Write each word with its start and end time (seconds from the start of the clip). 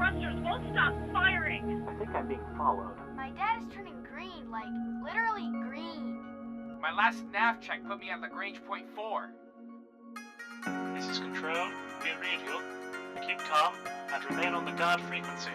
thrusters 0.00 0.40
won't 0.42 0.64
stop 0.72 0.94
firing. 1.12 1.86
I 1.86 1.94
think 1.98 2.10
I'm 2.14 2.26
being 2.26 2.40
followed. 2.56 2.96
My 3.14 3.30
dad 3.32 3.62
is 3.62 3.68
turning 3.74 4.02
green, 4.02 4.50
like 4.50 4.64
literally 5.04 5.50
green. 5.68 6.22
My 6.80 6.90
last 6.96 7.22
nav 7.30 7.60
check 7.60 7.86
put 7.86 8.00
me 8.00 8.08
at 8.08 8.18
Lagrange 8.22 8.64
point 8.64 8.86
4. 8.96 9.30
This 10.94 11.06
is 11.06 11.18
Control. 11.18 11.68
We 12.02 12.10
read 12.18 12.40
you. 12.46 12.62
Keep 13.26 13.40
calm 13.40 13.74
and 14.10 14.24
remain 14.30 14.54
on 14.54 14.64
the 14.64 14.72
guard 14.72 15.02
frequency. 15.02 15.50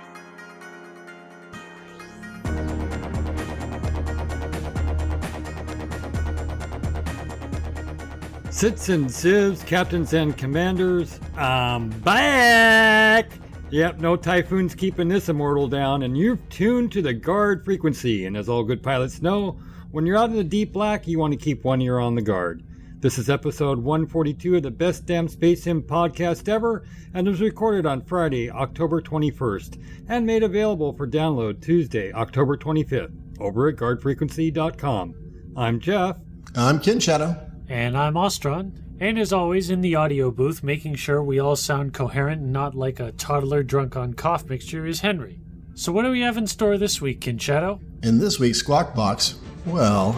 Sits 8.51 8.89
and 8.89 9.11
sieves, 9.11 9.63
captains 9.63 10.13
and 10.13 10.37
commanders, 10.37 11.19
I'm 11.35 11.89
back! 11.89 13.31
Yep, 13.75 13.99
no 13.99 14.15
typhoons 14.15 14.73
keeping 14.73 15.09
this 15.09 15.27
immortal 15.27 15.67
down, 15.67 16.03
and 16.03 16.17
you've 16.17 16.47
tuned 16.47 16.93
to 16.93 17.01
the 17.01 17.13
guard 17.13 17.65
frequency. 17.65 18.25
And 18.25 18.37
as 18.37 18.47
all 18.47 18.63
good 18.63 18.81
pilots 18.81 19.21
know, 19.21 19.59
when 19.91 20.05
you're 20.05 20.15
out 20.15 20.29
in 20.29 20.37
the 20.37 20.45
deep 20.45 20.71
black, 20.71 21.05
you 21.05 21.19
want 21.19 21.33
to 21.33 21.37
keep 21.37 21.65
one 21.65 21.81
ear 21.81 21.99
on 21.99 22.15
the 22.15 22.21
guard. 22.21 22.63
This 23.01 23.17
is 23.17 23.29
episode 23.29 23.79
142 23.79 24.55
of 24.55 24.63
the 24.63 24.71
Best 24.71 25.05
Damn 25.05 25.27
Space 25.27 25.63
Sim 25.63 25.81
podcast 25.81 26.47
ever, 26.47 26.85
and 27.13 27.27
was 27.27 27.41
recorded 27.41 27.85
on 27.85 28.05
Friday, 28.05 28.49
October 28.49 29.01
21st, 29.01 29.77
and 30.07 30.25
made 30.25 30.43
available 30.43 30.93
for 30.93 31.05
download 31.05 31.61
Tuesday, 31.61 32.13
October 32.13 32.55
25th, 32.55 33.11
over 33.41 33.67
at 33.67 33.75
guardfrequency.com. 33.75 35.15
I'm 35.57 35.81
Jeff. 35.81 36.17
I'm 36.55 36.79
Kin 36.79 37.01
Shadow. 37.01 37.35
And 37.67 37.97
I'm 37.97 38.13
Ostron. 38.13 38.84
And 38.97 39.19
as 39.19 39.33
always, 39.33 39.69
in 39.69 39.81
the 39.81 39.95
audio 39.95 40.31
booth, 40.31 40.63
making 40.63 40.95
sure 40.95 41.21
we 41.21 41.37
all 41.37 41.57
sound 41.57 41.93
coherent 41.93 42.41
and 42.41 42.53
not 42.53 42.75
like 42.75 42.99
a 43.01 43.11
toddler 43.11 43.61
drunk 43.61 43.97
on 43.97 44.13
cough 44.13 44.45
mixture, 44.45 44.85
is 44.85 45.01
Henry. 45.01 45.41
So, 45.73 45.91
what 45.91 46.03
do 46.03 46.11
we 46.11 46.21
have 46.21 46.37
in 46.37 46.47
store 46.47 46.77
this 46.77 47.01
week, 47.01 47.19
Kin 47.19 47.37
Shadow? 47.37 47.81
In 48.03 48.19
this 48.19 48.39
week's 48.39 48.59
Squawk 48.59 48.95
Box, 48.95 49.35
well, 49.65 50.13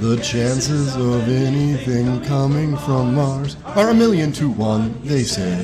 the 0.00 0.16
chances 0.16 0.96
of 0.96 1.28
anything 1.28 2.22
coming 2.24 2.74
from 2.78 3.14
Mars 3.14 3.58
are 3.76 3.90
a 3.90 3.94
million 3.94 4.32
to 4.32 4.48
one, 4.48 4.98
they 5.02 5.24
say. 5.24 5.62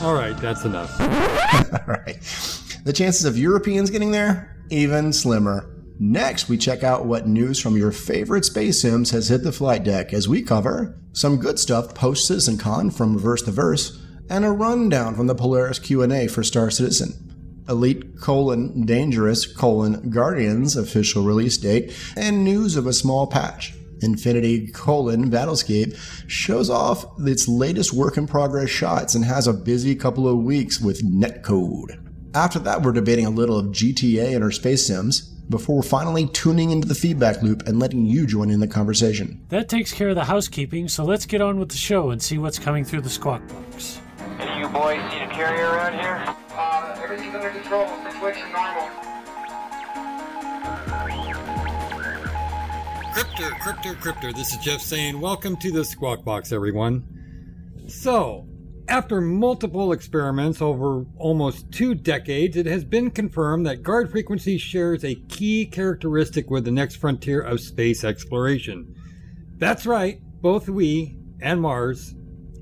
All 0.00 0.14
right, 0.14 0.36
that's 0.38 0.64
enough. 0.64 0.98
All 1.00 1.84
right. 1.86 2.16
The 2.84 2.94
chances 2.94 3.26
of 3.26 3.36
Europeans 3.36 3.90
getting 3.90 4.10
there? 4.10 4.56
Even 4.70 5.12
slimmer. 5.12 5.69
Next, 6.02 6.48
we 6.48 6.56
check 6.56 6.82
out 6.82 7.04
what 7.04 7.28
news 7.28 7.60
from 7.60 7.76
your 7.76 7.92
favorite 7.92 8.46
space 8.46 8.80
sims 8.80 9.10
has 9.10 9.28
hit 9.28 9.42
the 9.42 9.52
flight 9.52 9.84
deck 9.84 10.14
as 10.14 10.26
we 10.26 10.40
cover 10.40 10.98
some 11.12 11.36
good 11.36 11.58
stuff 11.58 11.94
post 11.94 12.26
Citizen 12.26 12.56
Con 12.56 12.90
from 12.90 13.12
Reverse 13.12 13.42
the 13.42 13.52
Verse 13.52 14.02
and 14.30 14.42
a 14.42 14.50
rundown 14.50 15.14
from 15.14 15.26
the 15.26 15.34
Polaris 15.34 15.78
Q&A 15.78 16.26
for 16.26 16.42
Star 16.42 16.70
Citizen. 16.70 17.64
Elite 17.68 18.18
colon 18.18 18.86
dangerous 18.86 19.44
colon 19.46 20.08
guardians 20.08 20.74
official 20.74 21.22
release 21.22 21.58
date 21.58 21.94
and 22.16 22.44
news 22.44 22.76
of 22.76 22.86
a 22.86 22.94
small 22.94 23.26
patch. 23.26 23.74
Infinity 24.00 24.68
colon 24.68 25.30
Battlescape 25.30 25.94
shows 26.26 26.70
off 26.70 27.04
its 27.18 27.46
latest 27.46 27.92
work 27.92 28.16
in 28.16 28.26
progress 28.26 28.70
shots 28.70 29.14
and 29.14 29.26
has 29.26 29.46
a 29.46 29.52
busy 29.52 29.94
couple 29.94 30.26
of 30.26 30.38
weeks 30.38 30.80
with 30.80 31.04
netcode. 31.04 32.02
After 32.34 32.58
that, 32.60 32.80
we're 32.80 32.92
debating 32.92 33.26
a 33.26 33.30
little 33.30 33.58
of 33.58 33.66
GTA 33.66 34.34
and 34.34 34.42
our 34.42 34.50
space 34.50 34.86
sims 34.86 35.36
before 35.50 35.82
finally 35.82 36.26
tuning 36.28 36.70
into 36.70 36.88
the 36.88 36.94
feedback 36.94 37.42
loop 37.42 37.66
and 37.66 37.78
letting 37.78 38.06
you 38.06 38.26
join 38.26 38.50
in 38.50 38.60
the 38.60 38.68
conversation. 38.68 39.44
That 39.48 39.68
takes 39.68 39.92
care 39.92 40.08
of 40.08 40.14
the 40.14 40.24
housekeeping, 40.24 40.88
so 40.88 41.04
let's 41.04 41.26
get 41.26 41.40
on 41.40 41.58
with 41.58 41.68
the 41.68 41.76
show 41.76 42.10
and 42.10 42.22
see 42.22 42.38
what's 42.38 42.58
coming 42.58 42.84
through 42.84 43.02
the 43.02 43.10
squawk 43.10 43.46
box. 43.48 44.00
Any 44.38 44.52
of 44.52 44.58
you 44.58 44.68
boys 44.68 45.00
seen 45.10 45.22
a 45.22 45.28
carrier 45.28 45.66
around 45.66 45.98
here? 45.98 46.24
Uh, 46.52 46.98
everything's 47.02 47.34
under 47.34 47.50
control. 47.50 47.86
Situation 48.10 48.52
normal. 48.52 48.88
Cryptor, 53.12 53.50
Cryptor, 53.58 53.94
Cryptor. 53.96 54.34
This 54.34 54.52
is 54.52 54.58
Jeff 54.58 54.80
saying, 54.80 55.20
Welcome 55.20 55.56
to 55.56 55.72
the 55.72 55.84
Squawk 55.84 56.24
Box, 56.24 56.52
everyone. 56.52 57.04
So, 57.88 58.46
after 58.90 59.20
multiple 59.20 59.92
experiments 59.92 60.60
over 60.60 61.06
almost 61.16 61.70
two 61.70 61.94
decades, 61.94 62.56
it 62.56 62.66
has 62.66 62.84
been 62.84 63.08
confirmed 63.08 63.64
that 63.64 63.84
guard 63.84 64.10
frequency 64.10 64.58
shares 64.58 65.04
a 65.04 65.14
key 65.28 65.64
characteristic 65.64 66.50
with 66.50 66.64
the 66.64 66.72
next 66.72 66.96
frontier 66.96 67.40
of 67.40 67.60
space 67.60 68.02
exploration. 68.02 68.92
That's 69.58 69.86
right, 69.86 70.20
both 70.42 70.68
we 70.68 71.16
and 71.40 71.60
Mars 71.60 72.16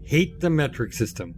hate 0.04 0.40
the 0.40 0.50
metric 0.50 0.92
system. 0.92 1.34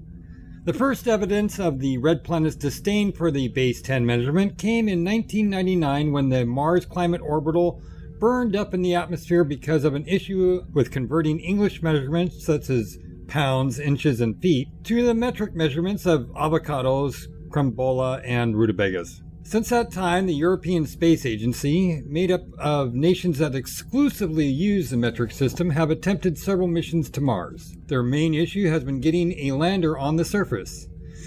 The 0.65 0.75
first 0.75 1.07
evidence 1.07 1.61
of 1.61 1.79
the 1.79 1.99
Red 1.99 2.25
Planet's 2.25 2.57
disdain 2.57 3.13
for 3.13 3.31
the 3.31 3.47
Base 3.47 3.81
10 3.81 4.05
measurement 4.05 4.59
came 4.59 4.89
in 4.89 5.05
1999 5.05 6.11
when 6.11 6.31
the 6.31 6.45
Mars 6.45 6.85
Climate 6.85 7.23
Orbiter 7.23 7.81
burned 8.19 8.57
up 8.57 8.75
in 8.75 8.83
the 8.83 8.97
atmosphere 8.97 9.45
because 9.45 9.85
of 9.85 9.95
an 9.95 10.07
issue 10.07 10.63
with 10.73 10.91
converting 10.91 11.39
English 11.39 11.81
measurements 11.81 12.45
such 12.45 12.69
as 12.69 12.99
pounds, 13.31 13.79
inches, 13.79 14.21
and 14.21 14.39
feet 14.43 14.69
to 14.85 15.07
the 15.07 15.15
metric 15.15 15.55
measurements 15.55 16.05
of 16.05 16.27
avocados, 16.37 17.27
crumbola, 17.49 18.21
and 18.27 18.57
rutabagas. 18.57 19.23
Since 19.43 19.71
that 19.71 19.91
time, 19.91 20.27
the 20.27 20.35
European 20.35 20.87
Space 20.87 21.25
Agency, 21.25 22.03
made 22.07 22.31
up 22.31 22.43
of 22.59 22.95
nations 22.95 23.39
that 23.39 23.55
exclusively 23.55 24.47
use 24.47 24.91
the 24.91 24.97
metric 24.97 25.33
system, 25.33 25.71
have 25.71 25.91
attempted 25.91 26.39
several 26.39 26.69
missions 26.69 27.11
to 27.11 27.21
Mars. 27.21 27.75
Their 27.87 28.03
main 28.03 28.35
issue 28.35 28.69
has 28.69 28.85
been 28.85 29.01
getting 29.01 29.33
a 29.33 29.57
lander 29.57 29.99
on 29.99 30.17
the 30.17 30.25
surface. 30.25 30.87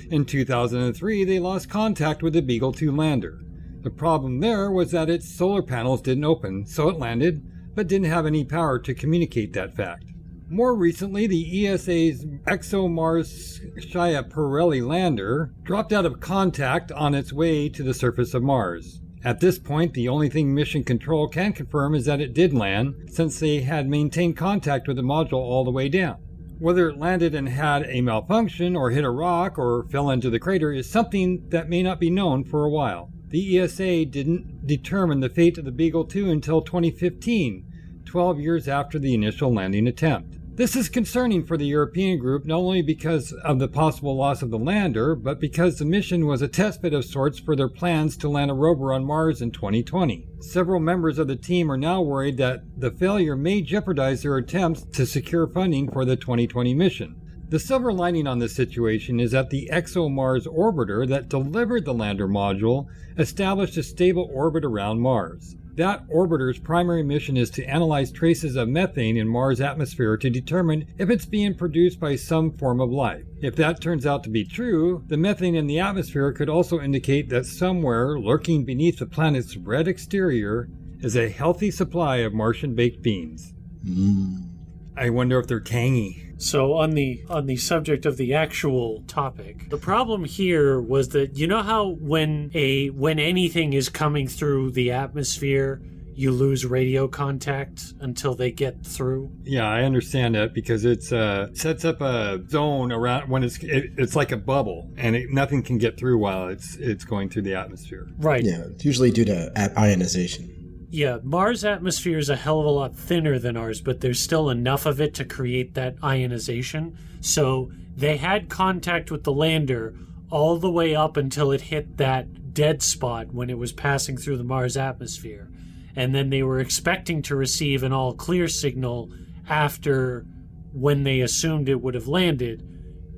In 0.10 0.26
2003, 0.26 1.24
they 1.24 1.40
lost 1.40 1.70
contact 1.70 2.22
with 2.22 2.34
the 2.34 2.42
Beagle 2.42 2.72
2 2.72 2.96
lander. 2.96 3.42
The 3.82 3.90
problem 3.90 4.40
there 4.40 4.72
was 4.72 4.92
that 4.92 5.10
its 5.10 5.36
solar 5.36 5.62
panels 5.62 6.02
didn't 6.02 6.24
open, 6.24 6.66
so 6.66 6.88
it 6.88 7.00
landed, 7.00 7.46
but 7.76 7.88
didn't 7.88 8.10
have 8.10 8.26
any 8.26 8.46
power 8.46 8.80
to 8.80 8.94
communicate 8.94 9.52
that 9.54 9.76
fact. 9.76 10.13
More 10.54 10.76
recently, 10.76 11.26
the 11.26 11.68
ESA's 11.68 12.26
ExoMars 12.46 13.60
Schiaparelli 13.76 14.88
lander 14.88 15.52
dropped 15.64 15.92
out 15.92 16.06
of 16.06 16.20
contact 16.20 16.92
on 16.92 17.16
its 17.16 17.34
way 17.34 17.70
to 17.70 17.82
the 17.82 17.96
surface 17.96 18.36
of 18.36 18.44
Mars. 18.44 19.02
At 19.24 19.40
this 19.40 19.58
point, 19.58 19.96
the 19.96 20.08
only 20.08 20.30
thing 20.30 20.54
Mission 20.54 20.84
Control 20.84 21.28
can 21.28 21.54
confirm 21.54 21.96
is 21.96 22.06
that 22.06 22.22
it 22.22 22.36
did 22.36 22.54
land, 22.54 22.94
since 23.08 23.40
they 23.40 23.62
had 23.62 23.90
maintained 23.90 24.38
contact 24.38 24.88
with 24.88 24.98
the 24.98 25.02
module 25.02 25.40
all 25.40 25.64
the 25.64 25.72
way 25.72 25.90
down. 25.90 26.18
Whether 26.60 26.88
it 26.88 27.00
landed 27.00 27.34
and 27.34 27.50
had 27.50 27.88
a 27.88 28.02
malfunction, 28.02 28.76
or 28.76 28.92
hit 28.92 29.04
a 29.04 29.10
rock, 29.10 29.58
or 29.58 29.88
fell 29.90 30.12
into 30.12 30.30
the 30.30 30.40
crater 30.40 30.72
is 30.72 30.88
something 30.88 31.50
that 31.50 31.68
may 31.68 31.82
not 31.82 32.00
be 32.00 32.12
known 32.12 32.44
for 32.44 32.64
a 32.64 32.70
while. 32.70 33.10
The 33.30 33.58
ESA 33.58 34.06
didn't 34.06 34.68
determine 34.68 35.20
the 35.20 35.30
fate 35.30 35.58
of 35.58 35.66
the 35.66 35.72
Beagle 35.72 36.06
2 36.06 36.30
until 36.30 36.62
2015, 36.62 37.66
12 38.06 38.40
years 38.40 38.68
after 38.68 39.00
the 39.00 39.16
initial 39.16 39.52
landing 39.52 39.88
attempt. 39.88 40.38
This 40.56 40.76
is 40.76 40.88
concerning 40.88 41.46
for 41.46 41.58
the 41.58 41.66
European 41.66 42.20
group 42.20 42.46
not 42.46 42.58
only 42.58 42.84
because 42.84 43.32
of 43.32 43.58
the 43.58 43.68
possible 43.68 44.16
loss 44.16 44.44
of 44.44 44.52
the 44.52 44.60
lander, 44.60 45.16
but 45.16 45.40
because 45.40 45.80
the 45.80 45.86
mission 45.86 46.28
was 46.28 46.44
a 46.44 46.48
testbed 46.48 46.96
of 46.96 47.06
sorts 47.06 47.40
for 47.40 47.56
their 47.56 47.68
plans 47.68 48.16
to 48.18 48.30
land 48.30 48.52
a 48.52 48.54
rover 48.54 48.94
on 48.94 49.04
Mars 49.04 49.42
in 49.42 49.50
2020. 49.50 50.28
Several 50.42 50.80
members 50.80 51.18
of 51.18 51.28
the 51.28 51.36
team 51.36 51.72
are 51.72 51.78
now 51.78 52.04
worried 52.04 52.38
that 52.38 52.62
the 52.78 52.92
failure 52.92 53.36
may 53.36 53.64
jeopardize 53.64 54.22
their 54.22 54.38
attempts 54.38 54.84
to 54.94 55.08
secure 55.08 55.48
funding 55.48 55.90
for 55.90 56.06
the 56.06 56.16
2020 56.16 56.76
mission. 56.76 57.16
The 57.50 57.58
silver 57.58 57.92
lining 57.92 58.28
on 58.28 58.38
this 58.38 58.56
situation 58.56 59.20
is 59.20 59.32
that 59.32 59.50
the 59.50 59.68
ExoMars 59.74 60.46
orbiter 60.46 61.08
that 61.08 61.30
delivered 61.30 61.86
the 61.86 61.96
lander 61.96 62.28
module 62.28 62.86
established 63.18 63.78
a 63.78 63.82
stable 63.82 64.30
orbit 64.32 64.64
around 64.64 65.00
Mars. 65.00 65.56
That 65.76 66.08
orbiter's 66.08 66.60
primary 66.60 67.02
mission 67.02 67.36
is 67.36 67.50
to 67.52 67.66
analyze 67.66 68.12
traces 68.12 68.56
of 68.56 68.70
methane 68.70 69.18
in 69.18 69.28
Mars' 69.28 69.60
atmosphere 69.60 70.18
to 70.18 70.30
determine 70.30 70.86
if 71.00 71.10
it's 71.10 71.26
being 71.26 71.56
produced 71.56 72.00
by 72.00 72.16
some 72.16 72.52
form 72.52 72.80
of 72.80 72.92
life. 72.92 73.24
If 73.42 73.56
that 73.56 73.82
turns 73.82 74.06
out 74.06 74.24
to 74.26 74.30
be 74.30 74.46
true, 74.46 75.04
the 75.08 75.18
methane 75.18 75.56
in 75.56 75.66
the 75.66 75.80
atmosphere 75.80 76.32
could 76.32 76.50
also 76.50 76.80
indicate 76.80 77.30
that 77.30 77.48
somewhere 77.48 78.20
lurking 78.20 78.66
beneath 78.66 79.00
the 79.00 79.08
planet's 79.08 79.58
red 79.58 79.88
exterior 79.88 80.70
is 81.00 81.18
a 81.18 81.30
healthy 81.30 81.72
supply 81.72 82.18
of 82.18 82.34
Martian 82.34 82.76
baked 82.76 83.02
beans. 83.02 83.54
Mm. 83.84 84.50
I 84.96 85.10
wonder 85.10 85.40
if 85.40 85.48
they're 85.48 85.60
tangy. 85.60 86.23
So 86.38 86.74
on 86.74 86.92
the 86.92 87.24
on 87.30 87.46
the 87.46 87.58
subject 87.58 88.06
of 88.06 88.18
the 88.18 88.34
actual 88.34 89.04
topic, 89.08 89.70
the 89.70 89.78
problem 89.78 90.26
here 90.26 90.80
was 90.82 91.10
that 91.10 91.38
you 91.38 91.48
know 91.48 91.62
how 91.62 91.90
when 92.00 92.52
a 92.54 92.90
when 92.90 93.20
anything 93.20 93.74
is 93.74 93.90
coming 93.90 94.28
through 94.28 94.72
the 94.72 94.92
atmosphere, 94.92 95.82
you 96.16 96.32
lose 96.32 96.66
radio 96.66 97.08
contact 97.08 97.94
until 98.00 98.36
they 98.36 98.52
get 98.52 98.86
through. 98.86 99.32
Yeah, 99.44 99.68
I 99.68 99.84
understand 99.84 100.36
that 100.36 100.54
because 100.54 100.86
it's 100.86 101.12
uh 101.12 101.54
sets 101.54 101.86
up 101.86 102.02
a 102.02 102.44
zone 102.50 102.92
around 102.92 103.30
when 103.30 103.44
it's 103.44 103.58
it, 103.64 103.92
it's 103.98 104.16
like 104.16 104.32
a 104.32 104.38
bubble 104.38 104.90
and 104.98 105.16
it, 105.16 105.30
nothing 105.30 105.64
can 105.64 105.78
get 105.78 105.98
through 105.98 106.18
while 106.18 106.48
it's 106.50 106.76
it's 106.76 107.06
going 107.06 107.30
through 107.30 107.44
the 107.44 107.56
atmosphere. 107.56 108.08
Right. 108.18 108.44
Yeah, 108.44 108.64
it's 108.72 108.86
usually 108.86 109.12
due 109.12 109.26
to 109.26 109.52
ionization. 109.78 110.63
Yeah, 110.94 111.18
Mars' 111.24 111.66
atmosphere 111.66 112.20
is 112.20 112.30
a 112.30 112.36
hell 112.36 112.60
of 112.60 112.68
a 112.68 112.70
lot 112.70 112.96
thinner 112.96 113.40
than 113.40 113.58
ours, 113.58 113.82
but 113.82 114.00
there's 114.00 114.20
still 114.20 114.52
enough 114.52 114.86
of 114.86 115.02
it 115.02 115.16
to 115.16 115.26
create 115.26 115.74
that 115.74 115.96
ionization. 116.04 116.96
So 117.20 117.72
they 117.98 118.18
had 118.18 118.48
contact 118.48 119.10
with 119.10 119.24
the 119.24 119.32
lander 119.32 119.96
all 120.30 120.60
the 120.60 120.70
way 120.70 120.94
up 120.94 121.18
until 121.18 121.52
it 121.52 121.62
hit 121.62 121.98
that 121.98 122.54
dead 122.54 122.84
spot 122.84 123.34
when 123.34 123.50
it 123.50 123.58
was 123.58 123.72
passing 123.72 124.18
through 124.18 124.38
the 124.38 124.44
Mars 124.44 124.78
atmosphere. 124.78 125.50
And 125.96 126.14
then 126.14 126.30
they 126.30 126.44
were 126.44 126.60
expecting 126.60 127.24
to 127.24 127.36
receive 127.36 127.82
an 127.82 127.92
all 127.92 128.14
clear 128.14 128.48
signal 128.48 129.12
after 129.50 130.28
when 130.74 131.02
they 131.02 131.22
assumed 131.22 131.70
it 131.70 131.82
would 131.82 131.96
have 131.96 132.08
landed, 132.08 132.62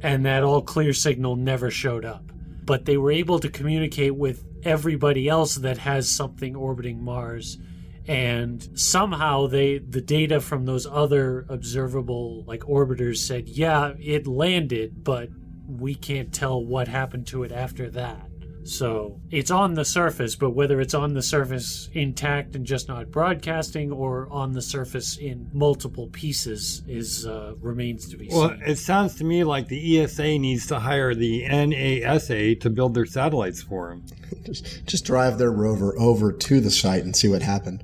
and 0.01 0.25
that 0.25 0.43
all 0.43 0.61
clear 0.61 0.93
signal 0.93 1.35
never 1.35 1.69
showed 1.69 2.05
up. 2.05 2.31
But 2.63 2.85
they 2.85 2.95
were 2.95 3.11
able 3.11 3.39
to 3.39 3.49
communicate 3.49 4.15
with 4.15 4.45
everybody 4.65 5.29
else 5.29 5.55
that 5.55 5.77
has 5.79 6.09
something 6.09 6.55
orbiting 6.55 7.03
Mars. 7.03 7.57
And 8.07 8.77
somehow 8.77 9.47
they 9.47 9.79
the 9.79 10.01
data 10.01 10.39
from 10.39 10.65
those 10.65 10.85
other 10.85 11.45
observable 11.49 12.43
like 12.45 12.61
orbiters 12.61 13.17
said 13.17 13.49
yeah 13.49 13.93
it 13.99 14.27
landed 14.27 15.03
but 15.03 15.29
we 15.67 15.95
can't 15.95 16.31
tell 16.31 16.63
what 16.63 16.87
happened 16.87 17.25
to 17.25 17.41
it 17.41 17.51
after 17.51 17.89
that 17.89 18.29
so 18.65 19.19
it's 19.31 19.51
on 19.51 19.75
the 19.75 19.85
surface 19.85 20.35
but 20.35 20.49
whether 20.49 20.81
it's 20.81 20.93
on 20.95 21.13
the 21.13 21.21
surface 21.21 21.87
intact 21.93 22.55
and 22.55 22.65
just 22.65 22.87
not 22.87 23.11
broadcasting 23.11 23.91
or 23.91 24.27
on 24.31 24.51
the 24.53 24.61
surface 24.61 25.17
in 25.17 25.47
multiple 25.53 26.07
pieces 26.07 26.81
is 26.87 27.27
uh, 27.27 27.53
remains 27.61 28.09
to 28.09 28.17
be 28.17 28.27
Well, 28.31 28.49
seen 28.49 28.59
Well, 28.59 28.69
it 28.69 28.77
sounds 28.77 29.15
to 29.15 29.23
me 29.23 29.43
like 29.43 29.67
the 29.67 29.99
ESA 30.01 30.39
needs 30.39 30.65
to 30.67 30.79
hire 30.79 31.13
the 31.13 31.43
NASA 31.43 32.59
to 32.59 32.69
build 32.69 32.93
their 32.95 33.05
satellites 33.05 33.61
for 33.61 33.89
them. 33.89 34.03
Just, 34.45 34.85
just 34.85 35.05
drive 35.05 35.37
their 35.37 35.51
rover 35.51 35.97
over 35.99 36.31
to 36.31 36.59
the 36.59 36.69
site 36.69 37.03
and 37.03 37.15
see 37.15 37.27
what 37.27 37.41
happened. 37.41 37.83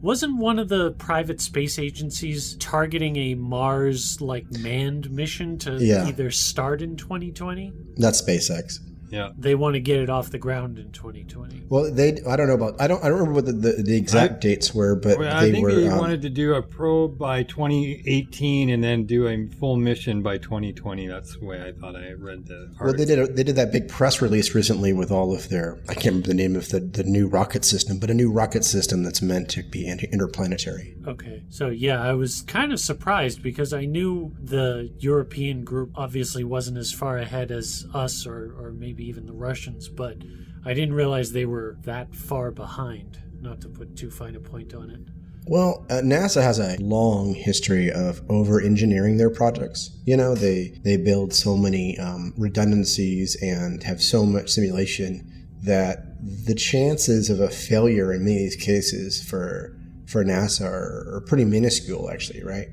Wasn't 0.00 0.38
one 0.38 0.58
of 0.58 0.68
the 0.70 0.92
private 0.92 1.42
space 1.42 1.78
agencies 1.78 2.56
targeting 2.56 3.16
a 3.16 3.34
Mars 3.34 4.18
like 4.22 4.50
manned 4.50 5.10
mission 5.10 5.58
to 5.58 5.76
Yeah. 5.78 6.06
either 6.08 6.30
start 6.30 6.80
in 6.80 6.96
2020? 6.96 7.72
That's 7.96 8.22
SpaceX. 8.22 8.78
Yeah. 9.10 9.30
They 9.36 9.54
want 9.54 9.74
to 9.74 9.80
get 9.80 9.98
it 10.00 10.08
off 10.08 10.30
the 10.30 10.38
ground 10.38 10.78
in 10.78 10.92
2020. 10.92 11.64
Well, 11.68 11.92
they 11.92 12.18
I 12.28 12.36
don't 12.36 12.48
know 12.48 12.54
about 12.54 12.80
I 12.80 12.86
don't 12.86 13.02
I 13.04 13.08
don't 13.08 13.18
remember 13.18 13.34
what 13.34 13.46
the, 13.46 13.52
the, 13.52 13.82
the 13.82 13.96
exact 13.96 14.34
I- 14.34 14.48
dates 14.48 14.74
were, 14.74 14.94
but 14.94 15.18
Well, 15.18 15.40
they 15.40 15.48
I 15.48 15.52
think 15.52 15.64
were 15.64 15.74
they 15.74 15.88
um, 15.88 15.98
wanted 15.98 16.22
to 16.22 16.30
do 16.30 16.54
a 16.54 16.62
probe 16.62 17.18
by 17.18 17.42
2018 17.42 18.70
and 18.70 18.82
then 18.82 19.04
do 19.04 19.26
a 19.26 19.46
full 19.58 19.76
mission 19.76 20.22
by 20.22 20.38
2020. 20.38 21.06
That's 21.08 21.36
the 21.36 21.44
way 21.44 21.62
I 21.62 21.72
thought 21.72 21.96
I 21.96 22.12
read 22.12 22.46
the 22.46 22.70
article. 22.78 22.86
Well, 22.86 22.94
they 22.94 23.04
did 23.04 23.18
a, 23.18 23.26
they 23.26 23.42
did 23.42 23.56
that 23.56 23.72
big 23.72 23.88
press 23.88 24.22
release 24.22 24.54
recently 24.54 24.92
with 24.92 25.10
all 25.10 25.34
of 25.34 25.48
their 25.48 25.78
I 25.88 25.94
can't 25.94 26.06
remember 26.06 26.28
the 26.28 26.34
name 26.34 26.56
of 26.56 26.68
the, 26.68 26.80
the 26.80 27.04
new 27.04 27.26
rocket 27.26 27.64
system, 27.64 27.98
but 27.98 28.10
a 28.10 28.14
new 28.14 28.30
rocket 28.30 28.64
system 28.64 29.02
that's 29.02 29.22
meant 29.22 29.48
to 29.50 29.62
be 29.62 29.86
inter- 29.86 30.06
interplanetary. 30.12 30.94
Okay. 31.06 31.42
So, 31.48 31.68
yeah, 31.68 32.02
I 32.02 32.12
was 32.12 32.42
kind 32.42 32.72
of 32.72 32.80
surprised 32.80 33.42
because 33.42 33.72
I 33.72 33.84
knew 33.84 34.32
the 34.42 34.90
European 34.98 35.64
group 35.64 35.90
obviously 35.94 36.44
wasn't 36.44 36.78
as 36.78 36.92
far 36.92 37.18
ahead 37.18 37.50
as 37.50 37.86
us 37.94 38.26
or, 38.26 38.54
or 38.58 38.70
maybe 38.72 38.99
even 39.00 39.26
the 39.26 39.32
Russians, 39.32 39.88
but 39.88 40.16
I 40.64 40.74
didn't 40.74 40.94
realize 40.94 41.32
they 41.32 41.46
were 41.46 41.76
that 41.84 42.14
far 42.14 42.50
behind, 42.50 43.18
not 43.40 43.60
to 43.62 43.68
put 43.68 43.96
too 43.96 44.10
fine 44.10 44.36
a 44.36 44.40
point 44.40 44.74
on 44.74 44.90
it. 44.90 45.00
Well, 45.46 45.86
uh, 45.88 45.94
NASA 45.94 46.42
has 46.42 46.58
a 46.58 46.76
long 46.80 47.34
history 47.34 47.90
of 47.90 48.22
over 48.28 48.60
engineering 48.60 49.16
their 49.16 49.30
projects. 49.30 49.90
You 50.04 50.16
know, 50.16 50.34
they 50.34 50.78
they 50.84 50.96
build 50.96 51.32
so 51.32 51.56
many 51.56 51.98
um, 51.98 52.34
redundancies 52.36 53.36
and 53.42 53.82
have 53.82 54.02
so 54.02 54.26
much 54.26 54.50
simulation 54.50 55.48
that 55.62 56.04
the 56.22 56.54
chances 56.54 57.30
of 57.30 57.40
a 57.40 57.48
failure 57.48 58.12
in 58.12 58.24
many 58.24 58.36
of 58.36 58.42
these 58.42 58.56
cases 58.56 59.22
for 59.22 59.76
for 60.06 60.24
NASA 60.24 60.66
are, 60.66 61.16
are 61.16 61.24
pretty 61.26 61.44
minuscule, 61.44 62.10
actually, 62.10 62.42
right? 62.42 62.68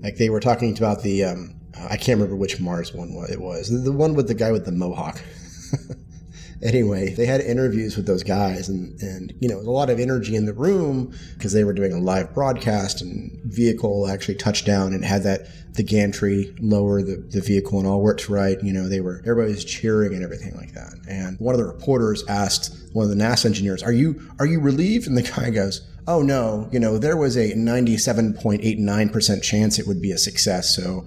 Like 0.00 0.16
they 0.16 0.30
were 0.30 0.40
talking 0.40 0.76
about 0.76 1.02
the 1.02 1.24
um, 1.24 1.54
I 1.76 1.96
can't 1.96 2.18
remember 2.18 2.36
which 2.36 2.60
Mars 2.60 2.92
one 2.92 3.10
it 3.30 3.40
was, 3.40 3.84
the 3.84 3.92
one 3.92 4.14
with 4.14 4.26
the 4.26 4.34
guy 4.34 4.52
with 4.52 4.64
the 4.64 4.72
mohawk. 4.72 5.22
anyway, 6.62 7.14
they 7.14 7.26
had 7.26 7.40
interviews 7.40 7.96
with 7.96 8.06
those 8.06 8.22
guys, 8.22 8.68
and 8.68 9.00
and 9.00 9.32
you 9.40 9.48
know, 9.48 9.58
a 9.58 9.70
lot 9.70 9.90
of 9.90 9.98
energy 10.00 10.36
in 10.36 10.46
the 10.46 10.52
room 10.52 11.14
because 11.34 11.52
they 11.52 11.64
were 11.64 11.72
doing 11.72 11.92
a 11.92 11.98
live 11.98 12.34
broadcast, 12.34 13.00
and 13.00 13.38
vehicle 13.44 14.08
actually 14.08 14.34
touched 14.34 14.66
down 14.66 14.92
and 14.92 15.04
had 15.04 15.22
that 15.24 15.48
the 15.74 15.82
gantry 15.82 16.54
lower 16.60 17.02
the, 17.02 17.16
the 17.30 17.40
vehicle 17.40 17.78
and 17.78 17.86
all 17.86 18.02
worked 18.02 18.28
right. 18.28 18.62
You 18.62 18.72
know, 18.72 18.88
they 18.88 19.00
were 19.00 19.20
everybody 19.20 19.52
was 19.52 19.64
cheering 19.64 20.14
and 20.14 20.24
everything 20.24 20.56
like 20.56 20.72
that. 20.74 20.94
And 21.08 21.38
one 21.38 21.54
of 21.54 21.60
the 21.60 21.66
reporters 21.66 22.24
asked 22.28 22.74
one 22.92 23.04
of 23.04 23.16
the 23.16 23.22
NASA 23.22 23.46
engineers, 23.46 23.82
"Are 23.82 23.92
you 23.92 24.20
are 24.38 24.46
you 24.46 24.60
relieved?" 24.60 25.06
And 25.06 25.16
the 25.16 25.22
guy 25.22 25.50
goes. 25.62 25.86
Oh 26.10 26.22
no, 26.22 26.70
you 26.72 26.80
know, 26.80 26.96
there 26.96 27.18
was 27.18 27.36
a 27.36 27.52
97.89% 27.52 29.42
chance 29.42 29.78
it 29.78 29.86
would 29.86 30.00
be 30.00 30.10
a 30.10 30.16
success. 30.16 30.74
So, 30.74 31.06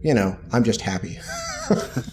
you 0.00 0.14
know, 0.14 0.38
I'm 0.50 0.64
just 0.64 0.80
happy. 0.80 1.18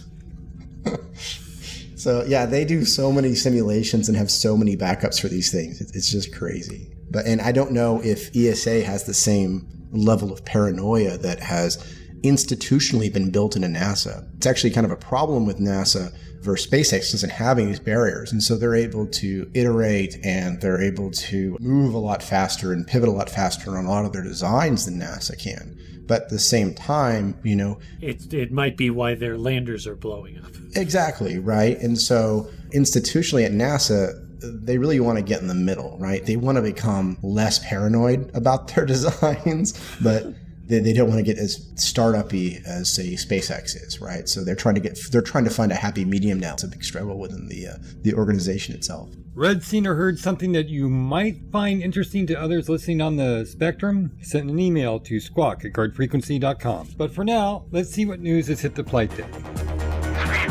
So 2.08 2.24
yeah, 2.26 2.46
they 2.46 2.64
do 2.64 2.86
so 2.86 3.12
many 3.12 3.36
simulations 3.36 4.08
and 4.08 4.18
have 4.18 4.32
so 4.32 4.56
many 4.56 4.78
backups 4.78 5.20
for 5.20 5.28
these 5.28 5.52
things. 5.52 5.82
It's 5.82 6.10
just 6.10 6.34
crazy. 6.34 6.96
But 7.12 7.26
and 7.26 7.42
I 7.42 7.52
don't 7.52 7.74
know 7.74 8.02
if 8.02 8.34
ESA 8.34 8.86
has 8.86 9.04
the 9.04 9.14
same 9.14 9.68
level 9.92 10.32
of 10.32 10.46
paranoia 10.46 11.18
that 11.18 11.42
has 11.42 11.76
institutionally 12.22 13.12
been 13.12 13.30
built 13.30 13.58
into 13.58 13.68
NASA. 13.68 14.26
It's 14.38 14.46
actually 14.46 14.70
kind 14.70 14.86
of 14.86 14.92
a 14.92 14.96
problem 14.96 15.46
with 15.46 15.60
NASA 15.60 16.16
versus 16.40 16.72
SpaceX 16.72 17.14
isn't 17.14 17.30
having 17.30 17.68
these 17.68 17.82
barriers, 17.82 18.32
and 18.32 18.42
so 18.42 18.56
they're 18.56 18.74
able 18.74 19.08
to 19.08 19.52
iterate 19.54 20.16
and 20.24 20.62
they're 20.62 20.82
able 20.82 21.12
to 21.12 21.58
move 21.60 21.94
a 21.94 21.98
lot 21.98 22.24
faster 22.24 22.72
and 22.72 22.88
pivot 22.88 23.10
a 23.10 23.12
lot 23.12 23.30
faster 23.30 23.78
on 23.78 23.84
a 23.84 23.90
lot 23.90 24.06
of 24.06 24.14
their 24.14 24.24
designs 24.24 24.86
than 24.86 24.98
NASA 24.98 25.38
can. 25.38 25.77
But 26.08 26.24
at 26.24 26.30
the 26.30 26.40
same 26.40 26.74
time, 26.74 27.38
you 27.44 27.56
know, 27.56 27.80
It, 28.02 28.34
it 28.34 28.52
might 28.52 28.78
be 28.78 28.90
why 28.90 29.16
their 29.16 29.38
landers 29.38 29.86
are 29.86 29.96
blowing 29.96 30.38
up. 30.40 30.52
Exactly, 30.76 31.38
right? 31.38 31.78
And 31.80 32.00
so 32.00 32.50
institutionally 32.74 33.46
at 33.46 33.52
NASA, 33.52 34.24
they 34.42 34.78
really 34.78 35.00
want 35.00 35.18
to 35.18 35.24
get 35.24 35.42
in 35.42 35.48
the 35.48 35.56
middle, 35.56 35.98
right? 36.00 36.26
They 36.26 36.36
want 36.36 36.58
to 36.58 36.62
become 36.62 37.18
less 37.22 37.60
paranoid 37.60 38.32
about 38.36 38.70
their 38.70 38.86
designs, 38.94 39.74
but 40.02 40.34
they, 40.68 40.80
they 40.80 40.94
don't 40.94 41.08
want 41.08 41.20
to 41.20 41.24
get 41.24 41.38
as 41.38 41.70
startup-y 41.76 42.62
as 42.66 42.94
say 42.94 43.14
SpaceX 43.14 43.76
is, 43.76 44.00
right? 44.02 44.28
So 44.28 44.44
they're 44.44 44.56
trying 44.56 44.76
to 44.76 44.82
get 44.82 45.00
they're 45.12 45.22
trying 45.22 45.46
to 45.46 45.50
find 45.50 45.72
a 45.72 45.76
happy 45.76 46.06
medium 46.06 46.40
now. 46.40 46.54
It's 46.54 46.64
a 46.64 46.68
big 46.68 46.84
struggle 46.84 47.18
within 47.18 47.48
the 47.48 47.68
uh, 47.68 47.78
the 48.02 48.14
organization 48.14 48.76
itself. 48.76 49.10
Read, 49.34 49.64
seen, 49.64 49.86
or 49.86 49.96
heard 49.96 50.18
something 50.18 50.52
that 50.54 50.68
you 50.68 50.90
might 50.90 51.38
find 51.52 51.82
interesting 51.82 52.26
to 52.28 52.34
others 52.34 52.68
listening 52.70 53.02
on 53.02 53.18
the 53.18 53.46
spectrum? 53.46 54.18
Send 54.22 54.50
an 54.50 54.60
email 54.60 55.00
to 55.02 55.20
squawk 55.20 55.64
at 55.64 55.74
guardfrequency.com. 55.74 56.90
But 56.98 57.14
for 57.14 57.24
now, 57.24 57.66
let's 57.70 57.92
see 57.92 58.08
what 58.08 58.20
news 58.20 58.48
has 58.48 58.62
hit 58.62 58.74
the 58.74 58.84
flight 58.84 59.16
deck. 59.16 59.32
Speed 59.32 59.46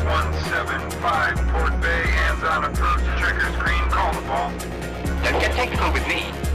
175, 0.06 1.36
Port 1.48 1.80
Bay, 1.80 1.88
hands 1.88 2.44
on 2.44 2.64
approach, 2.64 3.02
checker 3.18 3.52
screen, 3.58 3.90
call 3.90 4.14
the 4.14 4.20
ball. 4.20 4.50
Don't 5.24 5.40
get 5.40 5.50
technical 5.52 5.92
with 5.92 6.06
me. 6.06 6.45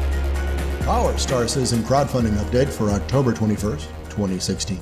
Our 0.91 1.17
Star 1.17 1.47
Citizen 1.47 1.81
crowdfunding 1.83 2.33
update 2.33 2.67
for 2.67 2.89
October 2.89 3.31
21st, 3.31 3.87
2016. 4.09 4.77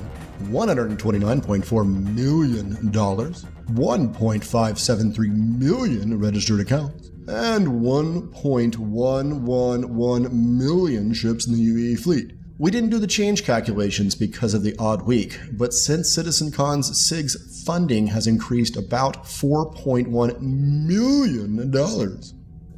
$129.4 0.46 2.14
million, 2.16 2.76
1.573 2.76 5.56
million 5.56 6.18
registered 6.18 6.58
accounts, 6.58 7.10
and 7.28 7.68
1.111 7.68 10.32
million 10.32 11.14
ships 11.14 11.46
in 11.46 11.52
the 11.52 11.60
UE 11.60 11.96
fleet. 11.96 12.32
We 12.58 12.72
didn't 12.72 12.90
do 12.90 12.98
the 12.98 13.06
change 13.06 13.44
calculations 13.44 14.16
because 14.16 14.52
of 14.52 14.64
the 14.64 14.74
odd 14.80 15.02
week, 15.02 15.38
but 15.52 15.72
since 15.72 16.16
CitizenCon's 16.16 17.00
CIG's 17.00 17.62
funding 17.64 18.08
has 18.08 18.26
increased 18.26 18.76
about 18.76 19.26
$4.1 19.26 20.40
million. 20.40 21.70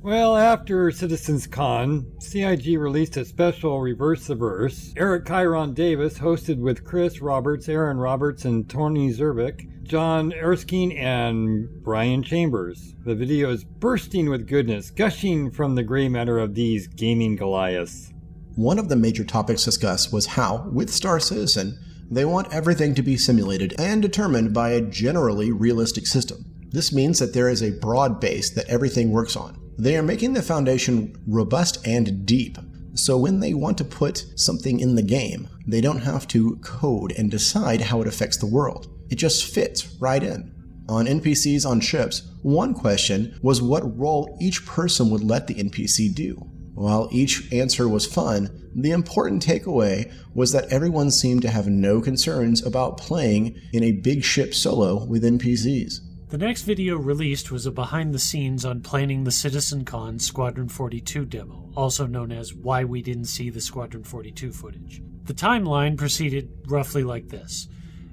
Well, 0.04 0.36
after 0.36 0.90
Citizens 0.90 1.46
Con, 1.46 2.10
CIG 2.18 2.76
released 2.76 3.16
a 3.16 3.24
special 3.24 3.80
Reverse 3.80 4.26
the 4.26 4.34
Verse. 4.34 4.92
Eric 4.96 5.26
Kieron 5.26 5.76
Davis 5.76 6.18
hosted 6.18 6.58
with 6.58 6.82
Chris 6.82 7.22
Roberts, 7.22 7.68
Erin 7.68 7.98
Roberts, 7.98 8.44
and 8.44 8.68
Tony 8.68 9.12
Zurovec, 9.12 9.84
John 9.84 10.32
Erskine, 10.32 10.90
and 10.90 11.68
Brian 11.84 12.24
Chambers. 12.24 12.96
The 13.04 13.14
video 13.14 13.50
is 13.50 13.62
bursting 13.62 14.28
with 14.28 14.48
goodness, 14.48 14.90
gushing 14.90 15.52
from 15.52 15.76
the 15.76 15.84
gray 15.84 16.08
matter 16.08 16.40
of 16.40 16.56
these 16.56 16.88
gaming 16.88 17.36
Goliaths. 17.36 18.12
One 18.56 18.80
of 18.80 18.88
the 18.88 18.96
major 18.96 19.22
topics 19.22 19.64
discussed 19.64 20.12
was 20.12 20.26
how, 20.26 20.68
with 20.72 20.90
Star 20.90 21.20
Citizen, 21.20 21.78
they 22.10 22.24
want 22.24 22.52
everything 22.52 22.96
to 22.96 23.02
be 23.02 23.16
simulated 23.16 23.72
and 23.78 24.02
determined 24.02 24.52
by 24.52 24.70
a 24.70 24.80
generally 24.80 25.52
realistic 25.52 26.08
system. 26.08 26.44
This 26.70 26.92
means 26.92 27.20
that 27.20 27.34
there 27.34 27.48
is 27.48 27.62
a 27.62 27.78
broad 27.78 28.20
base 28.20 28.50
that 28.50 28.68
everything 28.68 29.12
works 29.12 29.36
on. 29.36 29.61
They 29.78 29.96
are 29.96 30.02
making 30.02 30.34
the 30.34 30.42
foundation 30.42 31.16
robust 31.26 31.86
and 31.86 32.26
deep, 32.26 32.58
so 32.94 33.16
when 33.16 33.40
they 33.40 33.54
want 33.54 33.78
to 33.78 33.84
put 33.84 34.26
something 34.36 34.80
in 34.80 34.94
the 34.94 35.02
game, 35.02 35.48
they 35.66 35.80
don't 35.80 36.02
have 36.02 36.28
to 36.28 36.56
code 36.56 37.12
and 37.12 37.30
decide 37.30 37.80
how 37.80 38.02
it 38.02 38.08
affects 38.08 38.36
the 38.36 38.46
world. 38.46 38.88
It 39.08 39.16
just 39.16 39.52
fits 39.52 39.96
right 40.00 40.22
in. 40.22 40.52
On 40.88 41.06
NPCs 41.06 41.64
on 41.64 41.80
ships, 41.80 42.28
one 42.42 42.74
question 42.74 43.38
was 43.42 43.62
what 43.62 43.98
role 43.98 44.36
each 44.40 44.66
person 44.66 45.10
would 45.10 45.24
let 45.24 45.46
the 45.46 45.54
NPC 45.54 46.14
do. 46.14 46.34
While 46.74 47.08
each 47.12 47.52
answer 47.52 47.88
was 47.88 48.06
fun, 48.06 48.70
the 48.74 48.90
important 48.90 49.44
takeaway 49.44 50.12
was 50.34 50.52
that 50.52 50.72
everyone 50.72 51.10
seemed 51.10 51.42
to 51.42 51.50
have 51.50 51.68
no 51.68 52.00
concerns 52.00 52.64
about 52.64 52.98
playing 52.98 53.60
in 53.72 53.84
a 53.84 53.92
big 53.92 54.24
ship 54.24 54.54
solo 54.54 55.04
with 55.04 55.22
NPCs. 55.22 56.00
The 56.32 56.38
next 56.38 56.62
video 56.62 56.96
released 56.96 57.52
was 57.52 57.66
a 57.66 57.70
behind 57.70 58.14
the 58.14 58.18
scenes 58.18 58.64
on 58.64 58.80
planning 58.80 59.22
the 59.22 59.30
CitizenCon 59.30 60.18
Squadron 60.18 60.66
42 60.66 61.26
demo, 61.26 61.70
also 61.76 62.06
known 62.06 62.32
as 62.32 62.54
Why 62.54 62.84
We 62.84 63.02
Didn't 63.02 63.26
See 63.26 63.50
the 63.50 63.60
Squadron 63.60 64.02
42 64.02 64.50
footage. 64.50 65.02
The 65.24 65.34
timeline 65.34 65.98
proceeded 65.98 66.48
roughly 66.68 67.04
like 67.04 67.28
this. 67.28 67.68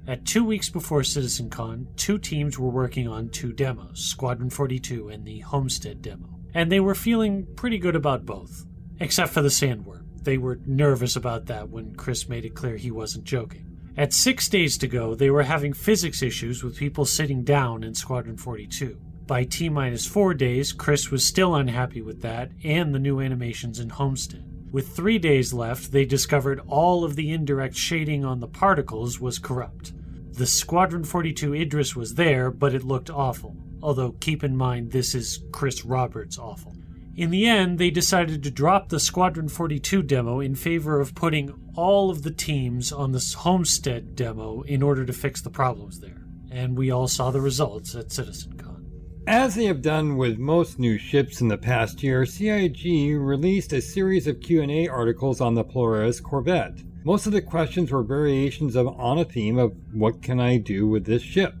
At 0.06 0.26
two 0.26 0.44
weeks 0.44 0.68
before 0.68 1.00
CitizenCon, 1.00 1.96
two 1.96 2.18
teams 2.18 2.58
were 2.58 2.68
working 2.68 3.08
on 3.08 3.30
two 3.30 3.54
demos 3.54 4.04
Squadron 4.04 4.50
42 4.50 5.08
and 5.08 5.24
the 5.24 5.38
Homestead 5.38 6.02
demo. 6.02 6.28
And 6.52 6.70
they 6.70 6.80
were 6.80 6.94
feeling 6.94 7.46
pretty 7.56 7.78
good 7.78 7.96
about 7.96 8.26
both, 8.26 8.66
except 9.00 9.32
for 9.32 9.40
the 9.40 9.48
sandworm. 9.48 10.04
They 10.24 10.36
were 10.36 10.60
nervous 10.66 11.16
about 11.16 11.46
that 11.46 11.70
when 11.70 11.94
Chris 11.94 12.28
made 12.28 12.44
it 12.44 12.54
clear 12.54 12.76
he 12.76 12.90
wasn't 12.90 13.24
joking. 13.24 13.69
At 13.96 14.12
six 14.12 14.48
days 14.48 14.78
to 14.78 14.86
go, 14.86 15.14
they 15.14 15.30
were 15.30 15.42
having 15.42 15.72
physics 15.72 16.22
issues 16.22 16.62
with 16.62 16.76
people 16.76 17.04
sitting 17.04 17.42
down 17.42 17.82
in 17.82 17.94
Squadron 17.94 18.36
42. 18.36 18.98
By 19.26 19.44
T 19.44 19.68
minus 19.68 20.06
four 20.06 20.32
days, 20.32 20.72
Chris 20.72 21.10
was 21.10 21.24
still 21.24 21.54
unhappy 21.54 22.00
with 22.00 22.22
that 22.22 22.50
and 22.62 22.94
the 22.94 22.98
new 22.98 23.20
animations 23.20 23.78
in 23.78 23.90
Homestead. 23.90 24.44
With 24.72 24.94
three 24.94 25.18
days 25.18 25.52
left, 25.52 25.90
they 25.90 26.04
discovered 26.04 26.60
all 26.68 27.02
of 27.02 27.16
the 27.16 27.32
indirect 27.32 27.74
shading 27.74 28.24
on 28.24 28.38
the 28.38 28.46
particles 28.46 29.20
was 29.20 29.40
corrupt. 29.40 29.92
The 30.32 30.46
Squadron 30.46 31.02
42 31.02 31.54
Idris 31.54 31.96
was 31.96 32.14
there, 32.14 32.50
but 32.50 32.74
it 32.74 32.84
looked 32.84 33.10
awful. 33.10 33.56
Although, 33.82 34.12
keep 34.12 34.44
in 34.44 34.56
mind, 34.56 34.92
this 34.92 35.14
is 35.14 35.42
Chris 35.50 35.84
Roberts 35.84 36.38
awful. 36.38 36.76
In 37.20 37.28
the 37.28 37.46
end, 37.46 37.78
they 37.78 37.90
decided 37.90 38.42
to 38.42 38.50
drop 38.50 38.88
the 38.88 38.98
Squadron 38.98 39.50
42 39.50 40.02
demo 40.04 40.40
in 40.40 40.54
favor 40.54 41.00
of 41.00 41.14
putting 41.14 41.52
all 41.74 42.08
of 42.08 42.22
the 42.22 42.30
teams 42.30 42.92
on 42.92 43.12
the 43.12 43.34
Homestead 43.40 44.16
demo 44.16 44.62
in 44.62 44.82
order 44.82 45.04
to 45.04 45.12
fix 45.12 45.42
the 45.42 45.50
problems 45.50 46.00
there. 46.00 46.24
And 46.50 46.78
we 46.78 46.90
all 46.90 47.08
saw 47.08 47.30
the 47.30 47.42
results 47.42 47.94
at 47.94 48.08
CitizenCon. 48.08 48.86
As 49.26 49.54
they 49.54 49.66
have 49.66 49.82
done 49.82 50.16
with 50.16 50.38
most 50.38 50.78
new 50.78 50.96
ships 50.96 51.42
in 51.42 51.48
the 51.48 51.58
past 51.58 52.02
year, 52.02 52.24
CIG 52.24 53.18
released 53.18 53.74
a 53.74 53.82
series 53.82 54.26
of 54.26 54.40
Q&A 54.40 54.88
articles 54.88 55.42
on 55.42 55.54
the 55.54 55.62
Polaris 55.62 56.20
Corvette. 56.20 56.80
Most 57.04 57.26
of 57.26 57.32
the 57.32 57.42
questions 57.42 57.92
were 57.92 58.02
variations 58.02 58.74
of 58.76 58.88
on 58.88 59.18
a 59.18 59.26
theme 59.26 59.58
of 59.58 59.76
what 59.92 60.22
can 60.22 60.40
I 60.40 60.56
do 60.56 60.88
with 60.88 61.04
this 61.04 61.20
ship? 61.20 61.52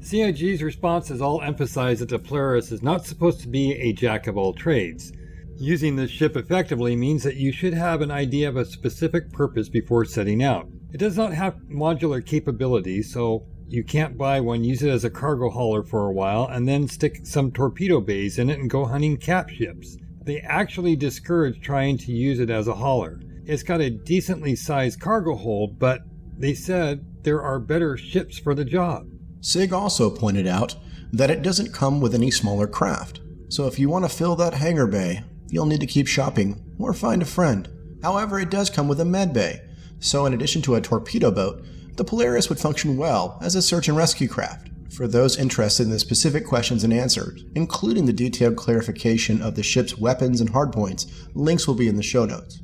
CIG's 0.00 0.62
responses 0.62 1.20
all 1.20 1.42
emphasize 1.42 1.98
that 1.98 2.08
the 2.08 2.18
Polaris 2.18 2.72
is 2.72 2.82
not 2.82 3.04
supposed 3.04 3.40
to 3.40 3.48
be 3.48 3.72
a 3.72 3.92
jack 3.92 4.26
of 4.26 4.36
all 4.36 4.52
trades. 4.52 5.12
Using 5.56 5.96
this 5.96 6.10
ship 6.10 6.36
effectively 6.36 6.94
means 6.94 7.24
that 7.24 7.36
you 7.36 7.50
should 7.50 7.74
have 7.74 8.00
an 8.00 8.10
idea 8.12 8.48
of 8.48 8.56
a 8.56 8.64
specific 8.64 9.32
purpose 9.32 9.68
before 9.68 10.04
setting 10.04 10.42
out. 10.42 10.68
It 10.92 10.98
does 10.98 11.16
not 11.16 11.34
have 11.34 11.56
modular 11.68 12.24
capabilities, 12.24 13.12
so 13.12 13.44
you 13.66 13.82
can't 13.82 14.16
buy 14.16 14.40
one, 14.40 14.64
use 14.64 14.82
it 14.82 14.88
as 14.88 15.04
a 15.04 15.10
cargo 15.10 15.50
hauler 15.50 15.82
for 15.82 16.06
a 16.06 16.12
while, 16.12 16.46
and 16.46 16.66
then 16.66 16.86
stick 16.86 17.26
some 17.26 17.50
torpedo 17.50 18.00
bays 18.00 18.38
in 18.38 18.48
it 18.48 18.60
and 18.60 18.70
go 18.70 18.86
hunting 18.86 19.16
cap 19.16 19.50
ships. 19.50 19.98
They 20.22 20.40
actually 20.40 20.94
discourage 20.94 21.60
trying 21.60 21.98
to 21.98 22.12
use 22.12 22.38
it 22.38 22.50
as 22.50 22.68
a 22.68 22.74
hauler. 22.74 23.20
It's 23.44 23.62
got 23.64 23.80
a 23.80 23.90
decently 23.90 24.54
sized 24.54 25.00
cargo 25.00 25.34
hold, 25.34 25.78
but 25.78 26.02
they 26.38 26.54
said 26.54 27.04
there 27.24 27.42
are 27.42 27.58
better 27.58 27.96
ships 27.96 28.38
for 28.38 28.54
the 28.54 28.64
job. 28.64 29.08
CIG 29.48 29.72
also 29.72 30.10
pointed 30.10 30.46
out 30.46 30.74
that 31.10 31.30
it 31.30 31.40
doesn't 31.40 31.72
come 31.72 32.02
with 32.02 32.14
any 32.14 32.30
smaller 32.30 32.66
craft. 32.66 33.20
So 33.48 33.66
if 33.66 33.78
you 33.78 33.88
want 33.88 34.04
to 34.04 34.14
fill 34.14 34.36
that 34.36 34.52
hangar 34.52 34.86
bay, 34.86 35.24
you'll 35.48 35.64
need 35.64 35.80
to 35.80 35.86
keep 35.86 36.06
shopping 36.06 36.62
or 36.78 36.92
find 36.92 37.22
a 37.22 37.24
friend. 37.24 37.66
However, 38.02 38.38
it 38.38 38.50
does 38.50 38.68
come 38.68 38.88
with 38.88 39.00
a 39.00 39.06
med 39.06 39.32
bay. 39.32 39.62
So 40.00 40.26
in 40.26 40.34
addition 40.34 40.60
to 40.62 40.74
a 40.74 40.82
torpedo 40.82 41.30
boat, 41.30 41.64
the 41.96 42.04
Polaris 42.04 42.50
would 42.50 42.60
function 42.60 42.98
well 42.98 43.38
as 43.40 43.54
a 43.54 43.62
search 43.62 43.88
and 43.88 43.96
rescue 43.96 44.28
craft. 44.28 44.68
For 44.94 45.08
those 45.08 45.38
interested 45.38 45.84
in 45.84 45.90
the 45.92 45.98
specific 45.98 46.46
questions 46.46 46.84
and 46.84 46.92
answers, 46.92 47.46
including 47.54 48.04
the 48.04 48.12
detailed 48.12 48.56
clarification 48.56 49.40
of 49.40 49.54
the 49.54 49.62
ship's 49.62 49.96
weapons 49.96 50.42
and 50.42 50.52
hardpoints, 50.52 51.10
links 51.32 51.66
will 51.66 51.74
be 51.74 51.88
in 51.88 51.96
the 51.96 52.02
show 52.02 52.26
notes. 52.26 52.60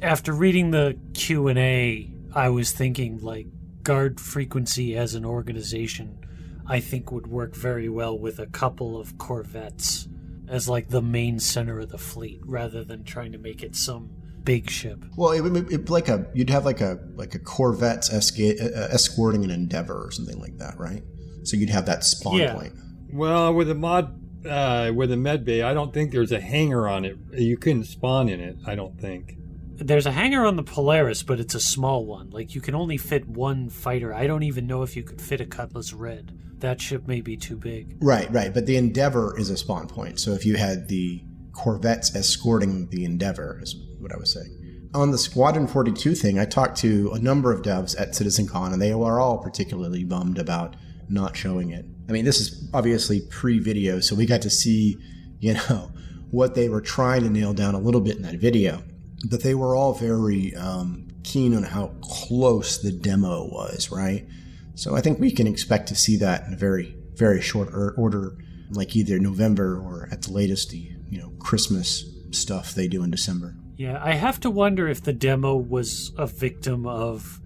After 0.00 0.32
reading 0.32 0.70
the 0.70 0.96
Q&A, 1.14 2.14
I 2.32 2.48
was 2.48 2.70
thinking 2.70 3.18
like 3.18 3.48
guard 3.82 4.20
frequency 4.20 4.96
as 4.96 5.14
an 5.14 5.24
organization 5.24 6.18
I 6.66 6.78
think 6.80 7.10
would 7.10 7.26
work 7.26 7.56
very 7.56 7.88
well 7.88 8.16
with 8.18 8.38
a 8.38 8.46
couple 8.46 8.98
of 8.98 9.18
corvettes 9.18 10.08
as 10.48 10.68
like 10.68 10.88
the 10.88 11.02
main 11.02 11.38
center 11.40 11.80
of 11.80 11.88
the 11.90 11.98
fleet 11.98 12.40
rather 12.44 12.84
than 12.84 13.02
trying 13.04 13.32
to 13.32 13.38
make 13.38 13.62
it 13.62 13.74
some 13.74 14.10
big 14.44 14.70
ship. 14.70 15.04
Well, 15.16 15.32
it 15.32 15.40
would 15.40 15.72
it, 15.72 15.90
like 15.90 16.08
a 16.08 16.26
you'd 16.34 16.50
have 16.50 16.64
like 16.64 16.80
a 16.80 16.98
like 17.16 17.34
a 17.34 17.38
Corvette 17.40 18.02
esca- 18.12 18.60
uh, 18.60 18.88
escorting 18.92 19.44
an 19.44 19.50
Endeavor 19.50 20.04
or 20.06 20.10
something 20.12 20.38
like 20.38 20.58
that, 20.58 20.78
right? 20.78 21.02
So 21.42 21.56
you'd 21.56 21.70
have 21.70 21.86
that 21.86 22.04
spawn 22.04 22.38
Yeah. 22.38 22.54
point. 22.54 22.72
Well, 23.12 23.52
with 23.54 23.68
a 23.70 23.74
mod, 23.74 24.46
uh, 24.46 24.92
with 24.94 25.10
a 25.12 25.16
med 25.16 25.44
bay, 25.44 25.62
I 25.62 25.74
don't 25.74 25.92
think 25.92 26.12
there's 26.12 26.32
a 26.32 26.40
hangar 26.40 26.88
on 26.88 27.04
it. 27.04 27.16
You 27.32 27.56
couldn't 27.56 27.84
spawn 27.84 28.28
in 28.28 28.40
it. 28.40 28.56
I 28.66 28.74
don't 28.74 28.98
think. 29.00 29.36
There's 29.84 30.06
a 30.06 30.12
hangar 30.12 30.46
on 30.46 30.56
the 30.56 30.62
Polaris, 30.62 31.22
but 31.22 31.40
it's 31.40 31.54
a 31.54 31.60
small 31.60 32.06
one. 32.06 32.30
Like 32.30 32.54
you 32.54 32.60
can 32.60 32.74
only 32.74 32.96
fit 32.96 33.26
one 33.28 33.68
fighter. 33.68 34.14
I 34.14 34.26
don't 34.26 34.44
even 34.44 34.66
know 34.66 34.82
if 34.82 34.96
you 34.96 35.02
could 35.02 35.20
fit 35.20 35.40
a 35.40 35.46
Cutlass 35.46 35.92
Red. 35.92 36.38
That 36.60 36.80
ship 36.80 37.08
may 37.08 37.20
be 37.20 37.36
too 37.36 37.56
big. 37.56 37.96
Right, 38.00 38.32
right. 38.32 38.54
But 38.54 38.66
the 38.66 38.76
Endeavor 38.76 39.36
is 39.38 39.50
a 39.50 39.56
spawn 39.56 39.88
point. 39.88 40.20
So 40.20 40.32
if 40.32 40.46
you 40.46 40.56
had 40.56 40.88
the 40.88 41.24
Corvettes 41.52 42.14
escorting 42.14 42.88
the 42.90 43.04
Endeavor, 43.04 43.58
is 43.60 43.74
what 43.98 44.12
I 44.12 44.16
was 44.16 44.32
saying. 44.32 44.90
On 44.94 45.10
the 45.10 45.18
Squadron 45.18 45.66
42 45.66 46.14
thing, 46.14 46.38
I 46.38 46.44
talked 46.44 46.76
to 46.78 47.10
a 47.12 47.18
number 47.18 47.52
of 47.52 47.62
devs 47.62 47.98
at 48.00 48.10
CitizenCon, 48.10 48.72
and 48.72 48.80
they 48.80 48.94
were 48.94 49.18
all 49.18 49.38
particularly 49.38 50.04
bummed 50.04 50.38
about 50.38 50.76
not 51.08 51.36
showing 51.36 51.70
it. 51.70 51.84
I 52.08 52.12
mean, 52.12 52.24
this 52.24 52.40
is 52.40 52.70
obviously 52.72 53.22
pre 53.30 53.58
video, 53.58 54.00
so 54.00 54.14
we 54.14 54.26
got 54.26 54.42
to 54.42 54.50
see, 54.50 54.96
you 55.40 55.54
know, 55.54 55.90
what 56.30 56.54
they 56.54 56.68
were 56.68 56.80
trying 56.80 57.22
to 57.22 57.30
nail 57.30 57.52
down 57.52 57.74
a 57.74 57.78
little 57.80 58.00
bit 58.00 58.16
in 58.16 58.22
that 58.22 58.36
video. 58.36 58.84
But 59.28 59.42
they 59.42 59.54
were 59.54 59.74
all 59.76 59.94
very 59.94 60.54
um, 60.56 61.08
keen 61.22 61.54
on 61.54 61.62
how 61.62 61.94
close 62.02 62.78
the 62.78 62.90
demo 62.92 63.44
was, 63.44 63.90
right? 63.90 64.26
So 64.74 64.96
I 64.96 65.00
think 65.00 65.20
we 65.20 65.30
can 65.30 65.46
expect 65.46 65.88
to 65.88 65.94
see 65.94 66.16
that 66.16 66.46
in 66.46 66.54
a 66.54 66.56
very, 66.56 66.96
very 67.14 67.40
short 67.40 67.68
order, 67.96 68.36
like 68.70 68.96
either 68.96 69.18
November 69.18 69.76
or 69.78 70.08
at 70.10 70.22
the 70.22 70.32
latest, 70.32 70.70
the 70.70 70.90
you 71.08 71.20
know 71.20 71.30
Christmas 71.38 72.04
stuff 72.30 72.74
they 72.74 72.88
do 72.88 73.02
in 73.04 73.10
December. 73.10 73.54
Yeah, 73.76 74.00
I 74.02 74.12
have 74.14 74.40
to 74.40 74.50
wonder 74.50 74.88
if 74.88 75.02
the 75.02 75.12
demo 75.12 75.54
was 75.56 76.12
a 76.16 76.26
victim 76.26 76.86
of 76.86 77.40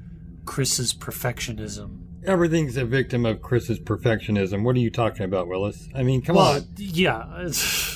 Chris's 0.44 0.94
perfectionism. 0.94 2.02
Everything's 2.24 2.76
a 2.76 2.84
victim 2.84 3.24
of 3.26 3.40
Chris's 3.42 3.78
perfectionism. 3.80 4.62
What 4.64 4.76
are 4.76 4.80
you 4.80 4.90
talking 4.90 5.24
about, 5.24 5.46
Willis? 5.48 5.88
I 5.94 6.02
mean, 6.02 6.22
come 6.22 6.36
Well, 6.36 6.56
on. 6.56 6.66
yeah. 6.76 7.48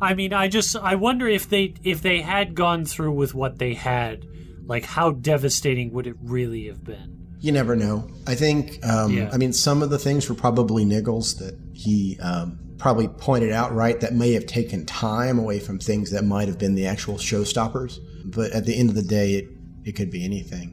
I 0.00 0.14
mean, 0.14 0.32
I 0.32 0.48
just 0.48 0.76
I 0.76 0.94
wonder 0.94 1.28
if 1.28 1.48
they 1.48 1.74
if 1.82 2.02
they 2.02 2.20
had 2.20 2.54
gone 2.54 2.84
through 2.84 3.12
with 3.12 3.34
what 3.34 3.58
they 3.58 3.74
had, 3.74 4.26
like 4.64 4.84
how 4.84 5.12
devastating 5.12 5.92
would 5.92 6.06
it 6.06 6.16
really 6.22 6.66
have 6.66 6.84
been? 6.84 7.36
You 7.40 7.52
never 7.52 7.76
know. 7.76 8.08
I 8.26 8.34
think. 8.34 8.84
Um, 8.84 9.12
Yeah. 9.12 9.30
I 9.32 9.36
mean, 9.36 9.52
some 9.52 9.82
of 9.82 9.90
the 9.90 9.98
things 9.98 10.28
were 10.28 10.34
probably 10.34 10.84
niggles 10.84 11.38
that 11.38 11.58
he 11.74 12.18
um, 12.20 12.58
probably 12.78 13.08
pointed 13.08 13.52
out 13.52 13.74
right 13.74 14.00
that 14.00 14.14
may 14.14 14.32
have 14.32 14.46
taken 14.46 14.86
time 14.86 15.38
away 15.38 15.60
from 15.60 15.78
things 15.78 16.10
that 16.10 16.24
might 16.24 16.48
have 16.48 16.58
been 16.58 16.74
the 16.74 16.86
actual 16.86 17.14
showstoppers. 17.16 17.98
But 18.24 18.52
at 18.52 18.64
the 18.64 18.76
end 18.76 18.88
of 18.88 18.94
the 18.96 19.02
day, 19.02 19.34
it 19.34 19.48
it 19.84 19.92
could 19.92 20.10
be 20.10 20.24
anything. 20.24 20.72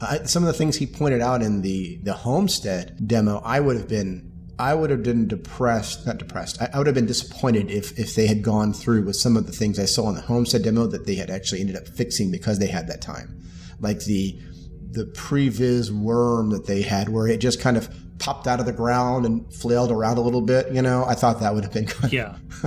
Uh, 0.00 0.24
some 0.24 0.42
of 0.42 0.48
the 0.48 0.52
things 0.52 0.76
he 0.76 0.86
pointed 0.86 1.20
out 1.20 1.42
in 1.42 1.62
the 1.62 1.98
the 2.02 2.12
Homestead 2.12 3.06
demo, 3.06 3.40
I 3.44 3.60
would 3.60 3.76
have 3.76 3.88
been. 3.88 4.31
I 4.62 4.74
would 4.74 4.90
have 4.90 5.02
been 5.02 5.26
depressed, 5.26 6.06
not 6.06 6.18
depressed. 6.18 6.62
I, 6.62 6.70
I 6.72 6.78
would 6.78 6.86
have 6.86 6.94
been 6.94 7.06
disappointed 7.06 7.68
if, 7.68 7.98
if 7.98 8.14
they 8.14 8.28
had 8.28 8.42
gone 8.42 8.72
through 8.72 9.02
with 9.02 9.16
some 9.16 9.36
of 9.36 9.46
the 9.46 9.52
things 9.52 9.76
I 9.80 9.86
saw 9.86 10.08
in 10.08 10.14
the 10.14 10.20
Homestead 10.20 10.62
demo 10.62 10.86
that 10.86 11.04
they 11.04 11.16
had 11.16 11.30
actually 11.30 11.60
ended 11.62 11.74
up 11.74 11.88
fixing 11.88 12.30
because 12.30 12.60
they 12.60 12.68
had 12.68 12.86
that 12.86 13.02
time, 13.02 13.42
like 13.80 14.04
the 14.04 14.38
the 14.92 15.06
previs 15.06 15.90
worm 15.90 16.50
that 16.50 16.66
they 16.66 16.82
had 16.82 17.08
where 17.08 17.26
it 17.26 17.38
just 17.38 17.60
kind 17.60 17.76
of 17.76 17.88
popped 18.18 18.46
out 18.46 18.60
of 18.60 18.66
the 18.66 18.72
ground 18.72 19.26
and 19.26 19.52
flailed 19.52 19.90
around 19.90 20.18
a 20.18 20.20
little 20.20 20.42
bit 20.42 20.70
you 20.70 20.82
know 20.82 21.02
i 21.06 21.14
thought 21.14 21.40
that 21.40 21.54
would 21.54 21.64
have 21.64 21.72
been 21.72 21.86
kind 21.86 22.12
Yeah. 22.12 22.36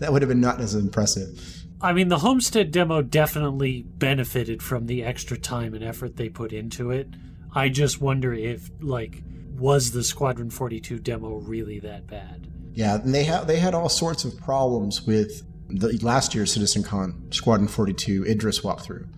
that 0.00 0.08
would 0.10 0.20
have 0.20 0.28
been 0.28 0.40
not 0.40 0.60
as 0.60 0.74
impressive 0.74 1.62
I 1.80 1.92
mean, 1.92 2.08
the 2.08 2.20
Homestead 2.20 2.70
demo 2.70 3.02
definitely 3.02 3.82
benefited 3.82 4.62
from 4.62 4.86
the 4.86 5.04
extra 5.04 5.36
time 5.36 5.74
and 5.74 5.84
effort 5.84 6.16
they 6.16 6.30
put 6.30 6.54
into 6.54 6.90
it. 6.90 7.08
I 7.54 7.68
just 7.68 8.00
wonder 8.00 8.32
if, 8.32 8.70
like, 8.80 9.22
was 9.54 9.92
the 9.92 10.04
Squadron 10.04 10.50
42 10.50 10.98
demo 10.98 11.36
really 11.36 11.78
that 11.80 12.06
bad? 12.06 12.48
yeah 12.74 12.96
and 12.96 13.14
they 13.14 13.24
had 13.24 13.46
they 13.46 13.58
had 13.58 13.74
all 13.74 13.88
sorts 13.88 14.24
of 14.24 14.36
problems 14.38 15.06
with 15.06 15.42
the 15.68 15.98
last 16.02 16.34
year's 16.34 16.52
Citizen 16.52 16.82
Con 16.82 17.26
squadron 17.30 17.68
42 17.68 18.24
idris 18.26 18.60
walkthrough 18.60 19.08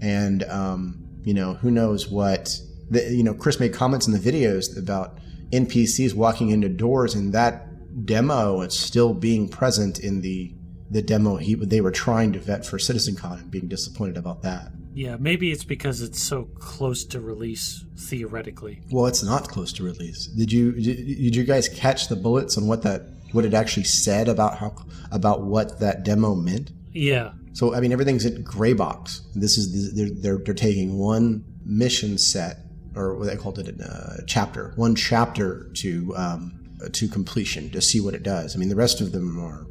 and 0.00 0.42
um, 0.44 1.06
you 1.22 1.34
know 1.34 1.54
who 1.54 1.70
knows 1.70 2.08
what 2.08 2.50
the, 2.90 3.14
you 3.14 3.22
know 3.22 3.34
chris 3.34 3.60
made 3.60 3.72
comments 3.72 4.06
in 4.06 4.12
the 4.12 4.18
videos 4.18 4.76
about 4.76 5.18
npcs 5.50 6.14
walking 6.14 6.50
into 6.50 6.68
doors 6.68 7.14
and 7.14 7.32
that 7.32 7.68
demo 8.06 8.62
is 8.62 8.76
still 8.76 9.14
being 9.14 9.48
present 9.48 10.00
in 10.00 10.22
the 10.22 10.52
the 10.90 11.02
demo 11.02 11.36
he 11.36 11.54
they 11.54 11.80
were 11.80 11.90
trying 11.90 12.32
to 12.32 12.38
vet 12.38 12.66
for 12.66 12.78
Citizen 12.78 13.14
Con 13.16 13.38
and 13.38 13.50
being 13.50 13.68
disappointed 13.68 14.16
about 14.16 14.42
that 14.42 14.70
Yeah, 14.94 15.16
maybe 15.18 15.50
it's 15.50 15.64
because 15.64 16.02
it's 16.02 16.20
so 16.20 16.44
close 16.58 17.04
to 17.06 17.20
release 17.20 17.84
theoretically. 17.96 18.80
Well, 18.90 19.06
it's 19.06 19.22
not 19.22 19.48
close 19.48 19.72
to 19.74 19.84
release. 19.84 20.26
Did 20.26 20.52
you 20.52 20.72
did, 20.72 20.96
did 21.06 21.36
you 21.36 21.44
guys 21.44 21.68
catch 21.68 22.08
the 22.08 22.16
bullets 22.16 22.58
on 22.58 22.66
what 22.66 22.82
that 22.82 23.02
what 23.32 23.44
it 23.44 23.54
actually 23.54 23.84
said 23.84 24.28
about 24.28 24.58
how 24.58 24.74
about 25.10 25.42
what 25.42 25.80
that 25.80 26.04
demo 26.04 26.34
meant? 26.34 26.72
Yeah. 26.92 27.32
So 27.52 27.74
I 27.74 27.80
mean, 27.80 27.92
everything's 27.92 28.24
in 28.24 28.42
gray 28.42 28.72
box. 28.72 29.22
This 29.34 29.58
is 29.58 29.94
they're 29.94 30.10
they're, 30.10 30.44
they're 30.44 30.54
taking 30.54 30.98
one 30.98 31.44
mission 31.64 32.18
set 32.18 32.58
or 32.94 33.16
what 33.16 33.26
they 33.26 33.36
called 33.36 33.58
it 33.58 33.80
a 33.80 33.84
uh, 33.84 34.16
chapter, 34.26 34.72
one 34.76 34.94
chapter 34.94 35.70
to 35.74 36.14
um, 36.16 36.58
to 36.92 37.08
completion 37.08 37.70
to 37.70 37.80
see 37.80 38.00
what 38.00 38.14
it 38.14 38.22
does. 38.22 38.54
I 38.54 38.58
mean, 38.58 38.68
the 38.68 38.76
rest 38.76 39.00
of 39.00 39.12
them 39.12 39.42
are 39.42 39.66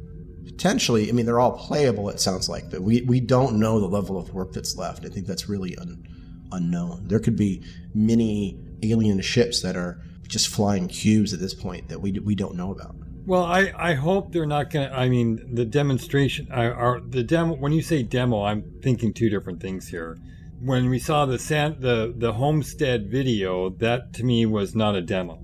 potentially. 0.52 1.08
I 1.08 1.12
mean, 1.12 1.26
they're 1.26 1.40
all 1.40 1.58
playable. 1.58 2.08
It 2.08 2.20
sounds 2.20 2.48
like, 2.48 2.70
but 2.70 2.82
we 2.82 3.02
we 3.02 3.20
don't 3.20 3.58
know 3.58 3.80
the 3.80 3.86
level 3.86 4.16
of 4.18 4.32
work 4.32 4.52
that's 4.52 4.76
left. 4.76 5.04
I 5.04 5.08
think 5.08 5.26
that's 5.26 5.48
really 5.48 5.76
un, 5.78 6.06
unknown. 6.52 7.08
There 7.08 7.18
could 7.18 7.36
be 7.36 7.62
many 7.94 8.58
alien 8.82 9.20
ships 9.20 9.62
that 9.62 9.76
are 9.76 10.00
just 10.26 10.48
flying 10.48 10.88
cubes 10.88 11.32
at 11.32 11.40
this 11.40 11.54
point 11.54 11.88
that 11.88 12.00
we 12.00 12.12
we 12.12 12.34
don't 12.34 12.54
know 12.54 12.70
about. 12.70 12.94
Well, 13.24 13.44
I, 13.44 13.72
I 13.76 13.94
hope 13.94 14.32
they're 14.32 14.46
not 14.46 14.70
going 14.70 14.88
to. 14.88 14.96
I 14.96 15.08
mean, 15.08 15.54
the 15.54 15.64
demonstration, 15.64 16.50
are 16.50 17.00
the 17.00 17.22
demo. 17.22 17.54
When 17.54 17.72
you 17.72 17.82
say 17.82 18.02
demo, 18.02 18.42
I'm 18.42 18.80
thinking 18.82 19.12
two 19.12 19.30
different 19.30 19.60
things 19.60 19.88
here. 19.88 20.18
When 20.60 20.88
we 20.88 20.98
saw 20.98 21.26
the 21.26 21.38
San, 21.38 21.80
the 21.80 22.12
the 22.16 22.32
Homestead 22.32 23.10
video, 23.10 23.70
that 23.70 24.12
to 24.14 24.24
me 24.24 24.46
was 24.46 24.74
not 24.74 24.96
a 24.96 25.02
demo, 25.02 25.40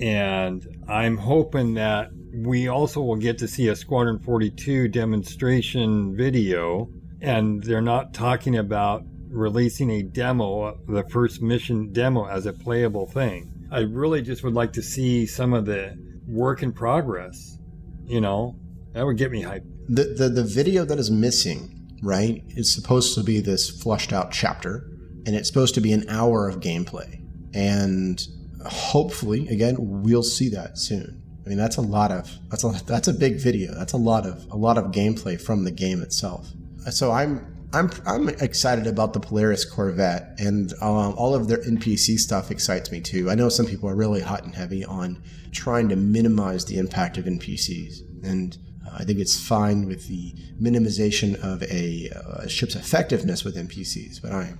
and 0.00 0.84
I'm 0.88 1.16
hoping 1.16 1.74
that 1.74 2.10
we 2.32 2.68
also 2.68 3.00
will 3.00 3.16
get 3.16 3.38
to 3.38 3.48
see 3.48 3.68
a 3.68 3.76
Squadron 3.76 4.18
42 4.18 4.88
demonstration 4.88 6.16
video, 6.16 6.88
and 7.20 7.62
they're 7.62 7.80
not 7.80 8.14
talking 8.14 8.56
about 8.56 9.04
releasing 9.28 9.90
a 9.90 10.02
demo, 10.02 10.78
the 10.88 11.04
first 11.08 11.42
mission 11.42 11.92
demo, 11.92 12.26
as 12.26 12.46
a 12.46 12.52
playable 12.52 13.06
thing. 13.06 13.52
I 13.70 13.80
really 13.80 14.22
just 14.22 14.42
would 14.42 14.54
like 14.54 14.72
to 14.74 14.82
see 14.82 15.26
some 15.26 15.52
of 15.52 15.66
the 15.66 15.96
work 16.26 16.62
in 16.62 16.72
progress. 16.72 17.58
You 18.04 18.20
know, 18.20 18.56
that 18.92 19.04
would 19.04 19.16
get 19.16 19.30
me 19.30 19.42
hyped. 19.42 19.66
The, 19.88 20.04
the 20.04 20.28
the 20.28 20.44
video 20.44 20.84
that 20.84 20.98
is 20.98 21.10
missing, 21.10 21.98
right? 22.02 22.42
Is 22.48 22.72
supposed 22.72 23.14
to 23.14 23.22
be 23.22 23.40
this 23.40 23.70
flushed 23.70 24.12
out 24.12 24.32
chapter, 24.32 24.88
and 25.26 25.36
it's 25.36 25.48
supposed 25.48 25.74
to 25.76 25.80
be 25.80 25.92
an 25.92 26.08
hour 26.08 26.48
of 26.48 26.60
gameplay. 26.60 27.22
And 27.54 28.20
hopefully, 28.66 29.48
again, 29.48 29.76
we'll 29.78 30.22
see 30.22 30.48
that 30.50 30.78
soon. 30.78 31.22
I 31.44 31.48
mean, 31.48 31.58
that's 31.58 31.76
a 31.76 31.82
lot 31.82 32.10
of 32.10 32.30
that's 32.50 32.64
a 32.64 32.84
that's 32.84 33.08
a 33.08 33.14
big 33.14 33.36
video. 33.36 33.74
That's 33.74 33.92
a 33.92 33.98
lot 33.98 34.26
of 34.26 34.46
a 34.50 34.56
lot 34.56 34.78
of 34.78 34.86
gameplay 34.86 35.40
from 35.40 35.64
the 35.64 35.70
game 35.70 36.02
itself. 36.02 36.48
So 36.90 37.12
I'm 37.12 37.60
I'm 37.72 37.90
I'm 38.04 38.28
excited 38.28 38.86
about 38.86 39.12
the 39.12 39.20
Polaris 39.20 39.64
Corvette, 39.64 40.34
and 40.38 40.72
um, 40.80 41.14
all 41.16 41.34
of 41.34 41.48
their 41.48 41.58
NPC 41.58 42.18
stuff 42.18 42.50
excites 42.50 42.90
me 42.90 43.00
too. 43.00 43.30
I 43.30 43.34
know 43.36 43.48
some 43.48 43.66
people 43.66 43.88
are 43.88 43.94
really 43.94 44.20
hot 44.20 44.44
and 44.44 44.54
heavy 44.54 44.84
on 44.84 45.22
trying 45.52 45.88
to 45.90 45.96
minimize 45.96 46.64
the 46.64 46.78
impact 46.78 47.16
of 47.16 47.26
NPCs, 47.26 48.24
and 48.24 48.58
uh, 48.86 48.96
I 48.98 49.04
think 49.04 49.20
it's 49.20 49.38
fine 49.38 49.86
with 49.86 50.08
the 50.08 50.34
minimization 50.60 51.36
of 51.44 51.62
a, 51.64 52.10
uh, 52.10 52.48
ship's 52.48 52.74
effectiveness 52.74 53.44
with 53.44 53.56
NPCs. 53.56 54.20
But 54.20 54.32
I'm 54.32 54.58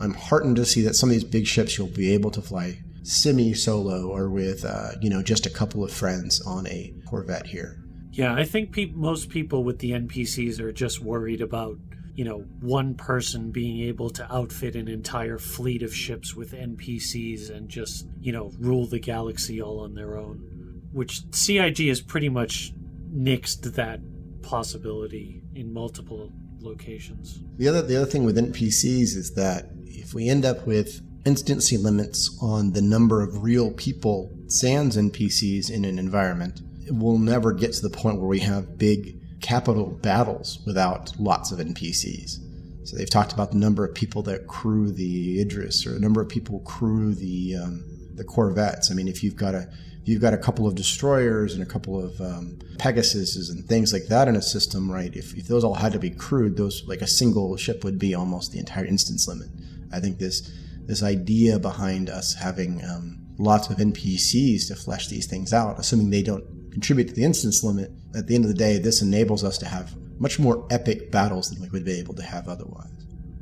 I'm 0.00 0.14
heartened 0.14 0.56
to 0.56 0.64
see 0.64 0.82
that 0.82 0.94
some 0.94 1.08
of 1.08 1.12
these 1.14 1.24
big 1.24 1.46
ships 1.46 1.76
you'll 1.76 1.88
be 1.88 2.12
able 2.12 2.30
to 2.32 2.40
fly 2.40 2.78
semi 3.04 3.54
solo 3.54 4.08
or 4.08 4.28
with 4.28 4.64
uh, 4.64 4.90
you 5.00 5.08
know 5.08 5.22
just 5.22 5.46
a 5.46 5.50
couple 5.50 5.84
of 5.84 5.92
friends 5.92 6.40
on 6.46 6.66
a 6.66 6.92
Corvette 7.06 7.46
here. 7.46 7.80
Yeah, 8.10 8.34
I 8.34 8.44
think 8.44 8.72
pe- 8.72 8.92
most 8.94 9.28
people 9.28 9.64
with 9.64 9.78
the 9.78 9.92
NPCs 9.92 10.60
are 10.60 10.72
just 10.72 11.00
worried 11.00 11.40
about 11.40 11.78
you 12.14 12.24
know, 12.24 12.44
one 12.60 12.94
person 12.94 13.50
being 13.50 13.80
able 13.88 14.08
to 14.08 14.32
outfit 14.32 14.76
an 14.76 14.88
entire 14.88 15.38
fleet 15.38 15.82
of 15.82 15.94
ships 15.94 16.34
with 16.34 16.52
NPCs 16.52 17.50
and 17.50 17.68
just, 17.68 18.06
you 18.20 18.32
know, 18.32 18.52
rule 18.58 18.86
the 18.86 19.00
galaxy 19.00 19.60
all 19.60 19.80
on 19.80 19.94
their 19.94 20.16
own. 20.16 20.82
Which 20.92 21.22
CIG 21.32 21.88
has 21.88 22.00
pretty 22.00 22.28
much 22.28 22.72
nixed 23.12 23.74
that 23.74 24.00
possibility 24.42 25.42
in 25.54 25.72
multiple 25.72 26.32
locations. 26.60 27.40
The 27.56 27.68
other 27.68 27.82
the 27.82 27.96
other 27.96 28.06
thing 28.06 28.24
with 28.24 28.36
NPCs 28.36 29.16
is 29.16 29.32
that 29.34 29.70
if 29.82 30.14
we 30.14 30.28
end 30.28 30.44
up 30.44 30.66
with 30.66 31.02
instancy 31.24 31.76
limits 31.76 32.36
on 32.40 32.72
the 32.72 32.82
number 32.82 33.22
of 33.22 33.42
real 33.42 33.72
people 33.72 34.30
sans 34.46 34.96
NPCs 34.96 35.70
in 35.70 35.84
an 35.84 35.98
environment, 35.98 36.60
we'll 36.90 37.18
never 37.18 37.52
get 37.52 37.72
to 37.74 37.82
the 37.82 37.90
point 37.90 38.18
where 38.18 38.28
we 38.28 38.40
have 38.40 38.78
big 38.78 39.20
capital 39.40 39.86
battles 39.86 40.60
without 40.66 41.18
lots 41.18 41.52
of 41.52 41.58
NPCs. 41.58 42.38
So 42.86 42.96
they've 42.96 43.08
talked 43.08 43.32
about 43.32 43.50
the 43.50 43.58
number 43.58 43.84
of 43.84 43.94
people 43.94 44.22
that 44.24 44.46
crew 44.46 44.90
the 44.90 45.40
Idris 45.40 45.86
or 45.86 45.92
the 45.92 46.00
number 46.00 46.20
of 46.20 46.28
people 46.28 46.60
crew 46.60 47.14
the 47.14 47.56
um, 47.56 47.84
the 48.14 48.24
Corvettes. 48.24 48.90
I 48.90 48.94
mean, 48.94 49.08
if 49.08 49.24
you've 49.24 49.36
got 49.36 49.54
a 49.54 49.68
you've 50.04 50.20
got 50.20 50.34
a 50.34 50.38
couple 50.38 50.66
of 50.66 50.74
destroyers 50.74 51.54
and 51.54 51.62
a 51.62 51.66
couple 51.66 52.02
of 52.02 52.20
um, 52.20 52.58
Pegasuses 52.76 53.50
and 53.50 53.64
things 53.66 53.92
like 53.92 54.06
that 54.06 54.28
in 54.28 54.36
a 54.36 54.42
system, 54.42 54.90
right? 54.90 55.14
If, 55.16 55.34
if 55.34 55.46
those 55.46 55.64
all 55.64 55.74
had 55.74 55.92
to 55.92 55.98
be 55.98 56.10
crewed, 56.10 56.56
those 56.56 56.84
like 56.86 57.00
a 57.00 57.06
single 57.06 57.56
ship 57.56 57.84
would 57.84 57.98
be 57.98 58.14
almost 58.14 58.52
the 58.52 58.58
entire 58.58 58.84
instance 58.84 59.26
limit. 59.26 59.48
I 59.92 60.00
think 60.00 60.18
this 60.18 60.52
this 60.86 61.02
idea 61.02 61.58
behind 61.58 62.10
us 62.10 62.34
having 62.34 62.84
um, 62.84 63.24
lots 63.38 63.68
of 63.70 63.78
NPCs 63.78 64.68
to 64.68 64.76
flesh 64.76 65.08
these 65.08 65.26
things 65.26 65.52
out, 65.52 65.78
assuming 65.78 66.10
they 66.10 66.22
don't 66.22 66.44
contribute 66.70 67.08
to 67.08 67.14
the 67.14 67.24
instance 67.24 67.62
limit, 67.62 67.90
at 68.14 68.26
the 68.26 68.34
end 68.34 68.44
of 68.44 68.48
the 68.48 68.56
day, 68.56 68.78
this 68.78 69.02
enables 69.02 69.44
us 69.44 69.58
to 69.58 69.66
have 69.66 69.96
much 70.20 70.38
more 70.38 70.66
epic 70.70 71.10
battles 71.10 71.50
than 71.50 71.60
we 71.60 71.68
would 71.68 71.84
be 71.84 71.98
able 71.98 72.14
to 72.14 72.22
have 72.22 72.48
otherwise. 72.48 72.90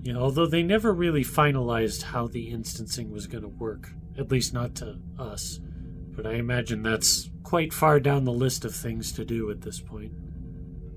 Yeah, 0.03 0.17
although 0.17 0.47
they 0.47 0.63
never 0.63 0.93
really 0.93 1.25
finalized 1.25 2.03
how 2.03 2.27
the 2.27 2.51
instancing 2.51 3.11
was 3.11 3.27
going 3.27 3.43
to 3.43 3.49
work, 3.49 3.91
at 4.19 4.31
least 4.31 4.53
not 4.53 4.75
to 4.77 4.99
us. 5.19 5.61
But 6.15 6.27
I 6.27 6.35
imagine 6.35 6.83
that's 6.83 7.31
quite 7.43 7.73
far 7.73 8.01
down 8.01 8.25
the 8.25 8.33
list 8.33 8.65
of 8.65 8.75
things 8.75 9.13
to 9.13 9.25
do 9.25 9.51
at 9.51 9.61
this 9.61 9.81
point. 9.81 10.13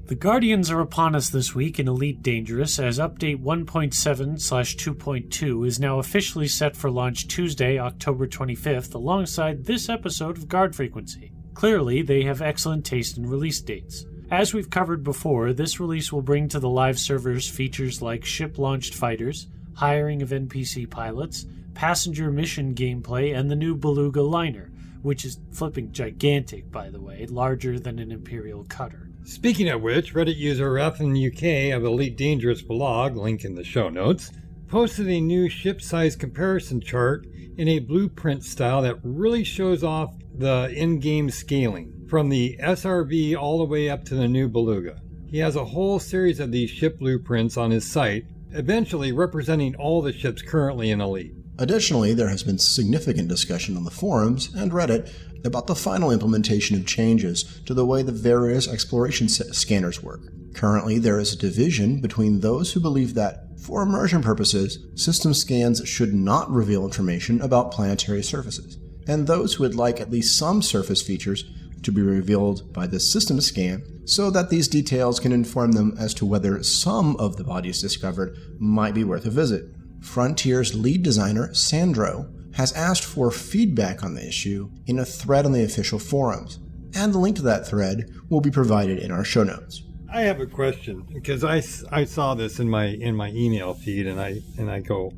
The 0.08 0.14
Guardians 0.14 0.70
are 0.70 0.82
upon 0.82 1.16
us 1.16 1.30
this 1.30 1.56
week 1.56 1.80
in 1.80 1.88
Elite 1.88 2.22
Dangerous 2.22 2.78
as 2.78 3.00
update 3.00 3.42
1.7/2.2 3.42 5.66
is 5.66 5.80
now 5.80 5.98
officially 5.98 6.48
set 6.48 6.76
for 6.76 6.92
launch 6.92 7.28
Tuesday, 7.28 7.80
October 7.80 8.28
25th, 8.28 8.94
alongside 8.94 9.66
this 9.66 9.90
episode 9.90 10.38
of 10.38 10.48
Guard 10.48 10.76
Frequency. 10.76 11.32
Clearly, 11.56 12.04
they 12.04 12.22
have 12.22 12.40
excellent 12.40 12.86
taste 12.86 13.18
in 13.18 13.26
release 13.26 13.60
dates. 13.62 14.06
As 14.30 14.54
we've 14.54 14.70
covered 14.70 15.04
before, 15.04 15.54
this 15.54 15.80
release 15.80 16.14
will 16.14 16.22
bring 16.22 16.48
to 16.50 16.60
the 16.60 16.70
live 16.70 17.00
servers 17.00 17.50
features 17.50 18.00
like 18.00 18.24
ship 18.24 18.60
launched 18.60 18.94
fighters, 18.94 19.48
hiring 19.74 20.22
of 20.22 20.32
NPC 20.32 20.86
pilots, 20.86 21.48
passenger 21.74 22.30
mission 22.30 22.76
gameplay, 22.76 23.36
and 23.36 23.50
the 23.50 23.56
new 23.56 23.76
Beluga 23.76 24.22
liner, 24.22 24.72
which 25.02 25.26
is 25.26 25.40
flipping 25.50 25.92
gigantic, 25.92 26.72
by 26.72 26.92
the 26.92 27.02
way, 27.02 27.26
larger 27.26 27.80
than 27.80 27.98
an 27.98 28.12
Imperial 28.12 28.66
cutter. 28.66 29.10
Speaking 29.26 29.70
of 29.70 29.82
which, 29.82 30.14
Reddit 30.14 30.38
user 30.38 30.78
UK 30.80 31.76
of 31.76 31.84
Elite 31.84 32.16
Dangerous 32.16 32.62
blog, 32.62 33.18
link 33.18 33.44
in 33.44 33.56
the 33.56 33.64
show 33.64 33.90
notes, 33.90 34.32
posted 34.68 35.08
a 35.08 35.20
new 35.20 35.50
ship 35.50 35.82
size 35.82 36.16
comparison 36.16 36.80
chart 36.80 37.26
in 37.58 37.68
a 37.68 37.80
blueprint 37.80 38.44
style 38.44 38.84
that 38.84 39.00
really 39.02 39.44
shows 39.44 39.84
off 39.84 40.14
the 40.38 40.72
in 40.76 41.00
game 41.00 41.32
scaling 41.32 42.06
from 42.08 42.30
the 42.30 42.56
SRV 42.62 43.36
all 43.36 43.58
the 43.58 43.66
way 43.66 43.90
up 43.90 44.06
to 44.06 44.14
the 44.14 44.28
new 44.28 44.48
Beluga. 44.48 45.02
He 45.28 45.40
has 45.40 45.56
a 45.56 45.66
whole 45.66 45.98
series 46.00 46.40
of 46.40 46.52
these 46.52 46.70
ship 46.70 47.00
blueprints 47.00 47.58
on 47.58 47.72
his 47.72 47.84
site, 47.84 48.26
eventually 48.52 49.12
representing 49.12 49.76
all 49.76 50.04
the 50.04 50.14
ships 50.14 50.44
currently 50.44 50.92
in 50.92 51.02
Elite. 51.02 51.34
Additionally, 51.58 52.14
there 52.14 52.30
has 52.30 52.44
been 52.44 52.60
significant 52.60 53.30
discussion 53.30 53.76
on 53.76 53.86
the 53.86 53.92
forums 53.92 54.54
and 54.54 54.72
Reddit 54.72 55.12
about 55.46 55.68
the 55.68 55.76
final 55.76 56.12
implementation 56.12 56.76
of 56.76 56.86
changes 56.86 57.62
to 57.66 57.74
the 57.74 57.86
way 57.86 58.02
the 58.02 58.12
various 58.12 58.68
exploration 58.68 59.30
scanners 59.30 60.02
work. 60.02 60.22
Currently, 60.54 61.00
there 61.00 61.20
is 61.20 61.34
a 61.34 61.38
division 61.38 62.00
between 62.02 62.40
those 62.40 62.74
who 62.74 62.80
believe 62.80 63.14
that, 63.16 63.60
for 63.60 63.82
immersion 63.82 64.22
purposes, 64.22 64.80
system 64.96 65.34
scans 65.34 65.88
should 65.88 66.14
not 66.14 66.50
reveal 66.50 66.86
information 66.86 67.42
about 67.42 67.72
planetary 67.72 68.24
surfaces, 68.24 68.78
and 69.08 69.28
those 69.28 69.54
who 69.54 69.64
would 69.64 69.76
like 69.76 70.00
at 70.00 70.12
least 70.12 70.38
some 70.38 70.62
surface 70.62 71.02
features 71.02 71.44
to 71.84 71.92
be 71.92 72.02
revealed 72.02 72.74
by 72.74 72.88
the 72.88 73.00
system 73.00 73.40
scan 73.40 73.84
so 74.06 74.30
that 74.30 74.50
these 74.50 74.68
details 74.68 75.20
can 75.20 75.32
inform 75.32 75.74
them 75.74 75.96
as 76.00 76.14
to 76.14 76.26
whether 76.26 76.62
some 76.64 77.16
of 77.18 77.38
the 77.38 77.44
bodies 77.44 77.82
discovered 77.82 78.38
might 78.60 78.94
be 78.94 79.04
worth 79.04 79.26
a 79.26 79.30
visit. 79.30 79.66
Frontier's 80.02 80.76
lead 80.76 81.04
designer, 81.04 81.54
Sandro, 81.54 82.30
has 82.56 82.72
asked 82.74 83.04
for 83.04 83.32
feedback 83.32 84.04
on 84.04 84.16
the 84.16 84.26
issue 84.26 84.70
in 84.88 85.00
a 85.00 85.06
thread 85.06 85.46
on 85.46 85.52
the 85.52 85.64
official 85.64 86.00
forums, 86.00 86.60
and 86.96 87.14
the 87.14 87.20
link 87.20 87.36
to 87.36 87.42
that 87.42 87.68
thread 87.68 88.10
will 88.30 88.42
be 88.42 88.52
provided 88.52 88.98
in 89.00 89.12
our 89.12 89.24
show 89.24 89.44
notes. 89.44 89.84
I 90.12 90.22
have 90.22 90.40
a 90.40 90.46
question 90.46 91.06
because 91.14 91.44
I, 91.44 91.62
I 91.92 92.06
saw 92.06 92.36
this 92.36 92.60
in 92.60 92.70
my 92.70 92.86
in 92.86 93.16
my 93.16 93.32
email 93.32 93.74
feed 93.74 94.08
and 94.08 94.22
I 94.22 94.40
and 94.58 94.72
I 94.72 94.80
go, 94.80 95.12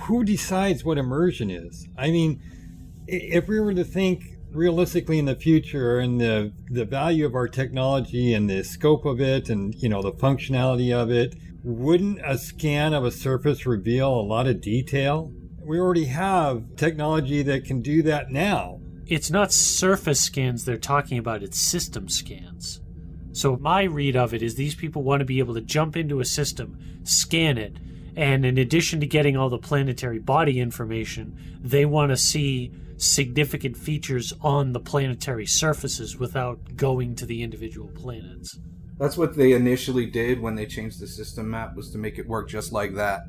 who 0.00 0.24
decides 0.24 0.84
what 0.84 0.98
immersion 0.98 1.50
is? 1.50 1.88
I 1.96 2.10
mean, 2.10 2.42
if 3.06 3.48
we 3.48 3.58
were 3.60 3.72
to 3.72 3.84
think 3.84 4.22
realistically 4.50 5.18
in 5.18 5.24
the 5.24 5.36
future 5.36 5.98
and 5.98 6.20
the 6.20 6.52
the 6.68 6.84
value 6.84 7.24
of 7.24 7.34
our 7.34 7.48
technology 7.48 8.34
and 8.34 8.48
the 8.48 8.62
scope 8.62 9.06
of 9.06 9.20
it 9.20 9.48
and 9.48 9.74
you 9.76 9.88
know 9.88 10.02
the 10.02 10.12
functionality 10.12 10.94
of 10.94 11.10
it 11.10 11.34
wouldn't 11.64 12.20
a 12.24 12.36
scan 12.36 12.92
of 12.92 13.04
a 13.04 13.10
surface 13.10 13.64
reveal 13.64 14.08
a 14.08 14.20
lot 14.20 14.46
of 14.46 14.60
detail 14.60 15.32
we 15.64 15.78
already 15.78 16.06
have 16.06 16.76
technology 16.76 17.42
that 17.42 17.64
can 17.64 17.80
do 17.80 18.02
that 18.02 18.30
now 18.30 18.80
It's 19.06 19.30
not 19.30 19.52
surface 19.52 20.20
scans 20.20 20.64
they're 20.64 20.78
talking 20.78 21.18
about, 21.18 21.42
it's 21.42 21.60
system 21.60 22.08
scans. 22.08 22.80
So, 23.32 23.56
my 23.56 23.82
read 23.82 24.16
of 24.16 24.32
it 24.32 24.42
is 24.42 24.54
these 24.54 24.76
people 24.76 25.02
want 25.02 25.20
to 25.20 25.24
be 25.26 25.40
able 25.40 25.54
to 25.54 25.60
jump 25.60 25.96
into 25.96 26.20
a 26.20 26.24
system, 26.24 26.78
scan 27.02 27.58
it, 27.58 27.76
and 28.16 28.46
in 28.46 28.58
addition 28.58 29.00
to 29.00 29.06
getting 29.06 29.36
all 29.36 29.50
the 29.50 29.58
planetary 29.58 30.20
body 30.20 30.60
information, 30.60 31.36
they 31.60 31.84
want 31.84 32.10
to 32.10 32.16
see 32.16 32.72
significant 32.96 33.76
features 33.76 34.32
on 34.40 34.72
the 34.72 34.80
planetary 34.80 35.46
surfaces 35.46 36.16
without 36.16 36.76
going 36.76 37.16
to 37.16 37.26
the 37.26 37.42
individual 37.42 37.88
planets. 37.88 38.58
That's 38.98 39.16
what 39.16 39.36
they 39.36 39.52
initially 39.52 40.06
did 40.06 40.40
when 40.40 40.54
they 40.54 40.66
changed 40.66 41.00
the 41.00 41.08
system 41.08 41.50
map 41.50 41.74
was 41.74 41.90
to 41.90 41.98
make 41.98 42.18
it 42.18 42.28
work 42.28 42.48
just 42.48 42.72
like 42.72 42.94
that. 42.94 43.22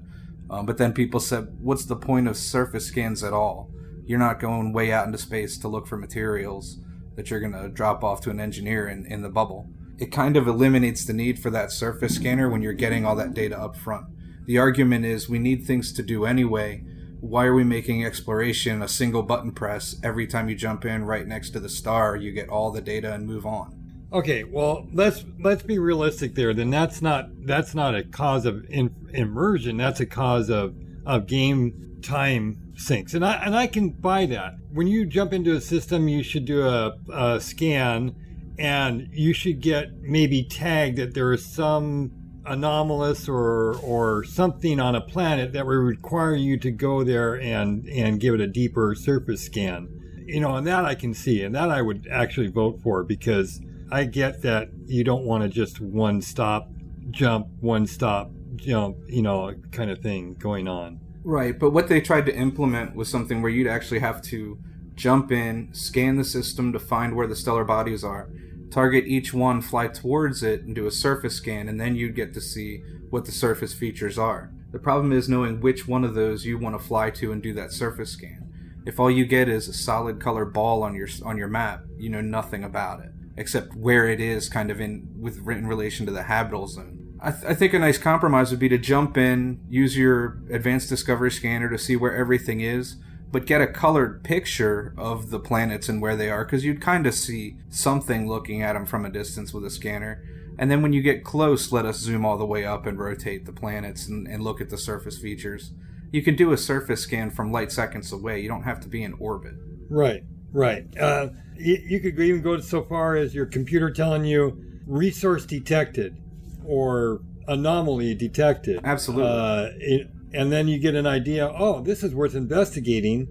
Um, 0.49 0.65
but 0.65 0.77
then 0.77 0.93
people 0.93 1.19
said, 1.19 1.57
"What's 1.59 1.85
the 1.85 1.95
point 1.95 2.27
of 2.27 2.37
surface 2.37 2.85
scans 2.85 3.23
at 3.23 3.33
all? 3.33 3.71
You're 4.05 4.19
not 4.19 4.39
going 4.39 4.73
way 4.73 4.91
out 4.91 5.05
into 5.05 5.17
space 5.17 5.57
to 5.59 5.67
look 5.67 5.87
for 5.87 5.97
materials 5.97 6.79
that 7.15 7.29
you're 7.29 7.39
going 7.39 7.53
to 7.53 7.69
drop 7.69 8.03
off 8.03 8.21
to 8.21 8.29
an 8.29 8.39
engineer 8.39 8.87
in, 8.87 9.05
in 9.05 9.21
the 9.21 9.29
bubble." 9.29 9.69
It 9.97 10.11
kind 10.11 10.35
of 10.35 10.47
eliminates 10.47 11.05
the 11.05 11.13
need 11.13 11.39
for 11.39 11.49
that 11.51 11.71
surface 11.71 12.15
scanner 12.15 12.49
when 12.49 12.61
you're 12.61 12.73
getting 12.73 13.05
all 13.05 13.15
that 13.15 13.33
data 13.33 13.57
up 13.57 13.77
front. 13.77 14.07
The 14.45 14.57
argument 14.57 15.05
is 15.05 15.29
we 15.29 15.39
need 15.39 15.63
things 15.63 15.93
to 15.93 16.03
do 16.03 16.25
anyway. 16.25 16.83
Why 17.21 17.45
are 17.45 17.55
we 17.55 17.63
making 17.63 18.05
exploration 18.05 18.81
a 18.81 18.87
single 18.87 19.23
button 19.23 19.51
press 19.51 19.95
every 20.03 20.27
time 20.27 20.49
you 20.49 20.55
jump 20.55 20.85
in 20.85 21.05
right 21.05 21.25
next 21.25 21.51
to 21.51 21.59
the 21.59 21.69
star? 21.69 22.15
You 22.15 22.31
get 22.31 22.49
all 22.49 22.71
the 22.71 22.81
data 22.81 23.13
and 23.13 23.25
move 23.25 23.45
on. 23.45 23.84
Okay, 24.13 24.43
well, 24.43 24.87
let's 24.93 25.25
let's 25.39 25.63
be 25.63 25.79
realistic 25.79 26.35
there. 26.35 26.53
Then 26.53 26.69
that's 26.69 27.01
not 27.01 27.29
that's 27.45 27.73
not 27.73 27.95
a 27.95 28.03
cause 28.03 28.45
of 28.45 28.65
in, 28.69 28.93
immersion. 29.13 29.77
That's 29.77 29.99
a 29.99 30.05
cause 30.05 30.49
of 30.49 30.75
of 31.05 31.27
game 31.27 31.99
time 32.01 32.73
sinks, 32.77 33.13
and 33.13 33.25
I 33.25 33.33
and 33.35 33.55
I 33.55 33.67
can 33.67 33.89
buy 33.89 34.25
that. 34.27 34.55
When 34.71 34.87
you 34.87 35.05
jump 35.05 35.33
into 35.33 35.55
a 35.55 35.61
system, 35.61 36.07
you 36.07 36.23
should 36.23 36.45
do 36.45 36.65
a, 36.65 36.93
a 37.11 37.41
scan, 37.41 38.15
and 38.59 39.09
you 39.11 39.33
should 39.33 39.59
get 39.59 40.01
maybe 40.01 40.43
tagged 40.43 40.97
that 40.97 41.13
there 41.13 41.33
is 41.33 41.45
some 41.45 42.11
anomalous 42.45 43.27
or 43.27 43.75
or 43.79 44.23
something 44.23 44.79
on 44.79 44.93
a 44.95 45.01
planet 45.01 45.51
that 45.53 45.65
would 45.65 45.73
require 45.73 46.35
you 46.35 46.57
to 46.59 46.71
go 46.71 47.03
there 47.03 47.39
and 47.41 47.87
and 47.89 48.19
give 48.19 48.35
it 48.35 48.41
a 48.41 48.47
deeper 48.47 48.93
surface 48.95 49.43
scan. 49.43 49.89
You 50.27 50.39
know, 50.39 50.55
and 50.55 50.65
that 50.67 50.85
I 50.85 50.95
can 50.95 51.13
see, 51.13 51.43
and 51.43 51.53
that 51.55 51.69
I 51.69 51.81
would 51.81 52.07
actually 52.11 52.47
vote 52.47 52.81
for 52.81 53.03
because 53.03 53.59
I 53.91 54.05
get 54.05 54.41
that 54.41 54.69
you 54.87 55.03
don't 55.03 55.25
want 55.25 55.43
to 55.43 55.49
just 55.49 55.79
one 55.79 56.21
stop 56.21 56.69
jump, 57.11 57.47
one 57.59 57.85
stop 57.85 58.31
jump, 58.55 58.97
you 59.07 59.21
know, 59.21 59.53
kind 59.71 59.91
of 59.91 59.99
thing 59.99 60.35
going 60.35 60.67
on. 60.67 60.99
Right, 61.23 61.57
but 61.57 61.71
what 61.71 61.87
they 61.87 62.01
tried 62.01 62.25
to 62.27 62.35
implement 62.35 62.95
was 62.95 63.09
something 63.09 63.41
where 63.41 63.51
you'd 63.51 63.67
actually 63.67 63.99
have 63.99 64.21
to 64.23 64.59
jump 64.95 65.31
in, 65.31 65.69
scan 65.73 66.17
the 66.17 66.23
system 66.23 66.71
to 66.73 66.79
find 66.79 67.15
where 67.15 67.27
the 67.27 67.35
stellar 67.35 67.63
bodies 67.63 68.03
are, 68.03 68.29
target 68.71 69.05
each 69.05 69.33
one, 69.33 69.61
fly 69.61 69.87
towards 69.87 70.43
it, 70.43 70.61
and 70.61 70.75
do 70.75 70.87
a 70.87 70.91
surface 70.91 71.35
scan, 71.35 71.67
and 71.67 71.79
then 71.79 71.95
you'd 71.95 72.15
get 72.15 72.33
to 72.33 72.41
see 72.41 72.83
what 73.09 73.25
the 73.25 73.31
surface 73.31 73.73
features 73.73 74.17
are. 74.17 74.51
The 74.71 74.79
problem 74.79 75.11
is 75.11 75.29
knowing 75.29 75.61
which 75.61 75.87
one 75.87 76.03
of 76.03 76.13
those 76.15 76.45
you 76.45 76.57
want 76.57 76.79
to 76.79 76.85
fly 76.85 77.09
to 77.11 77.31
and 77.31 77.41
do 77.41 77.53
that 77.53 77.71
surface 77.71 78.11
scan. 78.11 78.41
If 78.85 78.99
all 78.99 79.09
you 79.09 79.25
get 79.25 79.49
is 79.49 79.67
a 79.67 79.73
solid 79.73 80.19
color 80.19 80.45
ball 80.45 80.83
on 80.83 80.93
your 80.95 81.07
on 81.23 81.37
your 81.37 81.47
map, 81.47 81.85
you 81.97 82.09
know 82.09 82.21
nothing 82.21 82.63
about 82.63 82.99
it 82.99 83.14
except 83.37 83.75
where 83.75 84.07
it 84.07 84.19
is, 84.19 84.49
kind 84.49 84.71
of 84.71 84.79
in 84.79 85.07
with 85.19 85.47
in 85.47 85.67
relation 85.67 86.05
to 86.05 86.11
the 86.11 86.23
habitable 86.23 86.67
zone. 86.67 87.17
I, 87.21 87.31
th- 87.31 87.45
I 87.45 87.53
think 87.53 87.73
a 87.73 87.79
nice 87.79 87.97
compromise 87.97 88.51
would 88.51 88.59
be 88.59 88.69
to 88.69 88.77
jump 88.77 89.17
in, 89.17 89.59
use 89.69 89.97
your 89.97 90.39
advanced 90.51 90.89
discovery 90.89 91.31
scanner 91.31 91.69
to 91.69 91.77
see 91.77 91.95
where 91.95 92.15
everything 92.15 92.61
is, 92.61 92.97
but 93.31 93.45
get 93.45 93.61
a 93.61 93.67
colored 93.67 94.23
picture 94.23 94.93
of 94.97 95.29
the 95.29 95.39
planets 95.39 95.89
and 95.89 96.01
where 96.01 96.15
they 96.15 96.29
are, 96.29 96.45
because 96.45 96.63
you'd 96.63 96.81
kind 96.81 97.07
of 97.07 97.13
see 97.13 97.57
something 97.69 98.27
looking 98.27 98.61
at 98.61 98.73
them 98.73 98.85
from 98.85 99.05
a 99.05 99.09
distance 99.09 99.53
with 99.53 99.65
a 99.65 99.69
scanner. 99.69 100.23
And 100.57 100.71
then 100.71 100.81
when 100.81 100.93
you 100.93 101.01
get 101.01 101.25
close, 101.25 101.71
let 101.71 101.85
us 101.85 101.97
zoom 101.97 102.25
all 102.25 102.37
the 102.37 102.45
way 102.45 102.63
up 102.63 102.85
and 102.85 102.97
rotate 102.97 103.45
the 103.45 103.51
planets 103.51 104.07
and, 104.07 104.27
and 104.27 104.43
look 104.43 104.61
at 104.61 104.69
the 104.69 104.77
surface 104.77 105.17
features. 105.17 105.71
You 106.11 106.21
can 106.21 106.35
do 106.35 106.53
a 106.53 106.57
surface 106.57 107.01
scan 107.01 107.29
from 107.29 107.51
light 107.51 107.71
seconds 107.71 108.13
away. 108.13 108.39
You 108.39 108.47
don't 108.47 108.63
have 108.63 108.79
to 108.81 108.87
be 108.87 109.03
in 109.03 109.13
orbit. 109.19 109.55
Right, 109.89 110.23
right. 110.55 110.85
Uh, 110.97 111.29
you, 111.55 111.77
you 111.87 111.99
could 111.99 112.19
even 112.19 112.41
go 112.41 112.59
so 112.59 112.83
far 112.83 113.15
as 113.15 113.35
your 113.35 113.45
computer 113.45 113.91
telling 113.91 114.25
you 114.25 114.61
resource 114.87 115.45
detected 115.45 116.17
or 116.65 117.21
anomaly 117.47 118.15
detected. 118.15 118.81
Absolutely. 118.83 119.27
Uh, 119.27 119.69
it, 119.77 120.09
and 120.33 120.51
then 120.51 120.67
you 120.67 120.79
get 120.79 120.95
an 120.95 121.07
idea, 121.07 121.53
oh, 121.57 121.81
this 121.81 122.03
is 122.03 122.13
worth 122.13 122.35
investigating. 122.35 123.27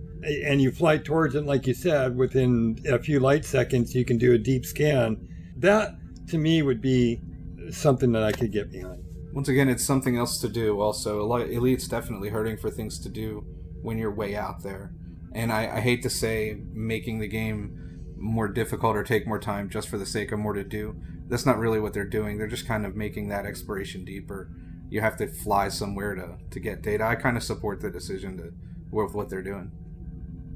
And 0.47 0.63
you 0.63 0.71
fly 0.71 0.97
towards 0.97 1.35
it, 1.35 1.45
like 1.45 1.67
you 1.67 1.75
said, 1.75 2.17
within 2.17 2.79
a 2.89 2.99
few 2.99 3.21
light 3.21 3.45
seconds, 3.45 3.95
you 3.95 4.07
can 4.07 4.17
do 4.17 4.33
a 4.33 4.39
deep 4.39 4.65
scan. 4.65 5.29
That, 5.57 5.97
to 6.29 6.39
me, 6.39 6.63
would 6.63 6.81
be 6.81 7.21
something 7.71 8.13
that 8.13 8.23
I 8.23 8.33
could 8.33 8.51
get 8.51 8.73
behind. 8.73 9.05
Once 9.35 9.49
again, 9.49 9.69
it's 9.69 9.85
something 9.85 10.17
else 10.17 10.39
to 10.39 10.49
do. 10.49 10.81
Also, 10.81 11.21
Elite's 11.31 11.89
definitely 11.89 12.31
hurting 12.31 12.57
for 12.57 12.71
things 12.71 12.99
to 13.01 13.11
do 13.11 13.45
when 13.83 13.99
you're 13.99 14.15
way 14.15 14.35
out 14.35 14.63
there. 14.63 14.93
And 15.35 15.53
I, 15.53 15.77
I 15.77 15.81
hate 15.81 16.03
to 16.05 16.11
say 16.11 16.63
making 16.73 17.19
the 17.19 17.29
game 17.29 18.15
more 18.17 18.49
difficult 18.49 18.97
or 18.97 19.03
take 19.03 19.27
more 19.27 19.39
time 19.39 19.69
just 19.69 19.89
for 19.89 19.99
the 19.99 20.07
sake 20.07 20.33
of 20.33 20.39
more 20.39 20.55
to 20.55 20.65
do. 20.65 20.97
That's 21.29 21.45
not 21.45 21.59
really 21.59 21.81
what 21.81 21.93
they're 21.93 22.05
doing. 22.09 22.39
They're 22.39 22.47
just 22.47 22.67
kind 22.67 22.87
of 22.87 22.97
making 22.97 23.29
that 23.29 23.45
exploration 23.45 24.05
deeper. 24.05 24.51
You 24.89 25.01
have 25.01 25.17
to 25.19 25.27
fly 25.27 25.69
somewhere 25.69 26.15
to, 26.15 26.37
to 26.51 26.61
get 26.61 26.83
data. 26.83 27.05
I 27.05 27.17
kind 27.17 27.37
of 27.37 27.43
support 27.43 27.81
the 27.81 27.91
decision 27.91 28.39
to 28.39 28.53
with 28.91 29.15
what 29.15 29.29
they're 29.29 29.43
doing. 29.43 29.73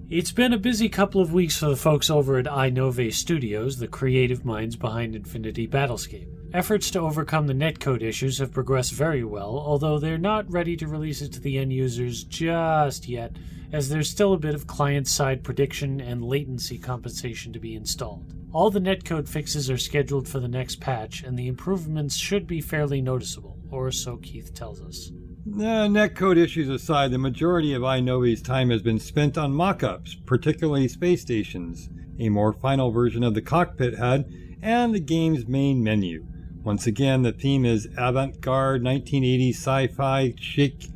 It's 0.09 0.33
been 0.33 0.55
a 0.55 0.59
busy 0.59 0.89
couple 0.89 1.21
of 1.21 1.35
weeks 1.35 1.59
for 1.59 1.67
the 1.67 1.77
folks 1.77 2.09
over 2.09 2.39
at 2.39 2.51
I-Novae 2.51 3.11
Studios, 3.11 3.77
the 3.77 3.89
creative 3.89 4.43
minds 4.43 4.75
behind 4.75 5.15
Infinity 5.15 5.69
Battlescape. 5.69 6.29
Efforts 6.55 6.91
to 6.93 7.01
overcome 7.01 7.47
the 7.47 7.53
netcode 7.53 8.01
issues 8.01 8.39
have 8.39 8.53
progressed 8.53 8.93
very 8.93 9.23
well, 9.23 9.51
although 9.59 9.99
they're 9.99 10.17
not 10.17 10.51
ready 10.51 10.79
to 10.79 10.87
release 10.87 11.21
it 11.21 11.33
to 11.33 11.41
the 11.41 11.59
end 11.59 11.75
users 11.75 12.25
just 12.25 13.07
yet, 13.07 13.37
as 13.73 13.89
there's 13.89 14.09
still 14.09 14.33
a 14.33 14.39
bit 14.39 14.55
of 14.55 14.67
client 14.67 15.07
side 15.07 15.45
prediction 15.45 16.01
and 16.01 16.25
latency 16.25 16.79
compensation 16.79 17.53
to 17.53 17.59
be 17.59 17.75
installed. 17.75 18.35
All 18.53 18.71
the 18.71 18.81
netcode 18.81 19.29
fixes 19.29 19.71
are 19.71 19.77
scheduled 19.77 20.27
for 20.27 20.41
the 20.41 20.49
next 20.49 20.81
patch, 20.81 21.23
and 21.23 21.39
the 21.39 21.49
improvements 21.49 22.17
should 22.17 22.47
be 22.47 22.61
fairly 22.61 23.03
noticeable, 23.03 23.59
or 23.71 23.91
so 23.91 24.17
Keith 24.17 24.55
tells 24.55 24.81
us. 24.81 25.11
Uh, 25.55 25.87
netcode 25.89 26.37
issues 26.37 26.69
aside, 26.69 27.11
the 27.11 27.19
majority 27.19 27.75
of 27.75 27.85
I-Novae's 27.85 28.43
time 28.43 28.71
has 28.71 28.83
been 28.83 28.99
spent 28.99 29.37
on 29.37 29.53
mock 29.53 29.83
ups, 29.83 30.15
particularly 30.27 30.89
space 30.89 31.23
stations, 31.23 31.91
a 32.19 32.29
more 32.29 32.53
final 32.53 32.91
version 32.91 33.23
of 33.23 33.35
the 33.35 33.43
cockpit 33.43 33.99
HUD, 33.99 34.33
and 34.63 34.95
the 34.95 35.01
game's 35.01 35.47
main 35.47 35.83
menu. 35.83 36.27
Once 36.65 36.87
again, 36.87 37.23
the 37.23 37.33
theme 37.33 37.65
is 37.65 37.89
avant 37.97 38.41
garde 38.41 38.83
1980s 38.83 39.55
sci 39.55 39.87
fi 39.89 40.35
chic 40.39 40.89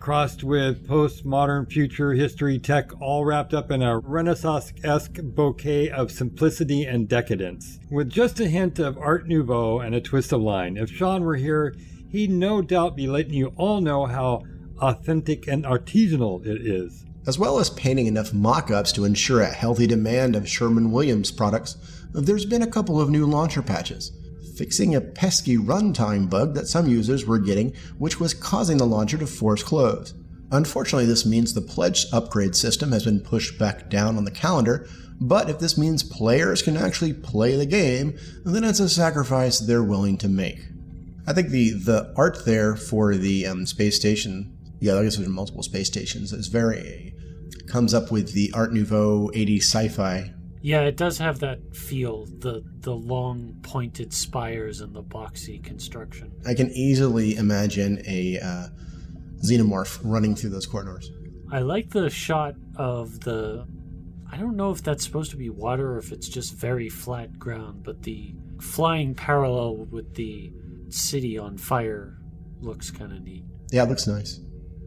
crossed 0.00 0.42
with 0.42 0.88
postmodern 0.88 1.70
future 1.70 2.14
history 2.14 2.58
tech, 2.58 2.90
all 3.00 3.24
wrapped 3.24 3.52
up 3.52 3.70
in 3.70 3.82
a 3.82 3.98
Renaissance 3.98 4.72
esque 4.82 5.18
bouquet 5.22 5.90
of 5.90 6.10
simplicity 6.10 6.84
and 6.84 7.06
decadence. 7.06 7.78
With 7.90 8.08
just 8.08 8.40
a 8.40 8.48
hint 8.48 8.78
of 8.78 8.96
Art 8.96 9.28
Nouveau 9.28 9.80
and 9.80 9.94
a 9.94 10.00
twist 10.00 10.32
of 10.32 10.40
line. 10.40 10.78
If 10.78 10.90
Sean 10.90 11.22
were 11.22 11.36
here, 11.36 11.76
he'd 12.08 12.30
no 12.30 12.62
doubt 12.62 12.96
be 12.96 13.06
letting 13.06 13.34
you 13.34 13.52
all 13.56 13.80
know 13.80 14.06
how 14.06 14.42
authentic 14.80 15.46
and 15.46 15.64
artisanal 15.64 16.44
it 16.46 16.66
is. 16.66 17.04
As 17.26 17.38
well 17.38 17.58
as 17.58 17.68
painting 17.70 18.06
enough 18.06 18.32
mock 18.32 18.70
ups 18.70 18.92
to 18.92 19.04
ensure 19.04 19.42
a 19.42 19.46
healthy 19.46 19.86
demand 19.86 20.34
of 20.34 20.48
Sherwin-Williams 20.48 21.30
products, 21.30 21.76
there's 22.12 22.46
been 22.46 22.62
a 22.62 22.66
couple 22.66 22.98
of 22.98 23.10
new 23.10 23.26
launcher 23.26 23.60
patches 23.60 24.12
fixing 24.60 24.94
a 24.94 25.00
pesky 25.00 25.56
runtime 25.56 26.28
bug 26.28 26.52
that 26.52 26.68
some 26.68 26.86
users 26.86 27.24
were 27.24 27.38
getting, 27.38 27.72
which 27.96 28.20
was 28.20 28.34
causing 28.34 28.76
the 28.76 28.86
launcher 28.86 29.16
to 29.16 29.26
force 29.26 29.62
close. 29.62 30.12
Unfortunately, 30.52 31.06
this 31.06 31.24
means 31.24 31.54
the 31.54 31.62
pledged 31.62 32.12
upgrade 32.12 32.54
system 32.54 32.92
has 32.92 33.06
been 33.06 33.20
pushed 33.20 33.58
back 33.58 33.88
down 33.88 34.18
on 34.18 34.24
the 34.26 34.30
calendar, 34.30 34.86
but 35.18 35.48
if 35.48 35.58
this 35.60 35.78
means 35.78 36.02
players 36.02 36.60
can 36.60 36.76
actually 36.76 37.14
play 37.14 37.56
the 37.56 37.64
game, 37.64 38.18
then 38.44 38.62
it's 38.62 38.80
a 38.80 38.88
sacrifice 38.90 39.58
they're 39.58 39.82
willing 39.82 40.18
to 40.18 40.28
make. 40.28 40.60
I 41.26 41.32
think 41.32 41.48
the, 41.48 41.70
the 41.70 42.12
art 42.14 42.44
there 42.44 42.76
for 42.76 43.14
the 43.14 43.46
um, 43.46 43.64
space 43.64 43.96
station, 43.96 44.58
yeah, 44.78 44.98
I 44.98 45.04
guess 45.04 45.16
there's 45.16 45.26
multiple 45.30 45.62
space 45.62 45.86
stations, 45.86 46.34
is 46.34 46.48
very, 46.48 47.14
comes 47.66 47.94
up 47.94 48.10
with 48.10 48.34
the 48.34 48.52
Art 48.52 48.74
Nouveau 48.74 49.30
80s 49.34 49.62
sci 49.62 49.88
fi 49.88 50.34
yeah, 50.62 50.82
it 50.82 50.96
does 50.96 51.18
have 51.18 51.40
that 51.40 51.74
feel 51.74 52.26
the 52.26 52.62
the 52.80 52.94
long 52.94 53.56
pointed 53.62 54.12
spires 54.12 54.80
and 54.80 54.94
the 54.94 55.02
boxy 55.02 55.62
construction. 55.62 56.32
I 56.46 56.54
can 56.54 56.70
easily 56.70 57.36
imagine 57.36 58.02
a 58.06 58.38
uh, 58.38 58.66
xenomorph 59.42 60.00
running 60.04 60.34
through 60.34 60.50
those 60.50 60.66
corridors. 60.66 61.10
I 61.50 61.60
like 61.60 61.90
the 61.90 62.10
shot 62.10 62.54
of 62.76 63.20
the. 63.20 63.66
I 64.32 64.36
don't 64.36 64.56
know 64.56 64.70
if 64.70 64.82
that's 64.82 65.02
supposed 65.02 65.32
to 65.32 65.36
be 65.36 65.50
water 65.50 65.94
or 65.94 65.98
if 65.98 66.12
it's 66.12 66.28
just 66.28 66.54
very 66.54 66.88
flat 66.88 67.38
ground, 67.38 67.82
but 67.82 68.02
the 68.02 68.34
flying 68.60 69.14
parallel 69.14 69.86
with 69.86 70.14
the 70.14 70.52
city 70.88 71.36
on 71.38 71.56
fire 71.56 72.18
looks 72.60 72.90
kind 72.90 73.12
of 73.12 73.22
neat. 73.22 73.44
Yeah, 73.72 73.84
it 73.84 73.88
looks 73.88 74.06
nice. 74.06 74.40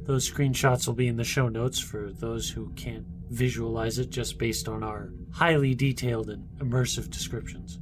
Those 0.05 0.29
screenshots 0.29 0.87
will 0.87 0.93
be 0.93 1.07
in 1.07 1.17
the 1.17 1.23
show 1.23 1.49
notes 1.49 1.79
for 1.79 2.11
those 2.11 2.49
who 2.49 2.69
can't 2.73 3.05
visualize 3.29 3.99
it 3.99 4.09
just 4.09 4.37
based 4.37 4.67
on 4.67 4.83
our 4.83 5.11
highly 5.31 5.73
detailed 5.73 6.29
and 6.29 6.47
immersive 6.59 7.09
descriptions. 7.09 7.79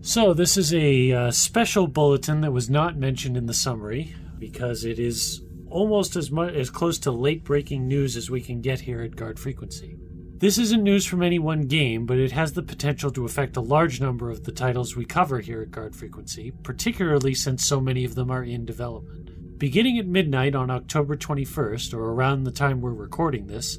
So, 0.00 0.32
this 0.32 0.56
is 0.56 0.72
a 0.72 1.12
uh, 1.12 1.30
special 1.30 1.86
bulletin 1.86 2.40
that 2.42 2.52
was 2.52 2.70
not 2.70 2.96
mentioned 2.96 3.36
in 3.36 3.46
the 3.46 3.54
summary 3.54 4.14
because 4.38 4.84
it 4.84 4.98
is 4.98 5.42
almost 5.70 6.16
as 6.16 6.30
much 6.30 6.54
as 6.54 6.70
close 6.70 6.98
to 7.00 7.10
late 7.10 7.44
breaking 7.44 7.86
news 7.86 8.16
as 8.16 8.30
we 8.30 8.40
can 8.40 8.60
get 8.60 8.80
here 8.80 9.02
at 9.02 9.16
Guard 9.16 9.38
Frequency. 9.38 9.98
This 10.38 10.56
isn't 10.56 10.84
news 10.84 11.04
from 11.04 11.24
any 11.24 11.40
one 11.40 11.62
game, 11.62 12.06
but 12.06 12.18
it 12.18 12.30
has 12.30 12.52
the 12.52 12.62
potential 12.62 13.10
to 13.10 13.24
affect 13.24 13.56
a 13.56 13.60
large 13.60 14.00
number 14.00 14.30
of 14.30 14.44
the 14.44 14.52
titles 14.52 14.94
we 14.94 15.04
cover 15.04 15.40
here 15.40 15.62
at 15.62 15.72
Guard 15.72 15.96
Frequency, 15.96 16.52
particularly 16.62 17.34
since 17.34 17.66
so 17.66 17.80
many 17.80 18.04
of 18.04 18.14
them 18.14 18.30
are 18.30 18.44
in 18.44 18.64
development. 18.64 19.58
Beginning 19.58 19.98
at 19.98 20.06
midnight 20.06 20.54
on 20.54 20.70
October 20.70 21.16
21st, 21.16 21.92
or 21.92 22.12
around 22.12 22.44
the 22.44 22.52
time 22.52 22.80
we're 22.80 22.92
recording 22.92 23.48
this, 23.48 23.78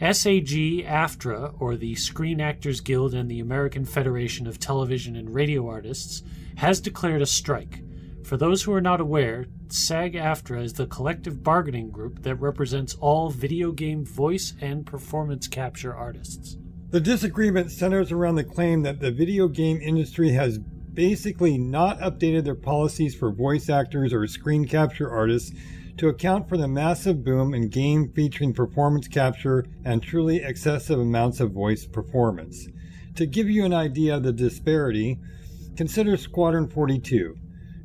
SAG 0.00 0.82
AFTRA, 0.86 1.54
or 1.60 1.76
the 1.76 1.94
Screen 1.94 2.40
Actors 2.40 2.80
Guild 2.80 3.12
and 3.12 3.30
the 3.30 3.40
American 3.40 3.84
Federation 3.84 4.46
of 4.46 4.58
Television 4.58 5.14
and 5.14 5.34
Radio 5.34 5.68
Artists, 5.68 6.22
has 6.56 6.80
declared 6.80 7.20
a 7.20 7.26
strike. 7.26 7.82
For 8.24 8.38
those 8.38 8.62
who 8.62 8.72
are 8.72 8.80
not 8.80 9.02
aware, 9.02 9.44
SAG 9.68 10.14
AFTRA 10.14 10.64
is 10.64 10.72
the 10.72 10.86
collective 10.86 11.42
bargaining 11.42 11.90
group 11.90 12.22
that 12.22 12.36
represents 12.36 12.94
all 12.94 13.28
video 13.28 13.72
game 13.72 14.06
voice 14.06 14.54
and 14.58 14.86
performance 14.86 15.46
capture 15.46 15.94
artists. 15.94 16.56
The 16.88 17.00
disagreement 17.00 17.70
centers 17.70 18.10
around 18.10 18.36
the 18.36 18.44
claim 18.44 18.82
that 18.82 19.00
the 19.00 19.10
video 19.10 19.48
game 19.48 19.82
industry 19.82 20.30
has 20.30 20.58
basically 20.58 21.58
not 21.58 21.98
updated 22.00 22.44
their 22.44 22.54
policies 22.54 23.14
for 23.14 23.30
voice 23.30 23.68
actors 23.68 24.14
or 24.14 24.26
screen 24.26 24.66
capture 24.66 25.10
artists 25.10 25.54
to 26.00 26.08
account 26.08 26.48
for 26.48 26.56
the 26.56 26.66
massive 26.66 27.22
boom 27.22 27.52
in 27.52 27.68
game 27.68 28.10
featuring 28.14 28.54
performance 28.54 29.06
capture 29.06 29.66
and 29.84 30.02
truly 30.02 30.38
excessive 30.38 30.98
amounts 30.98 31.40
of 31.40 31.52
voice 31.52 31.84
performance. 31.84 32.68
To 33.16 33.26
give 33.26 33.50
you 33.50 33.66
an 33.66 33.74
idea 33.74 34.16
of 34.16 34.22
the 34.22 34.32
disparity, 34.32 35.18
consider 35.76 36.16
Squadron 36.16 36.68
42. 36.68 37.36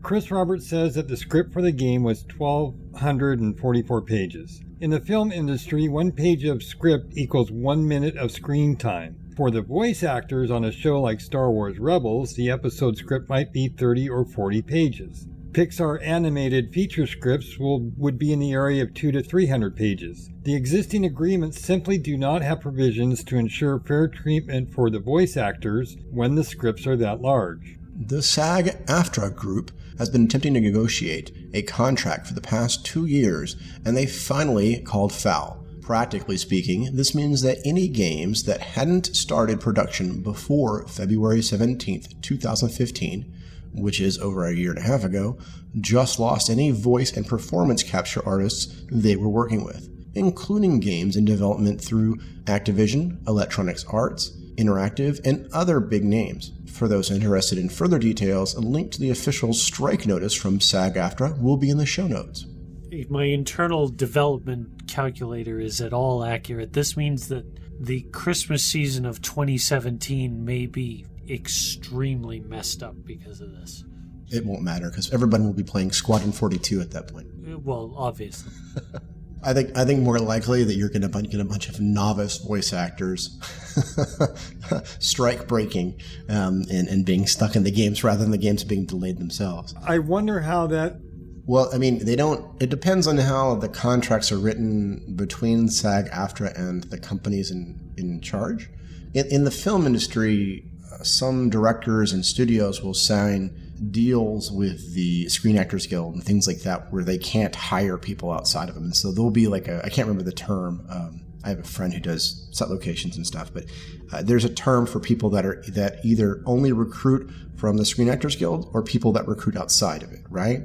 Chris 0.01 0.31
Roberts 0.31 0.65
says 0.65 0.95
that 0.95 1.09
the 1.09 1.17
script 1.17 1.51
for 1.51 1.61
the 1.61 1.73
game 1.73 2.03
was 2.03 2.23
1,244 2.37 4.01
pages. 4.03 4.61
In 4.79 4.91
the 4.91 5.01
film 5.01 5.33
industry, 5.33 5.89
one 5.89 6.13
page 6.13 6.45
of 6.45 6.63
script 6.63 7.17
equals 7.17 7.51
one 7.51 7.85
minute 7.85 8.15
of 8.15 8.31
screen 8.31 8.77
time. 8.77 9.17
For 9.35 9.51
the 9.51 9.61
voice 9.61 10.03
actors 10.03 10.51
on 10.51 10.63
a 10.63 10.71
show 10.71 11.01
like 11.01 11.19
Star 11.19 11.51
Wars 11.51 11.79
Rebels, 11.79 12.35
the 12.35 12.49
episode 12.49 12.95
script 12.95 13.27
might 13.27 13.51
be 13.51 13.67
30 13.67 14.07
or 14.07 14.23
40 14.23 14.61
pages. 14.61 15.27
Pixar 15.55 16.03
animated 16.03 16.73
feature 16.73 17.07
scripts 17.07 17.57
will, 17.57 17.79
would 17.95 18.19
be 18.19 18.33
in 18.33 18.39
the 18.39 18.51
area 18.51 18.83
of 18.83 18.93
2 18.93 19.13
to 19.13 19.23
300 19.23 19.73
pages. 19.73 20.29
The 20.43 20.53
existing 20.53 21.05
agreements 21.05 21.61
simply 21.61 21.97
do 21.97 22.17
not 22.17 22.41
have 22.41 22.59
provisions 22.59 23.23
to 23.23 23.37
ensure 23.37 23.79
fair 23.79 24.09
treatment 24.09 24.73
for 24.73 24.89
the 24.89 24.99
voice 24.99 25.37
actors 25.37 25.95
when 26.11 26.35
the 26.35 26.43
scripts 26.43 26.85
are 26.85 26.97
that 26.97 27.21
large. 27.21 27.77
The 27.95 28.21
SAG 28.21 28.85
AFTRA 28.87 29.33
group 29.33 29.71
has 29.97 30.09
been 30.09 30.25
attempting 30.25 30.55
to 30.55 30.59
negotiate 30.59 31.31
a 31.53 31.61
contract 31.61 32.27
for 32.27 32.33
the 32.33 32.41
past 32.41 32.85
two 32.85 33.05
years, 33.05 33.55
and 33.85 33.95
they 33.95 34.07
finally 34.07 34.81
called 34.81 35.13
foul. 35.13 35.65
Practically 35.79 36.35
speaking, 36.35 36.89
this 36.97 37.15
means 37.15 37.43
that 37.43 37.59
any 37.63 37.87
games 37.87 38.43
that 38.43 38.59
hadn't 38.59 39.15
started 39.15 39.61
production 39.61 40.21
before 40.21 40.85
February 40.85 41.41
17, 41.41 42.03
2015, 42.21 43.31
which 43.75 43.99
is 43.99 44.17
over 44.19 44.45
a 44.45 44.55
year 44.55 44.71
and 44.71 44.79
a 44.79 44.83
half 44.83 45.03
ago, 45.03 45.37
just 45.79 46.19
lost 46.19 46.49
any 46.49 46.71
voice 46.71 47.15
and 47.15 47.27
performance 47.27 47.83
capture 47.83 48.25
artists 48.25 48.83
they 48.91 49.15
were 49.15 49.29
working 49.29 49.63
with, 49.63 49.89
including 50.13 50.79
games 50.79 51.15
in 51.15 51.25
development 51.25 51.81
through 51.81 52.17
Activision, 52.45 53.25
Electronics 53.27 53.85
Arts, 53.89 54.31
Interactive, 54.57 55.19
and 55.25 55.49
other 55.51 55.79
big 55.79 56.03
names. 56.03 56.53
For 56.71 56.87
those 56.87 57.11
interested 57.11 57.57
in 57.57 57.69
further 57.69 57.99
details, 57.99 58.53
a 58.53 58.61
link 58.61 58.91
to 58.91 58.99
the 58.99 59.09
official 59.09 59.53
strike 59.53 60.05
notice 60.05 60.33
from 60.33 60.59
SAG 60.59 60.95
AFTRA 60.95 61.41
will 61.41 61.57
be 61.57 61.69
in 61.69 61.77
the 61.77 61.85
show 61.85 62.07
notes. 62.07 62.45
If 62.91 63.09
my 63.09 63.25
internal 63.25 63.89
development 63.89 64.87
calculator 64.87 65.59
is 65.59 65.81
at 65.81 65.91
all 65.91 66.23
accurate, 66.23 66.73
this 66.73 66.95
means 66.95 67.27
that 67.27 67.45
the 67.79 68.03
Christmas 68.11 68.63
season 68.63 69.05
of 69.05 69.21
2017 69.21 70.45
may 70.45 70.65
be 70.65 71.05
extremely 71.29 72.39
messed 72.39 72.83
up 72.83 72.95
because 73.05 73.41
of 73.41 73.51
this. 73.51 73.83
It 74.31 74.45
won't 74.45 74.63
matter 74.63 74.89
because 74.89 75.13
everybody 75.13 75.43
will 75.43 75.53
be 75.53 75.63
playing 75.63 75.91
Squadron 75.91 76.31
42 76.31 76.81
at 76.81 76.91
that 76.91 77.07
point. 77.07 77.27
Well, 77.63 77.93
obviously. 77.95 78.51
I 79.45 79.53
think 79.53 79.77
I 79.77 79.85
think 79.85 80.01
more 80.01 80.17
likely 80.17 80.63
that 80.63 80.73
you're 80.73 80.89
going 80.89 81.03
to 81.03 81.21
get 81.21 81.39
a 81.39 81.45
bunch 81.45 81.69
of 81.69 81.79
novice 81.79 82.39
voice 82.39 82.73
actors 82.73 83.39
strike 84.99 85.47
breaking 85.47 86.01
um, 86.29 86.63
and, 86.71 86.87
and 86.87 87.05
being 87.05 87.27
stuck 87.27 87.55
in 87.55 87.63
the 87.63 87.71
games 87.71 88.03
rather 88.03 88.23
than 88.23 88.31
the 88.31 88.39
games 88.39 88.63
being 88.63 88.85
delayed 88.85 89.19
themselves. 89.19 89.75
I 89.85 89.99
wonder 89.99 90.41
how 90.41 90.65
that. 90.67 90.99
Well, 91.45 91.69
I 91.71 91.77
mean, 91.77 92.03
they 92.03 92.15
don't. 92.15 92.59
It 92.59 92.71
depends 92.71 93.05
on 93.05 93.17
how 93.17 93.53
the 93.53 93.69
contracts 93.69 94.31
are 94.31 94.39
written 94.39 95.13
between 95.15 95.69
SAG, 95.69 96.09
AFTRA, 96.09 96.57
and 96.57 96.83
the 96.85 96.97
companies 96.97 97.51
in 97.51 97.93
in 97.97 98.21
charge. 98.21 98.71
In, 99.13 99.27
in 99.27 99.43
the 99.43 99.51
film 99.51 99.85
industry, 99.85 100.71
uh, 100.73 100.74
some 101.03 101.49
directors 101.49 102.13
and 102.13 102.25
studios 102.25 102.81
will 102.81 102.93
sign 102.93 103.61
deals 103.91 104.51
with 104.51 104.93
the 104.93 105.27
Screen 105.29 105.57
Actors 105.57 105.85
Guild 105.87 106.15
and 106.15 106.23
things 106.23 106.47
like 106.47 106.59
that 106.59 106.91
where 106.91 107.03
they 107.03 107.17
can't 107.17 107.55
hire 107.55 107.97
people 107.97 108.31
outside 108.31 108.69
of 108.69 108.75
them. 108.75 108.85
And 108.85 108.95
so 108.95 109.11
there'll 109.11 109.31
be 109.31 109.47
like 109.47 109.67
a, 109.67 109.83
I 109.83 109.89
can't 109.89 110.07
remember 110.07 110.23
the 110.23 110.35
term. 110.35 110.85
Um, 110.89 111.21
I 111.43 111.49
have 111.49 111.59
a 111.59 111.63
friend 111.63 111.93
who 111.93 111.99
does 111.99 112.47
set 112.51 112.69
locations 112.69 113.17
and 113.17 113.27
stuff, 113.27 113.53
but 113.53 113.65
uh, 114.11 114.23
there's 114.23 114.45
a 114.45 114.49
term 114.49 114.87
for 114.87 114.99
people 114.99 115.29
that 115.31 115.45
are 115.45 115.61
that 115.67 116.03
either 116.03 116.41
only 116.45 116.71
recruit 116.71 117.31
from 117.55 117.77
the 117.77 117.85
Screen 117.85 118.09
Actors 118.09 118.35
Guild 118.35 118.69
or 118.73 118.81
people 118.81 119.11
that 119.13 119.27
recruit 119.27 119.55
outside 119.55 120.01
of 120.01 120.11
it, 120.11 120.21
right? 120.29 120.61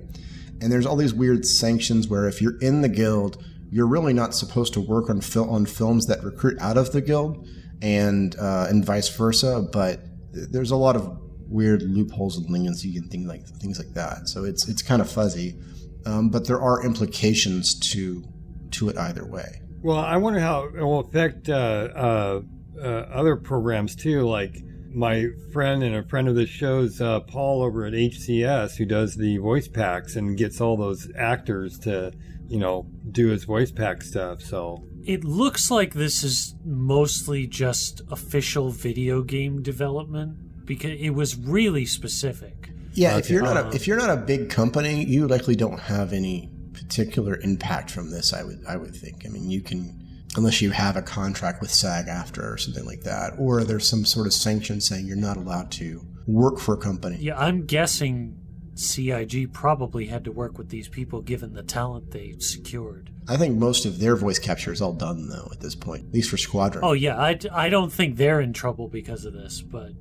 And 0.62 0.72
there's 0.72 0.86
all 0.86 0.96
these 0.96 1.12
weird 1.12 1.46
sanctions 1.46 2.08
where 2.08 2.28
if 2.28 2.40
you're 2.40 2.58
in 2.60 2.80
the 2.80 2.88
guild, 2.88 3.44
you're 3.70 3.86
really 3.86 4.12
not 4.12 4.34
supposed 4.34 4.72
to 4.74 4.80
work 4.80 5.10
on 5.10 5.20
fil- 5.20 5.50
on 5.50 5.66
films 5.66 6.06
that 6.06 6.24
recruit 6.24 6.58
out 6.60 6.78
of 6.78 6.92
the 6.92 7.00
guild, 7.00 7.46
and 7.82 8.36
uh, 8.38 8.66
and 8.68 8.84
vice 8.84 9.08
versa. 9.08 9.66
But 9.72 10.00
there's 10.32 10.70
a 10.70 10.76
lot 10.76 10.96
of 10.96 11.18
weird 11.48 11.82
loopholes 11.82 12.36
and 12.38 12.48
leniency 12.48 12.96
and 12.96 13.10
things 13.10 13.26
like 13.26 13.46
things 13.46 13.78
like 13.78 13.92
that. 13.94 14.28
So 14.28 14.44
it's 14.44 14.68
it's 14.68 14.82
kind 14.82 15.02
of 15.02 15.10
fuzzy, 15.10 15.56
um, 16.06 16.30
but 16.30 16.46
there 16.46 16.60
are 16.60 16.84
implications 16.84 17.78
to 17.92 18.24
to 18.72 18.88
it 18.88 18.96
either 18.96 19.26
way. 19.26 19.60
Well, 19.82 19.98
I 19.98 20.16
wonder 20.16 20.40
how 20.40 20.64
it 20.64 20.82
will 20.82 21.00
affect 21.00 21.48
uh, 21.48 21.52
uh, 21.94 22.42
uh, 22.78 22.86
other 22.86 23.36
programs 23.36 23.96
too. 23.96 24.28
Like 24.28 24.62
my 24.92 25.28
friend 25.52 25.82
and 25.82 25.94
a 25.94 26.02
friend 26.02 26.28
of 26.28 26.34
the 26.34 26.46
show's 26.46 27.00
uh, 27.00 27.20
Paul 27.20 27.62
over 27.62 27.86
at 27.86 27.92
HCS, 27.92 28.76
who 28.76 28.84
does 28.84 29.16
the 29.16 29.38
voice 29.38 29.68
packs 29.68 30.16
and 30.16 30.36
gets 30.36 30.60
all 30.60 30.76
those 30.76 31.10
actors 31.16 31.78
to, 31.80 32.12
you 32.50 32.58
know, 32.58 32.86
do 33.10 33.28
his 33.28 33.44
voice 33.44 33.70
pack 33.70 34.02
stuff. 34.02 34.42
So 34.42 34.84
It 35.04 35.24
looks 35.24 35.70
like 35.70 35.94
this 35.94 36.22
is 36.22 36.54
mostly 36.64 37.46
just 37.46 38.02
official 38.10 38.70
video 38.70 39.22
game 39.22 39.62
development 39.62 40.66
because 40.66 40.98
it 41.00 41.10
was 41.10 41.36
really 41.36 41.86
specific. 41.86 42.70
Yeah, 42.92 43.16
if 43.18 43.30
you're 43.30 43.42
not 43.42 43.56
Uh, 43.56 43.68
a, 43.68 43.74
if 43.74 43.86
you're 43.86 43.96
not 43.96 44.10
a 44.10 44.16
big 44.16 44.50
company, 44.50 45.04
you 45.04 45.28
likely 45.28 45.54
don't 45.54 45.78
have 45.78 46.12
any 46.12 46.50
particular 46.72 47.38
impact 47.42 47.90
from 47.90 48.10
this. 48.10 48.32
I 48.32 48.42
would 48.42 48.60
I 48.66 48.76
would 48.76 48.94
think. 48.96 49.24
I 49.24 49.28
mean, 49.28 49.48
you 49.48 49.60
can 49.62 49.96
unless 50.36 50.60
you 50.60 50.70
have 50.70 50.96
a 50.96 51.02
contract 51.02 51.60
with 51.60 51.70
SAG 51.70 52.06
AFTRA 52.06 52.52
or 52.54 52.56
something 52.56 52.84
like 52.84 53.02
that, 53.02 53.34
or 53.38 53.62
there's 53.64 53.88
some 53.88 54.04
sort 54.04 54.26
of 54.26 54.32
sanction 54.32 54.80
saying 54.80 55.06
you're 55.06 55.16
not 55.16 55.36
allowed 55.36 55.70
to 55.72 56.04
work 56.26 56.58
for 56.58 56.74
a 56.74 56.76
company. 56.78 57.16
Yeah, 57.20 57.38
I'm 57.38 57.64
guessing 57.66 58.39
CIG 58.80 59.52
probably 59.52 60.06
had 60.06 60.24
to 60.24 60.32
work 60.32 60.56
with 60.56 60.70
these 60.70 60.88
people 60.88 61.20
given 61.20 61.52
the 61.52 61.62
talent 61.62 62.10
they 62.10 62.34
secured. 62.38 63.10
I 63.28 63.36
think 63.36 63.58
most 63.58 63.84
of 63.84 63.98
their 63.98 64.16
voice 64.16 64.38
capture 64.38 64.72
is 64.72 64.80
all 64.80 64.94
done 64.94 65.28
though 65.28 65.48
at 65.52 65.60
this 65.60 65.74
point, 65.74 66.06
at 66.06 66.14
least 66.14 66.30
for 66.30 66.38
Squadron. 66.38 66.84
Oh, 66.84 66.92
yeah, 66.92 67.18
I, 67.18 67.38
I 67.52 67.68
don't 67.68 67.92
think 67.92 68.16
they're 68.16 68.40
in 68.40 68.52
trouble 68.52 68.88
because 68.88 69.24
of 69.24 69.34
this, 69.34 69.60
but 69.60 69.92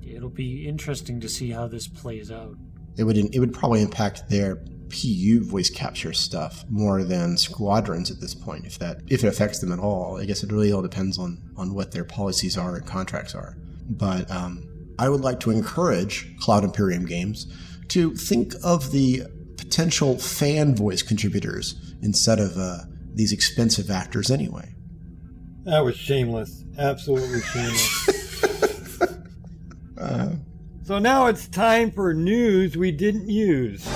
it'll 0.00 0.28
be 0.28 0.68
interesting 0.68 1.20
to 1.20 1.28
see 1.28 1.50
how 1.50 1.66
this 1.66 1.88
plays 1.88 2.30
out. 2.30 2.56
It 2.96 3.04
would 3.04 3.16
it 3.16 3.38
would 3.38 3.52
probably 3.52 3.82
impact 3.82 4.28
their 4.28 4.56
PU 4.90 5.44
voice 5.44 5.70
capture 5.70 6.12
stuff 6.12 6.64
more 6.68 7.02
than 7.02 7.36
Squadrons 7.36 8.10
at 8.10 8.20
this 8.20 8.34
point, 8.34 8.66
if 8.66 8.78
that 8.78 9.02
if 9.08 9.24
it 9.24 9.28
affects 9.28 9.60
them 9.60 9.72
at 9.72 9.78
all. 9.78 10.20
I 10.20 10.24
guess 10.24 10.42
it 10.42 10.52
really 10.52 10.72
all 10.72 10.82
depends 10.82 11.18
on 11.18 11.40
on 11.56 11.74
what 11.74 11.92
their 11.92 12.04
policies 12.04 12.56
are 12.56 12.76
and 12.76 12.86
contracts 12.86 13.34
are. 13.34 13.56
But 13.88 14.30
um, 14.30 14.68
I 14.98 15.08
would 15.08 15.22
like 15.22 15.40
to 15.40 15.50
encourage 15.50 16.36
Cloud 16.38 16.62
Imperium 16.62 17.06
Games 17.06 17.46
to 17.90 18.14
think 18.14 18.54
of 18.64 18.92
the 18.92 19.22
potential 19.56 20.18
fan 20.18 20.74
voice 20.74 21.02
contributors 21.02 21.94
instead 22.02 22.38
of 22.38 22.56
uh, 22.56 22.78
these 23.14 23.32
expensive 23.32 23.90
actors 23.90 24.30
anyway. 24.30 24.74
That 25.64 25.84
was 25.84 25.96
shameless. 25.96 26.64
Absolutely 26.78 27.40
shameless. 27.42 29.02
Uh, 29.98 30.30
so 30.82 30.98
now 30.98 31.26
it's 31.26 31.46
time 31.48 31.90
for 31.90 32.14
news 32.14 32.76
we 32.76 32.90
didn't 32.90 33.28
use. 33.28 33.86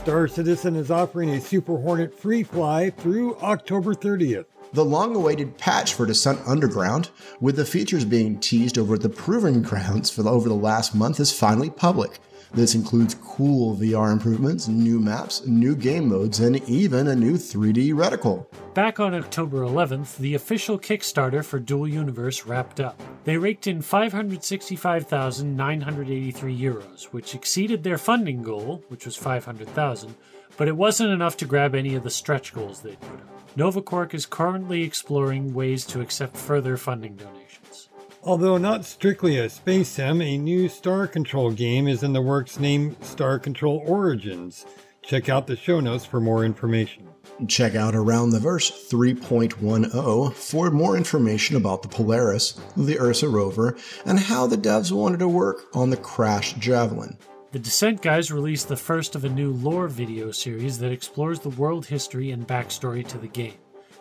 Star 0.00 0.26
Citizen 0.28 0.76
is 0.76 0.90
offering 0.90 1.28
a 1.28 1.40
Super 1.42 1.76
Hornet 1.76 2.18
free 2.18 2.42
fly 2.42 2.88
through 2.88 3.36
October 3.40 3.92
30th. 3.92 4.46
The 4.72 4.82
long 4.82 5.14
awaited 5.14 5.58
patch 5.58 5.92
for 5.92 6.06
Descent 6.06 6.40
Underground, 6.46 7.10
with 7.38 7.56
the 7.56 7.66
features 7.66 8.06
being 8.06 8.40
teased 8.40 8.78
over 8.78 8.96
the 8.96 9.10
proving 9.10 9.60
grounds 9.60 10.08
for 10.08 10.22
the, 10.22 10.30
over 10.30 10.48
the 10.48 10.54
last 10.54 10.94
month, 10.94 11.20
is 11.20 11.38
finally 11.38 11.68
public. 11.68 12.18
This 12.54 12.74
includes 12.74 13.14
cool 13.16 13.76
VR 13.76 14.10
improvements, 14.10 14.68
new 14.68 15.00
maps, 15.00 15.44
new 15.46 15.76
game 15.76 16.08
modes, 16.08 16.40
and 16.40 16.66
even 16.66 17.08
a 17.08 17.14
new 17.14 17.34
3D 17.34 17.92
reticle. 17.92 18.46
Back 18.72 19.00
on 19.00 19.14
October 19.14 19.58
11th, 19.58 20.16
the 20.16 20.34
official 20.34 20.78
Kickstarter 20.78 21.44
for 21.44 21.58
Dual 21.58 21.86
Universe 21.86 22.46
wrapped 22.46 22.80
up. 22.80 22.98
They 23.24 23.36
raked 23.36 23.66
in 23.66 23.82
565,983 23.82 26.58
euros, 26.58 27.04
which 27.04 27.34
exceeded 27.34 27.82
their 27.82 27.98
funding 27.98 28.42
goal, 28.42 28.82
which 28.88 29.04
was 29.04 29.16
500,000, 29.16 30.14
but 30.56 30.68
it 30.68 30.76
wasn't 30.76 31.12
enough 31.12 31.36
to 31.38 31.44
grab 31.44 31.74
any 31.74 31.94
of 31.94 32.02
the 32.02 32.10
stretch 32.10 32.54
goals 32.54 32.80
they'd 32.80 33.00
put 33.00 33.20
up. 33.20 33.56
Novaquark 33.56 34.14
is 34.14 34.26
currently 34.26 34.82
exploring 34.82 35.52
ways 35.52 35.84
to 35.86 36.00
accept 36.00 36.36
further 36.36 36.76
funding 36.76 37.16
donations. 37.16 37.88
Although 38.22 38.58
not 38.58 38.84
strictly 38.84 39.38
a 39.38 39.48
space 39.48 39.88
sim, 39.88 40.22
a 40.22 40.38
new 40.38 40.68
Star 40.68 41.06
Control 41.06 41.50
game 41.50 41.88
is 41.88 42.02
in 42.02 42.12
the 42.12 42.22
works 42.22 42.60
named 42.60 42.96
Star 43.02 43.38
Control 43.38 43.82
Origins. 43.86 44.66
Check 45.02 45.28
out 45.28 45.46
the 45.46 45.56
show 45.56 45.80
notes 45.80 46.04
for 46.04 46.20
more 46.20 46.44
information. 46.44 47.08
Check 47.48 47.74
out 47.74 47.94
Around 47.94 48.30
the 48.30 48.38
Verse 48.38 48.70
3.10 48.70 50.32
for 50.34 50.70
more 50.70 50.96
information 50.96 51.56
about 51.56 51.82
the 51.82 51.88
Polaris, 51.88 52.60
the 52.76 52.98
Ursa 53.00 53.28
rover, 53.28 53.76
and 54.04 54.18
how 54.18 54.46
the 54.46 54.56
devs 54.56 54.92
wanted 54.92 55.18
to 55.20 55.28
work 55.28 55.64
on 55.74 55.90
the 55.90 55.96
Crash 55.96 56.52
Javelin. 56.54 57.16
The 57.52 57.58
Descent 57.58 58.02
guys 58.02 58.30
released 58.30 58.68
the 58.68 58.76
first 58.76 59.16
of 59.16 59.24
a 59.24 59.28
new 59.28 59.52
lore 59.52 59.88
video 59.88 60.30
series 60.30 60.78
that 60.78 60.92
explores 60.92 61.40
the 61.40 61.48
world 61.48 61.86
history 61.86 62.30
and 62.30 62.46
backstory 62.46 63.06
to 63.08 63.18
the 63.18 63.26
game. 63.26 63.54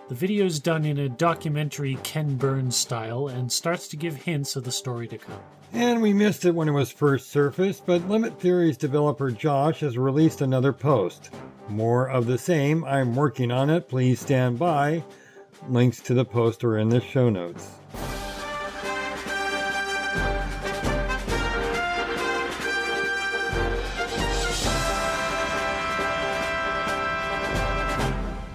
The 0.09 0.15
video 0.15 0.45
is 0.45 0.59
done 0.59 0.85
in 0.85 0.99
a 0.99 1.09
documentary 1.09 1.97
Ken 2.03 2.35
Burns 2.35 2.75
style 2.75 3.27
and 3.27 3.51
starts 3.51 3.87
to 3.87 3.97
give 3.97 4.15
hints 4.15 4.55
of 4.55 4.65
the 4.65 4.71
story 4.71 5.07
to 5.07 5.17
come. 5.17 5.41
And 5.71 6.01
we 6.01 6.13
missed 6.13 6.45
it 6.45 6.55
when 6.55 6.67
it 6.67 6.73
was 6.73 6.91
first 6.91 7.29
surfaced, 7.29 7.85
but 7.85 8.07
Limit 8.09 8.39
Theory's 8.39 8.77
developer 8.77 9.31
Josh 9.31 9.81
has 9.81 9.97
released 9.97 10.41
another 10.41 10.73
post. 10.73 11.29
More 11.67 12.09
of 12.09 12.25
the 12.25 12.37
same, 12.37 12.83
I'm 12.85 13.15
working 13.15 13.51
on 13.51 13.69
it, 13.69 13.87
please 13.87 14.19
stand 14.19 14.57
by. 14.57 15.03
Links 15.69 15.99
to 16.01 16.13
the 16.13 16.25
post 16.25 16.63
are 16.63 16.77
in 16.77 16.89
the 16.89 16.99
show 16.99 17.29
notes. 17.29 17.69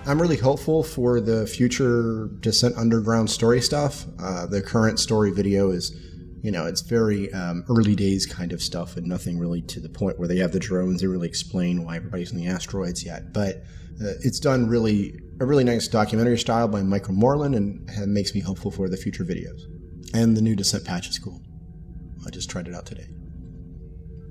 I'm 0.06 0.20
really 0.20 0.36
hopeful 0.36 0.82
for 0.82 1.18
the 1.18 1.46
future 1.46 2.28
Descent 2.40 2.76
Underground 2.76 3.30
story 3.30 3.62
stuff. 3.62 4.04
Uh, 4.18 4.44
the 4.44 4.60
current 4.60 4.98
story 5.00 5.30
video 5.30 5.70
is, 5.70 5.96
you 6.44 6.50
know, 6.50 6.66
it's 6.66 6.82
very 6.82 7.32
um, 7.32 7.64
early 7.70 7.96
days 7.96 8.26
kind 8.26 8.52
of 8.52 8.60
stuff 8.60 8.98
and 8.98 9.06
nothing 9.06 9.38
really 9.38 9.62
to 9.62 9.80
the 9.80 9.88
point 9.88 10.18
where 10.18 10.28
they 10.28 10.36
have 10.36 10.52
the 10.52 10.60
drones. 10.60 11.00
They 11.00 11.06
really 11.06 11.26
explain 11.26 11.86
why 11.86 11.96
everybody's 11.96 12.32
in 12.32 12.36
the 12.36 12.48
asteroids 12.48 13.02
yet. 13.02 13.32
But 13.32 13.62
uh, 13.98 14.20
it's 14.20 14.40
done 14.40 14.68
really, 14.68 15.18
a 15.40 15.46
really 15.46 15.64
nice 15.64 15.88
documentary 15.88 16.36
style 16.36 16.68
by 16.68 16.82
Michael 16.82 17.14
Moreland 17.14 17.54
and, 17.54 17.88
and 17.88 18.12
makes 18.12 18.34
me 18.34 18.42
hopeful 18.42 18.70
for 18.70 18.90
the 18.90 18.96
future 18.98 19.24
videos. 19.24 19.58
And 20.12 20.36
the 20.36 20.42
new 20.42 20.54
Descent 20.54 20.84
patch 20.84 21.08
is 21.08 21.18
cool. 21.18 21.40
I 22.26 22.30
just 22.30 22.50
tried 22.50 22.68
it 22.68 22.74
out 22.74 22.84
today. 22.84 23.08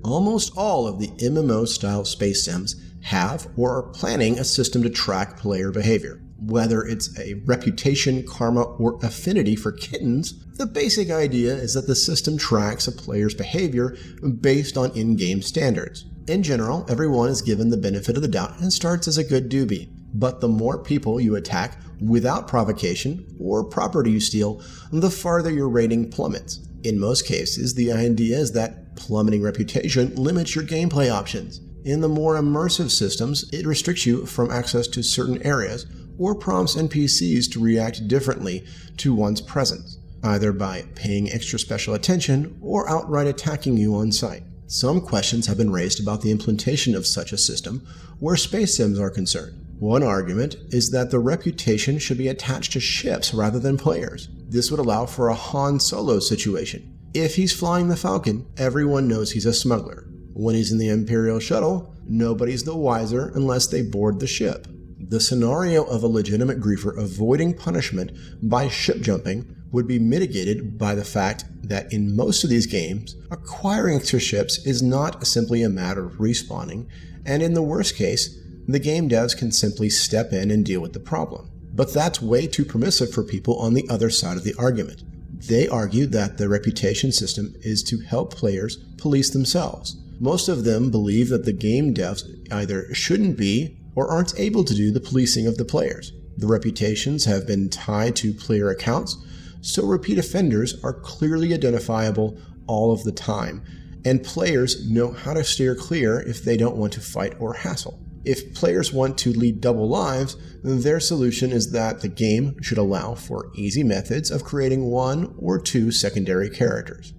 Almost 0.04 0.52
all 0.56 0.86
of 0.86 1.00
the 1.00 1.08
MMO 1.08 1.66
style 1.66 2.04
space 2.04 2.44
sims 2.44 2.76
have 3.04 3.46
or 3.56 3.76
are 3.76 3.82
planning 3.82 4.38
a 4.38 4.44
system 4.44 4.82
to 4.82 4.90
track 4.90 5.36
player 5.36 5.70
behavior. 5.70 6.20
Whether 6.38 6.82
it's 6.82 7.18
a 7.18 7.34
reputation, 7.44 8.26
karma, 8.26 8.62
or 8.62 8.98
affinity 9.02 9.56
for 9.56 9.72
kittens, 9.72 10.44
the 10.56 10.66
basic 10.66 11.10
idea 11.10 11.54
is 11.54 11.74
that 11.74 11.86
the 11.86 11.94
system 11.94 12.38
tracks 12.38 12.88
a 12.88 12.92
player's 12.92 13.34
behavior 13.34 13.96
based 14.40 14.76
on 14.76 14.90
in 14.92 15.16
game 15.16 15.42
standards. 15.42 16.06
In 16.26 16.42
general, 16.42 16.86
everyone 16.88 17.28
is 17.28 17.42
given 17.42 17.68
the 17.68 17.76
benefit 17.76 18.16
of 18.16 18.22
the 18.22 18.28
doubt 18.28 18.58
and 18.60 18.72
starts 18.72 19.06
as 19.06 19.18
a 19.18 19.24
good 19.24 19.50
doobie. 19.50 19.90
But 20.14 20.40
the 20.40 20.48
more 20.48 20.82
people 20.82 21.20
you 21.20 21.36
attack 21.36 21.78
without 22.00 22.48
provocation 22.48 23.26
or 23.38 23.64
property 23.64 24.12
you 24.12 24.20
steal, 24.20 24.62
the 24.92 25.10
farther 25.10 25.50
your 25.50 25.68
rating 25.68 26.10
plummets. 26.10 26.60
In 26.82 26.98
most 26.98 27.26
cases, 27.26 27.74
the 27.74 27.92
idea 27.92 28.38
is 28.38 28.52
that 28.52 28.96
plummeting 28.96 29.42
reputation 29.42 30.14
limits 30.14 30.54
your 30.54 30.64
gameplay 30.64 31.10
options. 31.10 31.60
In 31.84 32.00
the 32.00 32.08
more 32.08 32.36
immersive 32.36 32.90
systems, 32.90 33.44
it 33.52 33.66
restricts 33.66 34.06
you 34.06 34.24
from 34.24 34.50
access 34.50 34.86
to 34.88 35.02
certain 35.02 35.42
areas 35.42 35.84
or 36.18 36.34
prompts 36.34 36.76
NPCs 36.76 37.52
to 37.52 37.60
react 37.60 38.08
differently 38.08 38.64
to 38.96 39.14
one's 39.14 39.42
presence, 39.42 39.98
either 40.22 40.50
by 40.50 40.86
paying 40.94 41.30
extra 41.30 41.58
special 41.58 41.92
attention 41.92 42.56
or 42.62 42.88
outright 42.88 43.26
attacking 43.26 43.76
you 43.76 43.96
on 43.96 44.12
sight. 44.12 44.44
Some 44.66 45.02
questions 45.02 45.46
have 45.46 45.58
been 45.58 45.70
raised 45.70 46.00
about 46.00 46.22
the 46.22 46.30
implementation 46.30 46.94
of 46.94 47.06
such 47.06 47.32
a 47.32 47.38
system 47.38 47.86
where 48.18 48.36
space 48.36 48.78
sims 48.78 48.98
are 48.98 49.10
concerned. 49.10 49.60
One 49.78 50.02
argument 50.02 50.56
is 50.70 50.90
that 50.92 51.10
the 51.10 51.18
reputation 51.18 51.98
should 51.98 52.16
be 52.16 52.28
attached 52.28 52.72
to 52.72 52.80
ships 52.80 53.34
rather 53.34 53.58
than 53.58 53.76
players. 53.76 54.30
This 54.48 54.70
would 54.70 54.80
allow 54.80 55.04
for 55.04 55.28
a 55.28 55.34
Han 55.34 55.80
Solo 55.80 56.18
situation. 56.18 56.98
If 57.12 57.36
he's 57.36 57.52
flying 57.52 57.88
the 57.88 57.96
Falcon, 57.96 58.46
everyone 58.56 59.06
knows 59.06 59.32
he's 59.32 59.44
a 59.44 59.52
smuggler. 59.52 60.06
When 60.36 60.56
he's 60.56 60.72
in 60.72 60.78
the 60.78 60.88
Imperial 60.88 61.38
shuttle, 61.38 61.94
nobody's 62.04 62.64
the 62.64 62.76
wiser 62.76 63.30
unless 63.36 63.68
they 63.68 63.82
board 63.82 64.18
the 64.18 64.26
ship. 64.26 64.66
The 64.98 65.20
scenario 65.20 65.84
of 65.84 66.02
a 66.02 66.08
legitimate 66.08 66.60
griefer 66.60 66.98
avoiding 66.98 67.54
punishment 67.54 68.10
by 68.42 68.66
ship 68.66 69.00
jumping 69.00 69.54
would 69.70 69.86
be 69.86 70.00
mitigated 70.00 70.76
by 70.76 70.96
the 70.96 71.04
fact 71.04 71.44
that 71.62 71.92
in 71.92 72.16
most 72.16 72.42
of 72.42 72.50
these 72.50 72.66
games, 72.66 73.14
acquiring 73.30 73.94
extra 73.96 74.18
ships 74.18 74.58
is 74.66 74.82
not 74.82 75.24
simply 75.24 75.62
a 75.62 75.68
matter 75.68 76.04
of 76.04 76.14
respawning, 76.14 76.88
and 77.24 77.40
in 77.40 77.54
the 77.54 77.62
worst 77.62 77.94
case, 77.94 78.36
the 78.66 78.80
game 78.80 79.08
devs 79.08 79.38
can 79.38 79.52
simply 79.52 79.88
step 79.88 80.32
in 80.32 80.50
and 80.50 80.64
deal 80.66 80.80
with 80.80 80.94
the 80.94 81.00
problem. 81.00 81.48
But 81.72 81.94
that's 81.94 82.20
way 82.20 82.48
too 82.48 82.64
permissive 82.64 83.12
for 83.12 83.22
people 83.22 83.56
on 83.60 83.74
the 83.74 83.88
other 83.88 84.10
side 84.10 84.36
of 84.36 84.42
the 84.42 84.54
argument. 84.58 85.04
They 85.46 85.68
argue 85.68 86.06
that 86.06 86.38
the 86.38 86.48
reputation 86.48 87.12
system 87.12 87.54
is 87.60 87.84
to 87.84 88.00
help 88.00 88.34
players 88.34 88.78
police 88.96 89.30
themselves. 89.30 89.96
Most 90.20 90.48
of 90.48 90.64
them 90.64 90.90
believe 90.90 91.28
that 91.28 91.44
the 91.44 91.52
game 91.52 91.92
devs 91.92 92.24
either 92.52 92.92
shouldn't 92.94 93.36
be 93.36 93.78
or 93.94 94.08
aren't 94.08 94.38
able 94.38 94.64
to 94.64 94.74
do 94.74 94.90
the 94.90 95.00
policing 95.00 95.46
of 95.46 95.56
the 95.56 95.64
players. 95.64 96.12
The 96.36 96.46
reputations 96.46 97.24
have 97.24 97.46
been 97.46 97.68
tied 97.68 98.16
to 98.16 98.34
player 98.34 98.70
accounts, 98.70 99.16
so 99.60 99.86
repeat 99.86 100.18
offenders 100.18 100.82
are 100.82 100.92
clearly 100.92 101.54
identifiable 101.54 102.38
all 102.66 102.92
of 102.92 103.04
the 103.04 103.12
time, 103.12 103.62
and 104.04 104.22
players 104.22 104.88
know 104.88 105.12
how 105.12 105.34
to 105.34 105.44
steer 105.44 105.74
clear 105.74 106.20
if 106.20 106.44
they 106.44 106.56
don't 106.56 106.76
want 106.76 106.92
to 106.94 107.00
fight 107.00 107.34
or 107.38 107.54
hassle. 107.54 108.00
If 108.24 108.54
players 108.54 108.92
want 108.92 109.18
to 109.18 109.32
lead 109.32 109.60
double 109.60 109.88
lives, 109.88 110.36
their 110.62 110.98
solution 110.98 111.52
is 111.52 111.72
that 111.72 112.00
the 112.00 112.08
game 112.08 112.60
should 112.62 112.78
allow 112.78 113.14
for 113.14 113.50
easy 113.54 113.82
methods 113.82 114.30
of 114.30 114.44
creating 114.44 114.84
one 114.84 115.34
or 115.38 115.58
two 115.58 115.90
secondary 115.90 116.48
characters. 116.48 117.12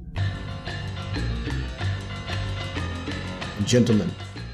Gentlemen, 3.66 4.12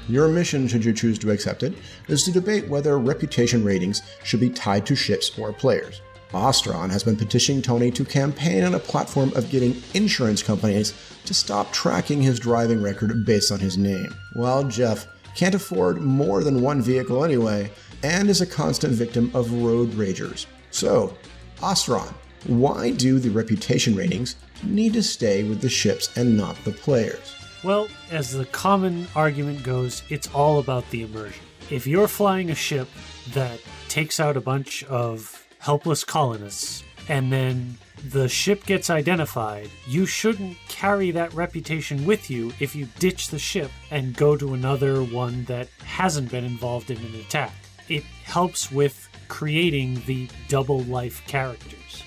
your 0.08 0.26
mission, 0.26 0.66
should 0.66 0.84
you 0.84 0.92
choose 0.92 1.18
to 1.18 1.30
accept 1.30 1.62
it, 1.62 1.74
is 2.08 2.24
to 2.24 2.32
debate 2.32 2.66
whether 2.68 2.98
reputation 2.98 3.62
ratings 3.62 4.00
should 4.24 4.40
be 4.40 4.48
tied 4.48 4.86
to 4.86 4.96
ships 4.96 5.38
or 5.38 5.52
players. 5.52 6.00
Ostron 6.30 6.90
has 6.90 7.04
been 7.04 7.16
petitioning 7.16 7.60
Tony 7.60 7.90
to 7.90 8.06
campaign 8.06 8.64
on 8.64 8.74
a 8.74 8.78
platform 8.78 9.30
of 9.36 9.50
getting 9.50 9.80
insurance 9.92 10.42
companies 10.42 10.94
to 11.26 11.34
stop 11.34 11.70
tracking 11.72 12.22
his 12.22 12.40
driving 12.40 12.82
record 12.82 13.26
based 13.26 13.52
on 13.52 13.58
his 13.58 13.76
name. 13.76 14.14
While 14.32 14.64
Jeff 14.64 15.06
can't 15.36 15.54
afford 15.54 16.00
more 16.00 16.42
than 16.42 16.62
one 16.62 16.80
vehicle 16.80 17.22
anyway, 17.22 17.70
and 18.02 18.30
is 18.30 18.40
a 18.40 18.46
constant 18.46 18.94
victim 18.94 19.30
of 19.34 19.52
road 19.52 19.90
ragers. 19.90 20.46
So, 20.70 21.16
Ostron, 21.58 22.12
why 22.46 22.90
do 22.90 23.18
the 23.18 23.30
reputation 23.30 23.94
ratings 23.94 24.36
need 24.64 24.94
to 24.94 25.02
stay 25.02 25.44
with 25.44 25.60
the 25.60 25.68
ships 25.68 26.16
and 26.16 26.36
not 26.36 26.56
the 26.64 26.72
players? 26.72 27.34
Well, 27.64 27.88
as 28.10 28.32
the 28.32 28.46
common 28.46 29.06
argument 29.14 29.62
goes, 29.62 30.02
it's 30.08 30.28
all 30.34 30.58
about 30.58 30.88
the 30.90 31.02
immersion. 31.02 31.44
If 31.70 31.86
you're 31.86 32.08
flying 32.08 32.50
a 32.50 32.56
ship 32.56 32.88
that 33.34 33.60
takes 33.88 34.18
out 34.18 34.36
a 34.36 34.40
bunch 34.40 34.82
of 34.84 35.46
helpless 35.58 36.02
colonists, 36.02 36.82
and 37.08 37.32
then 37.32 37.78
the 38.08 38.28
ship 38.28 38.66
gets 38.66 38.90
identified, 38.90 39.70
you 39.86 40.06
shouldn't 40.06 40.56
carry 40.68 41.12
that 41.12 41.32
reputation 41.34 42.04
with 42.04 42.30
you 42.30 42.52
if 42.58 42.74
you 42.74 42.88
ditch 42.98 43.28
the 43.28 43.38
ship 43.38 43.70
and 43.92 44.16
go 44.16 44.36
to 44.36 44.54
another 44.54 45.04
one 45.04 45.44
that 45.44 45.68
hasn't 45.84 46.32
been 46.32 46.44
involved 46.44 46.90
in 46.90 46.98
an 46.98 47.14
attack. 47.20 47.52
It 47.88 48.02
helps 48.24 48.72
with 48.72 49.08
creating 49.28 50.02
the 50.06 50.28
double 50.48 50.80
life 50.84 51.24
characters. 51.28 52.02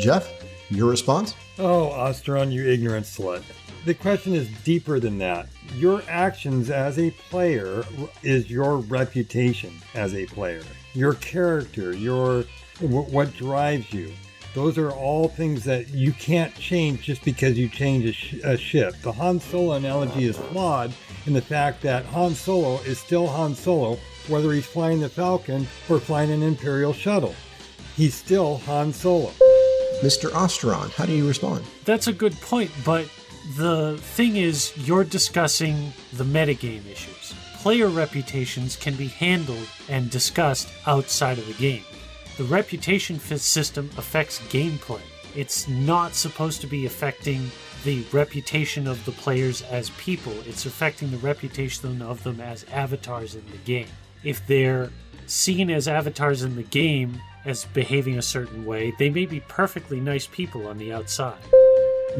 Jeff, 0.00 0.30
your 0.68 0.90
response? 0.90 1.34
Oh, 1.58 1.88
Ostron, 1.94 2.52
you 2.52 2.68
ignorant 2.68 3.06
slut. 3.06 3.42
The 3.86 3.94
question 3.94 4.34
is 4.34 4.48
deeper 4.64 4.98
than 4.98 5.16
that. 5.18 5.46
Your 5.76 6.02
actions 6.08 6.70
as 6.70 6.98
a 6.98 7.12
player 7.12 7.84
is 8.24 8.50
your 8.50 8.78
reputation 8.78 9.72
as 9.94 10.12
a 10.12 10.26
player. 10.26 10.64
Your 10.94 11.14
character, 11.14 11.92
your 11.92 12.46
what 12.80 13.32
drives 13.36 13.92
you. 13.92 14.12
Those 14.54 14.76
are 14.76 14.90
all 14.90 15.28
things 15.28 15.62
that 15.64 15.90
you 15.90 16.12
can't 16.12 16.52
change 16.56 17.02
just 17.02 17.22
because 17.22 17.56
you 17.56 17.68
change 17.68 18.06
a, 18.06 18.12
sh- 18.12 18.40
a 18.42 18.56
ship. 18.56 18.96
The 19.02 19.12
Han 19.12 19.38
Solo 19.38 19.74
analogy 19.74 20.24
is 20.24 20.36
flawed 20.36 20.92
in 21.26 21.32
the 21.32 21.40
fact 21.40 21.80
that 21.82 22.04
Han 22.06 22.34
Solo 22.34 22.78
is 22.78 22.98
still 22.98 23.28
Han 23.28 23.54
Solo, 23.54 24.00
whether 24.26 24.50
he's 24.50 24.66
flying 24.66 24.98
the 24.98 25.08
Falcon 25.08 25.68
or 25.88 26.00
flying 26.00 26.32
an 26.32 26.42
Imperial 26.42 26.92
shuttle. 26.92 27.36
He's 27.94 28.16
still 28.16 28.56
Han 28.58 28.92
Solo. 28.92 29.30
Mr. 30.02 30.28
Osteron, 30.30 30.90
how 30.90 31.06
do 31.06 31.12
you 31.12 31.28
respond? 31.28 31.64
That's 31.84 32.08
a 32.08 32.12
good 32.12 32.34
point, 32.40 32.70
but 32.84 33.08
the 33.54 33.96
thing 33.98 34.36
is, 34.36 34.72
you're 34.76 35.04
discussing 35.04 35.92
the 36.14 36.24
metagame 36.24 36.86
issues. 36.90 37.34
Player 37.58 37.88
reputations 37.88 38.76
can 38.76 38.94
be 38.96 39.08
handled 39.08 39.68
and 39.88 40.10
discussed 40.10 40.68
outside 40.86 41.38
of 41.38 41.46
the 41.46 41.54
game. 41.54 41.84
The 42.38 42.44
reputation 42.44 43.18
system 43.18 43.90
affects 43.96 44.40
gameplay. 44.48 45.00
It's 45.34 45.68
not 45.68 46.14
supposed 46.14 46.60
to 46.62 46.66
be 46.66 46.86
affecting 46.86 47.50
the 47.84 48.02
reputation 48.12 48.88
of 48.88 49.04
the 49.04 49.12
players 49.12 49.62
as 49.62 49.90
people, 49.90 50.32
it's 50.46 50.66
affecting 50.66 51.10
the 51.10 51.18
reputation 51.18 52.02
of 52.02 52.22
them 52.24 52.40
as 52.40 52.64
avatars 52.72 53.36
in 53.36 53.44
the 53.52 53.58
game. 53.58 53.86
If 54.24 54.44
they're 54.46 54.90
seen 55.26 55.70
as 55.70 55.86
avatars 55.86 56.42
in 56.42 56.56
the 56.56 56.62
game 56.64 57.20
as 57.44 57.64
behaving 57.66 58.18
a 58.18 58.22
certain 58.22 58.64
way, 58.64 58.92
they 58.98 59.08
may 59.08 59.24
be 59.26 59.40
perfectly 59.40 60.00
nice 60.00 60.26
people 60.26 60.66
on 60.66 60.78
the 60.78 60.92
outside. 60.92 61.38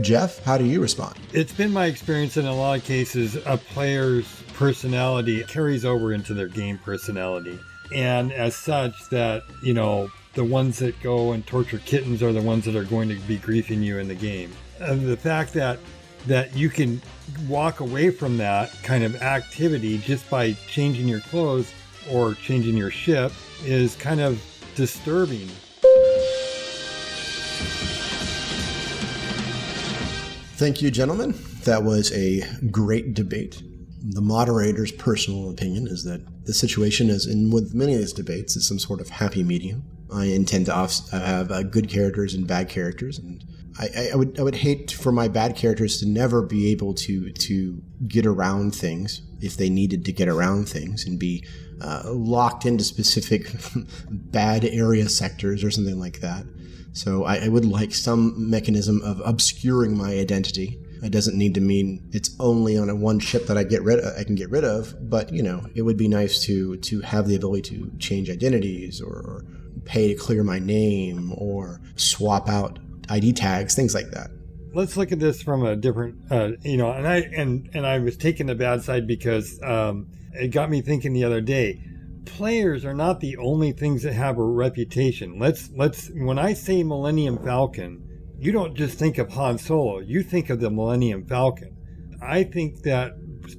Jeff, 0.03 0.45
how 0.45 0.59
do 0.59 0.65
you 0.65 0.81
respond? 0.83 1.17
It's 1.33 1.53
been 1.53 1.73
my 1.73 1.87
experience 1.87 2.37
in 2.37 2.47
a 2.47 2.55
lot 2.55 2.79
of 2.79 2.85
cases, 2.85 3.37
a 3.47 3.57
player's 3.57 4.43
personality 4.53 5.43
carries 5.45 5.85
over 5.85 6.13
into 6.13 6.35
their 6.35 6.49
game 6.49 6.79
personality. 6.79 7.59
And 7.95 8.33
as 8.33 8.55
such, 8.55 9.09
that, 9.11 9.45
you 9.63 9.73
know, 9.73 10.11
the 10.35 10.45
ones 10.45 10.79
that 10.81 11.01
go 11.01 11.33
and 11.33 11.47
torture 11.47 11.79
kittens 11.79 12.23
are 12.23 12.33
the 12.33 12.43
ones 12.43 12.67
that 12.67 12.77
are 12.77 12.85
going 12.85 13.09
to 13.09 13.15
be 13.21 13.39
griefing 13.39 13.83
you 13.83 13.99
in 13.99 14.09
the 14.09 14.15
game. 14.15 14.53
And 14.81 15.07
the 15.07 15.17
fact 15.17 15.55
that 15.55 15.79
that 16.27 16.55
you 16.57 16.69
can 16.69 17.01
walk 17.49 17.79
away 17.79 18.11
from 18.11 18.37
that 18.37 18.73
kind 18.83 19.05
of 19.05 19.23
activity 19.23 19.97
just 19.99 20.29
by 20.29 20.53
changing 20.67 21.07
your 21.07 21.21
clothes 21.21 21.73
or 22.11 22.35
changing 22.35 22.77
your 22.77 22.91
ship 22.91 23.33
is 23.65 23.95
kind 23.95 24.21
of 24.21 24.43
disturbing. 24.75 25.49
Thank 30.57 30.81
you, 30.81 30.91
gentlemen. 30.91 31.35
That 31.65 31.83
was 31.83 32.11
a 32.13 32.41
great 32.71 33.13
debate. 33.13 33.63
The 34.03 34.23
moderator's 34.23 34.91
personal 34.91 35.51
opinion 35.51 35.87
is 35.87 36.03
that 36.05 36.47
the 36.47 36.55
situation 36.55 37.11
is, 37.11 37.27
in 37.27 37.51
with 37.51 37.75
many 37.75 37.93
of 37.93 37.99
these 37.99 38.15
debates, 38.15 38.57
is 38.57 38.67
some 38.67 38.79
sort 38.79 39.03
of 39.03 39.11
happy 39.11 39.43
medium. 39.43 39.85
I 40.11 40.27
intend 40.27 40.65
to 40.67 40.75
off- 40.75 41.11
have 41.11 41.51
uh, 41.51 41.63
good 41.63 41.91
characters 41.91 42.33
and 42.33 42.47
bad 42.47 42.71
characters, 42.71 43.19
and 43.19 43.45
I, 43.79 43.89
I, 43.95 44.09
I 44.15 44.17
would 44.17 44.41
I 44.41 44.45
would 44.45 44.55
hate 44.55 44.93
for 44.93 45.13
my 45.13 45.29
bad 45.29 45.57
characters 45.57 45.99
to 46.01 46.07
never 46.07 46.41
be 46.41 46.71
able 46.73 46.95
to 46.95 47.31
to 47.33 47.83
get 48.09 48.25
around 48.25 48.75
things 48.75 49.21
if 49.43 49.59
they 49.59 49.69
needed 49.69 50.07
to 50.07 50.13
get 50.13 50.27
around 50.27 50.71
things 50.71 51.05
and 51.05 51.19
be 51.19 51.45
uh, 51.83 52.05
locked 52.07 52.65
into 52.65 52.83
specific 52.83 53.53
bad 54.11 54.65
area 54.65 55.07
sectors 55.11 55.63
or 55.63 55.71
something 55.71 56.01
like 56.01 56.21
that. 56.21 56.47
So 56.97 57.25
I, 57.25 57.45
I 57.45 57.49
would 57.49 57.67
like 57.67 57.93
some 57.95 58.49
mechanism 58.51 59.03
of 59.03 59.21
obscuring 59.23 59.99
my 59.99 60.13
identity. 60.13 60.81
It 61.03 61.13
doesn't 61.13 61.37
need 61.37 61.55
to 61.57 61.61
mean 61.61 62.09
it's 62.13 62.35
only 62.41 62.79
on 62.79 62.89
a 62.89 62.97
one 62.97 63.19
ship 63.19 63.47
that 63.49 63.59
I 63.59 63.65
get 63.65 63.83
rid 63.83 63.99
of, 63.99 64.17
I 64.19 64.25
can 64.25 64.35
get 64.35 64.49
rid 64.51 64.65
of, 64.65 64.95
but 65.11 65.31
you 65.31 65.43
know, 65.43 65.67
it 65.75 65.83
would 65.83 65.99
be 65.99 66.09
nice 66.09 66.43
to 66.47 66.79
to 66.79 67.03
have 67.03 67.29
the 67.29 67.37
ability 67.37 67.77
to 67.77 67.93
change 67.99 68.31
identities 68.31 69.03
or, 69.03 69.13
or 69.13 69.45
pay 69.85 70.09
to 70.09 70.15
clear 70.19 70.43
my 70.43 70.59
name 70.59 71.35
or 71.37 71.83
swap 71.97 72.49
out 72.49 72.79
ID 73.11 73.35
tags, 73.35 73.75
things 73.75 73.95
like 73.95 74.11
that. 74.13 74.31
let's 74.73 74.97
look 74.97 75.13
at 75.13 75.21
this 75.21 75.43
from 75.43 75.65
a 75.65 75.77
different 75.77 76.17
uh, 76.31 76.53
you 76.63 76.77
know 76.77 76.91
and 76.93 77.07
i 77.07 77.19
and 77.41 77.69
and 77.75 77.87
i 77.87 77.99
was 77.99 78.17
taking 78.17 78.47
the 78.47 78.55
bad 78.55 78.83
side 78.83 79.07
because 79.07 79.61
um, 79.63 80.07
it 80.33 80.49
got 80.49 80.71
me 80.71 80.81
thinking 80.83 81.13
the 81.13 81.25
other 81.25 81.41
day 81.41 81.83
players 82.27 82.85
are 82.85 82.95
not 82.95 83.21
the 83.21 83.37
only 83.37 83.73
things 83.73 84.03
that 84.03 84.13
have 84.13 84.39
a 84.39 84.45
reputation 84.45 85.39
let's 85.39 85.71
let's 85.75 86.11
when 86.15 86.39
i 86.39 86.53
say 86.53 86.83
millennium 86.83 87.39
falcon 87.39 88.03
you 88.39 88.53
don't 88.53 88.75
just 88.75 88.99
think 88.99 89.19
of 89.19 89.31
han 89.31 89.57
solo 89.57 89.99
you 89.99 90.23
think 90.23 90.51
of 90.51 90.61
the 90.61 90.71
millennium 90.71 91.25
falcon 91.25 91.75
i 92.21 92.43
think 92.43 92.83
that 92.83 93.13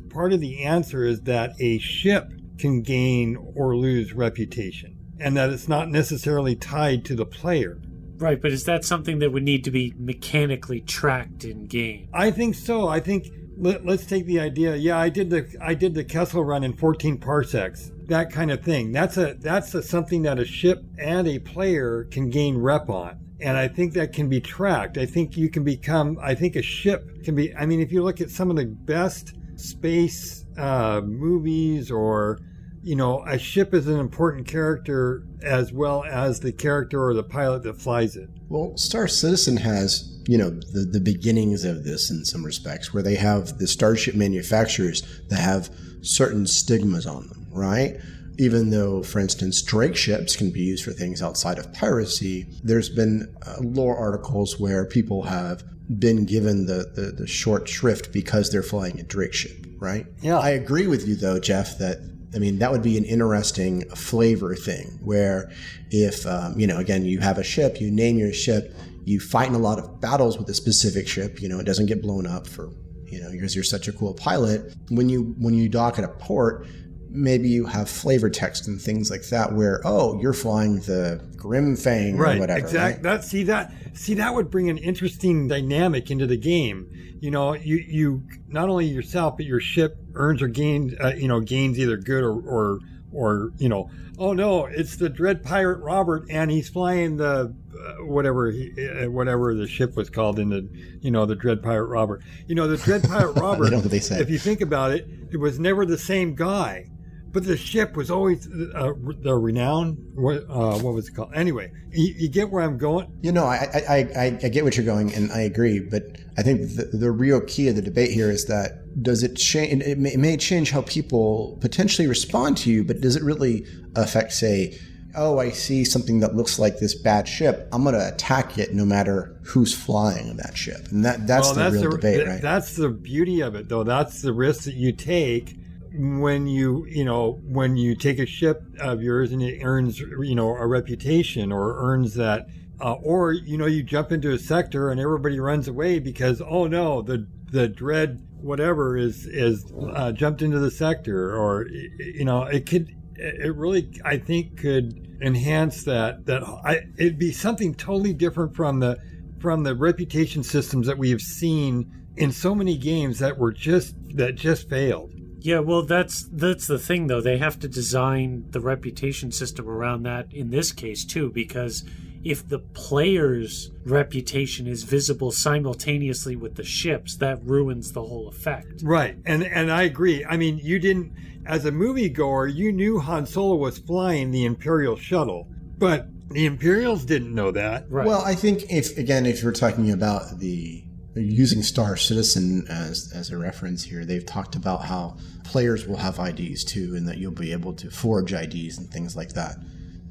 part 0.09 0.33
of 0.33 0.39
the 0.39 0.63
answer 0.63 1.05
is 1.05 1.21
that 1.21 1.51
a 1.59 1.77
ship 1.79 2.31
can 2.57 2.81
gain 2.81 3.35
or 3.55 3.75
lose 3.75 4.13
reputation 4.13 4.95
and 5.19 5.35
that 5.35 5.49
it's 5.49 5.67
not 5.67 5.89
necessarily 5.89 6.55
tied 6.55 7.03
to 7.05 7.15
the 7.15 7.25
player 7.25 7.81
Right, 8.19 8.41
but 8.41 8.51
is 8.51 8.63
that 8.63 8.83
something 8.83 9.19
that 9.19 9.31
would 9.31 9.43
need 9.43 9.63
to 9.65 9.69
be 9.71 9.93
mechanically 9.95 10.81
tracked 10.81 11.45
in 11.45 11.67
game? 11.67 12.09
I 12.11 12.31
think 12.31 12.55
so. 12.55 12.87
I 12.87 12.99
think 12.99 13.27
let, 13.57 13.87
us 13.87 14.05
take 14.05 14.25
the 14.25 14.39
idea. 14.39 14.75
Yeah, 14.75 14.97
I 14.97 15.09
did 15.09 15.29
the 15.29 15.55
I 15.61 15.73
did 15.73 15.93
the 15.93 16.03
Kessel 16.03 16.43
run 16.43 16.63
in 16.63 16.73
14 16.73 17.19
parsecs. 17.19 17.91
That 18.07 18.31
kind 18.31 18.51
of 18.51 18.63
thing. 18.63 18.91
That's 18.91 19.17
a 19.17 19.35
that's 19.35 19.73
a, 19.75 19.83
something 19.83 20.23
that 20.23 20.39
a 20.39 20.45
ship 20.45 20.83
and 20.97 21.27
a 21.27 21.39
player 21.39 22.05
can 22.05 22.29
gain 22.29 22.57
rep 22.57 22.89
on. 22.89 23.19
And 23.39 23.55
I 23.55 23.67
think 23.67 23.93
that 23.93 24.13
can 24.13 24.29
be 24.29 24.41
tracked. 24.41 24.97
I 24.97 25.05
think 25.05 25.37
you 25.37 25.49
can 25.49 25.63
become. 25.63 26.17
I 26.21 26.33
think 26.33 26.55
a 26.55 26.61
ship 26.61 27.23
can 27.23 27.35
be. 27.35 27.53
I 27.55 27.65
mean, 27.65 27.79
if 27.79 27.91
you 27.91 28.03
look 28.03 28.21
at 28.21 28.31
some 28.31 28.49
of 28.49 28.55
the 28.55 28.65
best 28.65 29.33
space 29.55 30.45
uh, 30.57 31.01
movies 31.03 31.91
or 31.91 32.39
you 32.87 32.95
know, 32.95 33.21
a 33.27 33.37
ship 33.37 33.73
is 33.73 33.85
an 33.87 33.99
important 33.99 34.47
character 34.47 35.21
as 35.41 35.73
well 35.73 36.05
as 36.05 36.39
the 36.39 36.53
character 36.53 37.03
or 37.03 37.13
the 37.13 37.21
pilot 37.21 37.63
that 37.63 37.81
flies 37.81 38.15
it. 38.15 38.29
Well, 38.47 38.77
Star 38.77 39.09
Citizen 39.09 39.57
has, 39.57 40.17
you 40.25 40.37
know, 40.37 40.51
the, 40.51 40.87
the 40.89 41.01
beginnings 41.01 41.65
of 41.65 41.83
this 41.83 42.09
in 42.09 42.23
some 42.23 42.45
respects, 42.45 42.93
where 42.93 43.03
they 43.03 43.15
have 43.15 43.57
the 43.57 43.67
starship 43.67 44.15
manufacturers 44.15 45.01
that 45.27 45.41
have 45.41 45.69
certain 45.99 46.47
stigmas 46.47 47.05
on 47.05 47.27
them, 47.27 47.36
right? 47.57 47.97
Even 48.37 48.69
though, 48.69 49.01
for 49.01 49.19
instance, 49.19 49.61
Drake 49.61 49.95
ships 49.95 50.35
can 50.35 50.51
be 50.51 50.61
used 50.61 50.83
for 50.85 50.91
things 50.91 51.21
outside 51.21 51.57
of 51.57 51.73
piracy, 51.73 52.47
there's 52.63 52.89
been 52.89 53.35
uh, 53.45 53.55
lore 53.61 53.97
articles 53.97 54.59
where 54.59 54.85
people 54.85 55.23
have 55.23 55.63
been 55.99 56.25
given 56.25 56.65
the, 56.65 56.91
the, 56.93 57.13
the 57.17 57.27
short 57.27 57.67
shrift 57.67 58.11
because 58.11 58.51
they're 58.51 58.63
flying 58.63 58.99
a 58.99 59.03
Drake 59.03 59.33
ship, 59.33 59.65
right? 59.79 60.05
Yeah. 60.21 60.37
I 60.37 60.51
agree 60.51 60.87
with 60.87 61.07
you, 61.07 61.15
though, 61.15 61.39
Jeff, 61.39 61.77
that 61.79 61.99
I 62.35 62.39
mean, 62.39 62.59
that 62.59 62.71
would 62.71 62.83
be 62.83 62.97
an 62.97 63.05
interesting 63.05 63.89
flavor 63.91 64.53
thing 64.53 64.99
where 65.01 65.49
if, 65.89 66.25
um, 66.27 66.59
you 66.59 66.67
know, 66.67 66.77
again, 66.77 67.05
you 67.05 67.19
have 67.19 67.37
a 67.37 67.43
ship, 67.43 67.79
you 67.79 67.89
name 67.89 68.17
your 68.17 68.33
ship, 68.33 68.75
you 69.05 69.19
fight 69.19 69.47
in 69.47 69.55
a 69.55 69.59
lot 69.59 69.79
of 69.79 70.01
battles 70.01 70.37
with 70.37 70.49
a 70.49 70.53
specific 70.53 71.07
ship, 71.07 71.41
you 71.41 71.47
know, 71.47 71.59
it 71.59 71.63
doesn't 71.63 71.85
get 71.85 72.01
blown 72.01 72.27
up 72.27 72.45
for, 72.45 72.69
you 73.05 73.21
know, 73.21 73.31
because 73.31 73.55
you're 73.55 73.63
such 73.63 73.87
a 73.87 73.93
cool 73.93 74.13
pilot. 74.13 74.75
When 74.89 75.07
you, 75.07 75.35
when 75.39 75.53
you 75.53 75.69
dock 75.69 75.97
at 75.97 76.03
a 76.03 76.09
port, 76.09 76.67
maybe 77.09 77.49
you 77.49 77.65
have 77.65 77.89
flavor 77.89 78.29
text 78.29 78.67
and 78.67 78.81
things 78.81 79.09
like 79.09 79.23
that 79.29 79.53
where, 79.53 79.81
oh, 79.85 80.19
you're 80.21 80.33
flying 80.33 80.75
the 80.81 81.21
Grimfang 81.35 82.17
right 82.17 82.37
or 82.37 82.39
whatever. 82.39 82.59
exactly 82.59 82.93
right? 82.95 83.03
that 83.03 83.23
see 83.23 83.43
that 83.43 83.71
see 83.93 84.15
that 84.15 84.33
would 84.33 84.49
bring 84.49 84.69
an 84.69 84.77
interesting 84.77 85.47
dynamic 85.47 86.09
into 86.11 86.25
the 86.27 86.37
game 86.37 86.89
you 87.21 87.31
know 87.31 87.53
you 87.53 87.77
you 87.77 88.23
not 88.47 88.69
only 88.69 88.85
yourself 88.85 89.37
but 89.37 89.45
your 89.45 89.59
ship 89.59 89.97
earns 90.15 90.41
or 90.41 90.47
gains 90.47 90.93
uh, 90.99 91.13
you 91.15 91.27
know 91.27 91.39
gains 91.39 91.79
either 91.79 91.95
good 91.97 92.23
or 92.23 92.39
or 92.41 92.79
or 93.13 93.51
you 93.57 93.69
know 93.69 93.89
oh 94.17 94.33
no 94.33 94.65
it's 94.65 94.97
the 94.97 95.09
dread 95.09 95.43
pirate 95.43 95.77
robert 95.79 96.25
and 96.29 96.49
he's 96.51 96.67
flying 96.69 97.17
the 97.17 97.53
uh, 97.79 97.93
whatever 98.05 98.49
he, 98.51 98.71
uh, 98.89 99.09
whatever 99.09 99.53
the 99.53 99.67
ship 99.67 99.95
was 99.95 100.09
called 100.09 100.39
in 100.39 100.49
the 100.49 100.67
you 101.01 101.11
know 101.11 101.25
the 101.25 101.35
dread 101.35 101.61
pirate 101.63 101.85
robert 101.85 102.21
you 102.47 102.55
know 102.55 102.67
the 102.67 102.77
dread 102.77 103.03
pirate 103.03 103.31
robert 103.39 103.65
They 103.65 103.69
know 103.71 103.77
what 103.79 103.91
they 103.91 103.99
say. 103.99 104.19
if 104.19 104.29
you 104.29 104.39
think 104.39 104.61
about 104.61 104.91
it 104.91 105.07
it 105.31 105.37
was 105.37 105.59
never 105.59 105.85
the 105.85 105.97
same 105.99 106.35
guy 106.35 106.87
but 107.31 107.43
the 107.43 107.57
ship 107.57 107.95
was 107.95 108.09
always 108.09 108.47
uh, 108.47 108.93
the 109.21 109.35
renown. 109.35 109.97
What 110.15 110.45
uh, 110.49 110.77
what 110.79 110.93
was 110.93 111.07
it 111.09 111.15
called? 111.15 111.33
Anyway, 111.35 111.71
you, 111.91 112.13
you 112.17 112.29
get 112.29 112.49
where 112.49 112.63
I'm 112.63 112.77
going. 112.77 113.11
You 113.21 113.31
know, 113.31 113.45
I, 113.45 113.67
I, 113.89 113.95
I, 113.95 114.39
I 114.43 114.49
get 114.49 114.63
what 114.63 114.77
you're 114.77 114.85
going, 114.85 115.13
and 115.13 115.31
I 115.31 115.41
agree. 115.41 115.79
But 115.79 116.03
I 116.37 116.41
think 116.41 116.61
the, 116.75 116.89
the 116.93 117.11
real 117.11 117.41
key 117.41 117.67
of 117.67 117.75
the 117.75 117.81
debate 117.81 118.11
here 118.11 118.31
is 118.31 118.45
that 118.45 119.03
does 119.03 119.23
it 119.23 119.35
change? 119.35 119.83
It 119.83 119.97
may, 119.97 120.13
it 120.13 120.19
may 120.19 120.37
change 120.37 120.71
how 120.71 120.81
people 120.83 121.57
potentially 121.61 122.07
respond 122.07 122.57
to 122.57 122.71
you, 122.71 122.83
but 122.83 123.01
does 123.01 123.15
it 123.15 123.23
really 123.23 123.65
affect, 123.95 124.33
say, 124.33 124.77
oh, 125.15 125.39
I 125.39 125.49
see 125.49 125.83
something 125.83 126.19
that 126.19 126.35
looks 126.35 126.59
like 126.59 126.79
this 126.79 126.95
bad 126.95 127.27
ship, 127.27 127.67
I'm 127.71 127.83
going 127.83 127.95
to 127.95 128.07
attack 128.07 128.57
it 128.57 128.73
no 128.73 128.85
matter 128.85 129.35
who's 129.43 129.73
flying 129.73 130.37
that 130.37 130.55
ship. 130.55 130.87
And 130.91 131.03
that 131.05 131.27
that's 131.27 131.55
Well, 131.55 131.71
the 131.71 131.79
real 131.79 131.91
debate, 131.91 132.15
th- 132.17 132.27
right? 132.27 132.41
That's 132.41 132.75
the 132.75 132.89
beauty 132.89 133.41
of 133.41 133.55
it, 133.55 133.67
though. 133.67 133.83
That's 133.83 134.21
the 134.21 134.33
risk 134.33 134.63
that 134.63 134.75
you 134.75 134.91
take 134.91 135.57
when 135.97 136.47
you, 136.47 136.85
you 136.85 137.03
know, 137.03 137.39
when 137.43 137.77
you 137.77 137.95
take 137.95 138.19
a 138.19 138.25
ship 138.25 138.61
of 138.79 139.01
yours 139.01 139.31
and 139.31 139.41
it 139.41 139.61
earns, 139.63 139.99
you 139.99 140.35
know, 140.35 140.49
a 140.49 140.67
reputation 140.67 141.51
or 141.51 141.77
earns 141.79 142.13
that, 142.15 142.47
uh, 142.79 142.93
or 142.93 143.33
you 143.33 143.57
know, 143.57 143.65
you 143.65 143.83
jump 143.83 144.11
into 144.11 144.31
a 144.31 144.39
sector 144.39 144.91
and 144.91 144.99
everybody 144.99 145.39
runs 145.39 145.67
away 145.67 145.99
because, 145.99 146.41
oh 146.41 146.67
no, 146.67 147.01
the 147.01 147.27
the 147.51 147.67
dread 147.67 148.21
whatever 148.41 148.97
is 148.97 149.25
is 149.25 149.71
uh, 149.93 150.11
jumped 150.11 150.41
into 150.41 150.59
the 150.59 150.71
sector, 150.71 151.35
or 151.35 151.67
you 151.67 152.25
know, 152.25 152.43
it 152.43 152.65
could, 152.65 152.95
it 153.15 153.55
really, 153.55 153.89
I 154.05 154.17
think, 154.17 154.57
could 154.57 155.17
enhance 155.21 155.83
that. 155.85 156.25
That 156.25 156.43
I, 156.43 156.87
it'd 156.97 157.19
be 157.19 157.31
something 157.31 157.73
totally 157.73 158.13
different 158.13 158.55
from 158.55 158.79
the 158.79 158.99
from 159.39 159.63
the 159.63 159.75
reputation 159.75 160.43
systems 160.43 160.87
that 160.87 160.97
we 160.97 161.09
have 161.11 161.21
seen 161.21 161.91
in 162.15 162.31
so 162.31 162.55
many 162.55 162.77
games 162.77 163.19
that 163.19 163.37
were 163.37 163.53
just 163.53 163.95
that 164.15 164.35
just 164.35 164.69
failed. 164.69 165.11
Yeah, 165.47 165.59
well, 165.59 165.83
that's 165.83 166.27
that's 166.29 166.67
the 166.67 166.77
thing, 166.77 167.07
though. 167.07 167.21
They 167.21 167.37
have 167.37 167.57
to 167.61 167.69
design 167.69 168.47
the 168.49 168.59
reputation 168.59 169.31
system 169.31 169.69
around 169.69 170.03
that 170.03 170.27
in 170.33 170.49
this 170.49 170.73
case 170.73 171.05
too, 171.05 171.31
because 171.31 171.85
if 172.21 172.45
the 172.45 172.59
player's 172.59 173.71
reputation 173.85 174.67
is 174.67 174.83
visible 174.83 175.31
simultaneously 175.31 176.35
with 176.35 176.55
the 176.55 176.65
ships, 176.65 177.15
that 177.19 177.41
ruins 177.45 177.93
the 177.93 178.03
whole 178.03 178.27
effect. 178.27 178.81
Right, 178.83 179.15
and 179.25 179.41
and 179.41 179.71
I 179.71 179.83
agree. 179.83 180.25
I 180.25 180.35
mean, 180.35 180.59
you 180.61 180.79
didn't, 180.79 181.13
as 181.45 181.65
a 181.65 181.71
moviegoer, 181.71 182.53
you 182.53 182.73
knew 182.73 182.99
Han 182.99 183.25
Solo 183.25 183.55
was 183.55 183.77
flying 183.77 184.31
the 184.31 184.43
Imperial 184.43 184.97
shuttle, 184.97 185.47
but 185.77 186.07
the 186.29 186.45
Imperials 186.45 187.05
didn't 187.05 187.33
know 187.33 187.51
that. 187.51 187.89
Right. 187.89 188.05
Well, 188.05 188.21
I 188.21 188.35
think 188.35 188.69
if 188.69 188.97
again, 188.97 189.25
if 189.25 189.41
you're 189.41 189.53
talking 189.53 189.91
about 189.91 190.39
the 190.39 190.83
using 191.19 191.63
Star 191.63 191.97
Citizen 191.97 192.65
as 192.69 193.11
as 193.13 193.29
a 193.31 193.37
reference 193.37 193.83
here, 193.83 194.05
they've 194.05 194.25
talked 194.25 194.55
about 194.55 194.85
how 194.85 195.17
players 195.43 195.87
will 195.87 195.97
have 195.97 196.19
IDs 196.19 196.63
too, 196.63 196.95
and 196.95 197.07
that 197.07 197.17
you'll 197.17 197.31
be 197.31 197.51
able 197.51 197.73
to 197.73 197.89
forge 197.89 198.33
IDs 198.33 198.77
and 198.77 198.89
things 198.89 199.15
like 199.15 199.33
that. 199.33 199.57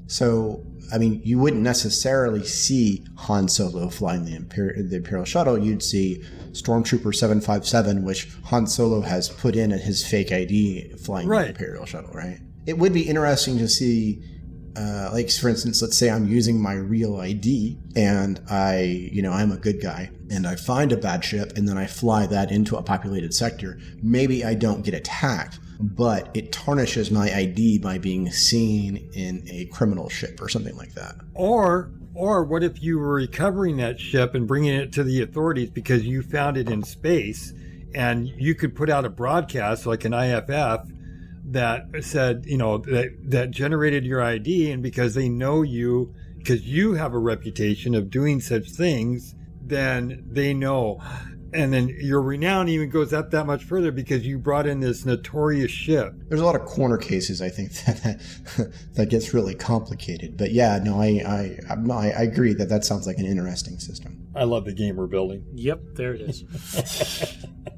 So, 0.09 0.65
I 0.93 0.99
mean, 0.99 1.21
you 1.25 1.39
wouldn't 1.39 1.63
necessarily 1.63 2.45
see 2.45 3.05
Han 3.17 3.49
Solo 3.49 3.89
flying 3.89 4.25
the 4.25 4.37
Imperial, 4.37 4.89
the 4.89 4.97
Imperial 4.97 5.25
shuttle. 5.25 5.59
You'd 5.59 5.83
see 5.83 6.23
Stormtrooper 6.53 7.13
757, 7.15 8.05
which 8.05 8.29
Han 8.45 8.67
Solo 8.67 9.01
has 9.01 9.29
put 9.29 9.57
in 9.57 9.73
at 9.73 9.81
his 9.81 10.07
fake 10.07 10.31
ID 10.31 10.95
flying 11.03 11.27
Right. 11.27 11.43
the 11.43 11.49
Imperial 11.49 11.87
shuttle, 11.87 12.13
right? 12.13 12.39
It 12.67 12.79
would 12.79 12.93
be 12.93 13.03
interesting 13.03 13.59
to 13.59 13.69
see 13.69 14.23
uh, 14.77 15.11
like 15.13 15.31
for 15.31 15.49
instance, 15.49 15.81
let's 15.81 15.97
say 15.97 16.11
I'm 16.11 16.27
using 16.27 16.61
my 16.61 16.75
real 16.75 17.17
ID 17.17 17.79
and 17.95 18.41
I, 18.51 19.09
you 19.13 19.23
know, 19.23 19.33
I'm 19.33 19.51
a 19.51 19.57
good 19.57 19.81
guy 19.81 20.11
and 20.31 20.47
I 20.47 20.57
find 20.57 20.93
a 20.93 20.97
bad 20.97 21.25
ship 21.25 21.53
and 21.57 21.69
then 21.69 21.79
I 21.79 21.87
fly 21.87 22.27
that 22.27 22.51
into 22.51 22.77
a 22.77 22.83
populated 22.83 23.33
sector. 23.33 23.79
Maybe 24.03 24.45
I 24.45 24.55
don't 24.55 24.85
get 24.85 24.93
attacked, 24.93 25.59
but 25.81 26.29
it 26.35 26.53
tarnishes 26.53 27.11
my 27.11 27.35
ID 27.35 27.79
by 27.79 27.97
being 27.99 28.31
seen 28.31 29.09
in 29.15 29.47
a 29.49 29.65
criminal 29.67 30.11
ship 30.11 30.41
or 30.43 30.49
something 30.49 30.77
like 30.77 30.93
that. 30.95 31.17
Or 31.35 31.91
or 32.15 32.45
what 32.45 32.63
if 32.63 32.83
you 32.83 32.99
were 32.99 33.15
recovering 33.15 33.77
that 33.79 34.01
ship 34.01 34.35
and 34.35 34.47
bringing 34.47 34.75
it 34.75 34.93
to 34.93 35.05
the 35.05 35.23
authorities 35.23 35.71
because 35.71 36.05
you 36.05 36.23
found 36.23 36.57
it 36.57 36.69
in 36.69 36.83
space 36.83 37.53
and 37.95 38.29
you 38.29 38.55
could 38.55 38.75
put 38.75 38.91
out 38.91 39.05
a 39.05 39.11
broadcast 39.11 39.87
like 39.87 40.05
an 40.05 40.13
IFF 40.13 40.87
that 41.51 41.87
said, 42.01 42.45
you 42.47 42.57
know, 42.59 42.79
that 42.79 43.11
that 43.31 43.51
generated 43.51 44.05
your 44.05 44.23
ID 44.23 44.71
and 44.71 44.83
because 44.83 45.15
they 45.15 45.29
know 45.29 45.63
you 45.63 46.15
because 46.39 46.63
you 46.67 46.95
have 46.95 47.13
a 47.13 47.19
reputation 47.19 47.95
of 47.95 48.11
doing 48.11 48.41
such 48.41 48.71
things, 48.71 49.35
then 49.61 50.25
they 50.31 50.55
know 50.55 51.01
and 51.53 51.73
then 51.73 51.89
your 51.89 52.21
renown 52.21 52.69
even 52.69 52.91
goes 52.91 53.13
up 53.13 53.31
that 53.31 53.47
much 53.47 53.65
further 53.65 53.91
because 53.91 54.27
you 54.27 54.39
brought 54.39 54.67
in 54.67 54.81
this 54.81 55.07
notorious 55.07 55.71
ship. 55.71 56.13
There's 56.29 56.41
a 56.41 56.45
lot 56.45 56.57
of 56.57 56.63
corner 56.67 56.99
cases, 56.99 57.41
I 57.41 57.49
think, 57.49 57.73
that 57.87 58.73
that 58.95 59.09
gets 59.11 59.33
really 59.33 59.55
complicated. 59.55 60.37
But 60.37 60.53
yeah, 60.53 60.79
no, 60.83 61.01
I 61.01 61.07
I 61.27 61.59
I'm- 61.71 61.91
I, 61.91 62.11
I 62.11 62.23
agree 62.23 62.53
that 62.55 62.69
that 62.69 62.85
sounds 62.85 63.07
like 63.07 63.19
an 63.19 63.27
interesting 63.27 63.79
system. 63.79 64.27
I 64.35 64.45
love 64.45 64.65
the 64.65 64.75
game 64.75 64.97
we're 64.97 65.07
building. 65.07 65.45
Yep, 65.55 65.81
there 65.95 66.15
it 66.15 66.21
is. 66.23 66.45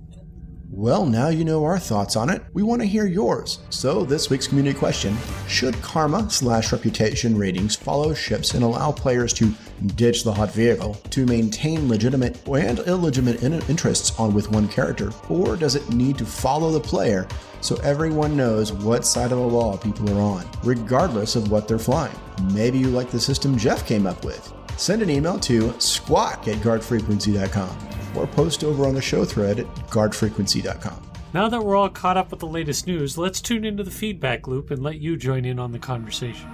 Well, 0.78 1.06
now 1.06 1.26
you 1.26 1.44
know 1.44 1.64
our 1.64 1.80
thoughts 1.80 2.14
on 2.14 2.30
it. 2.30 2.40
We 2.52 2.62
want 2.62 2.80
to 2.82 2.86
hear 2.86 3.04
yours. 3.04 3.58
So, 3.68 4.04
this 4.04 4.30
week's 4.30 4.46
community 4.46 4.78
question 4.78 5.16
Should 5.48 5.74
karma 5.82 6.30
slash 6.30 6.70
reputation 6.70 7.36
ratings 7.36 7.74
follow 7.74 8.14
ships 8.14 8.54
and 8.54 8.62
allow 8.62 8.92
players 8.92 9.32
to 9.32 9.52
ditch 9.96 10.22
the 10.22 10.32
hot 10.32 10.52
vehicle 10.52 10.94
to 11.10 11.26
maintain 11.26 11.88
legitimate 11.88 12.46
and 12.46 12.78
illegitimate 12.78 13.42
in- 13.42 13.54
interests 13.62 14.16
on 14.20 14.32
with 14.32 14.52
one 14.52 14.68
character? 14.68 15.10
Or 15.28 15.56
does 15.56 15.74
it 15.74 15.92
need 15.92 16.16
to 16.18 16.24
follow 16.24 16.70
the 16.70 16.78
player 16.78 17.26
so 17.60 17.74
everyone 17.78 18.36
knows 18.36 18.72
what 18.72 19.04
side 19.04 19.32
of 19.32 19.38
the 19.38 19.44
law 19.48 19.76
people 19.76 20.08
are 20.16 20.22
on, 20.22 20.48
regardless 20.62 21.34
of 21.34 21.50
what 21.50 21.66
they're 21.66 21.80
flying? 21.80 22.14
Maybe 22.52 22.78
you 22.78 22.86
like 22.86 23.10
the 23.10 23.18
system 23.18 23.58
Jeff 23.58 23.84
came 23.84 24.06
up 24.06 24.24
with. 24.24 24.54
Send 24.76 25.02
an 25.02 25.10
email 25.10 25.40
to 25.40 25.74
squawk 25.80 26.46
at 26.46 26.58
guardfrequency.com 26.58 27.87
or 28.16 28.26
post 28.26 28.64
over 28.64 28.86
on 28.86 28.94
the 28.94 29.02
show 29.02 29.24
thread 29.24 29.60
at 29.60 29.66
guardfrequency.com. 29.90 31.02
now 31.34 31.48
that 31.48 31.62
we're 31.62 31.76
all 31.76 31.88
caught 31.88 32.16
up 32.16 32.30
with 32.30 32.40
the 32.40 32.46
latest 32.46 32.86
news, 32.86 33.18
let's 33.18 33.40
tune 33.40 33.64
into 33.64 33.82
the 33.82 33.90
feedback 33.90 34.46
loop 34.46 34.70
and 34.70 34.82
let 34.82 34.98
you 34.98 35.16
join 35.16 35.44
in 35.44 35.58
on 35.58 35.72
the 35.72 35.78
conversation. 35.78 36.48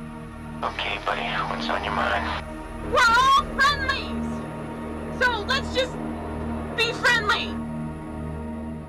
Okay, 0.62 0.98
buddy, 1.04 1.22
what's 1.54 1.68
on 1.68 1.84
your 1.84 1.94
mind? 1.94 2.44
We're 2.92 2.98
all 2.98 3.44
friendlies! 3.58 5.22
So 5.22 5.40
let's 5.42 5.74
just 5.74 5.92
be 6.76 6.92
friendly! 6.92 7.54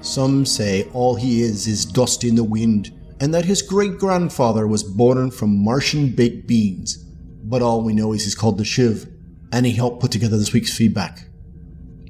Some 0.01 0.45
say 0.45 0.89
all 0.93 1.15
he 1.15 1.41
is 1.41 1.67
is 1.67 1.85
dust 1.85 2.23
in 2.23 2.35
the 2.35 2.43
wind, 2.43 2.93
and 3.19 3.33
that 3.33 3.45
his 3.45 3.61
great 3.61 3.97
grandfather 3.97 4.67
was 4.67 4.83
born 4.83 5.31
from 5.31 5.63
Martian 5.63 6.09
baked 6.09 6.47
beans. 6.47 6.97
But 7.43 7.61
all 7.61 7.81
we 7.81 7.93
know 7.93 8.13
is 8.13 8.23
he's 8.23 8.35
called 8.35 8.57
the 8.57 8.65
Shiv, 8.65 9.07
and 9.51 9.65
he 9.65 9.71
helped 9.71 10.01
put 10.01 10.11
together 10.11 10.37
this 10.37 10.53
week's 10.53 10.75
feedback. 10.75 11.27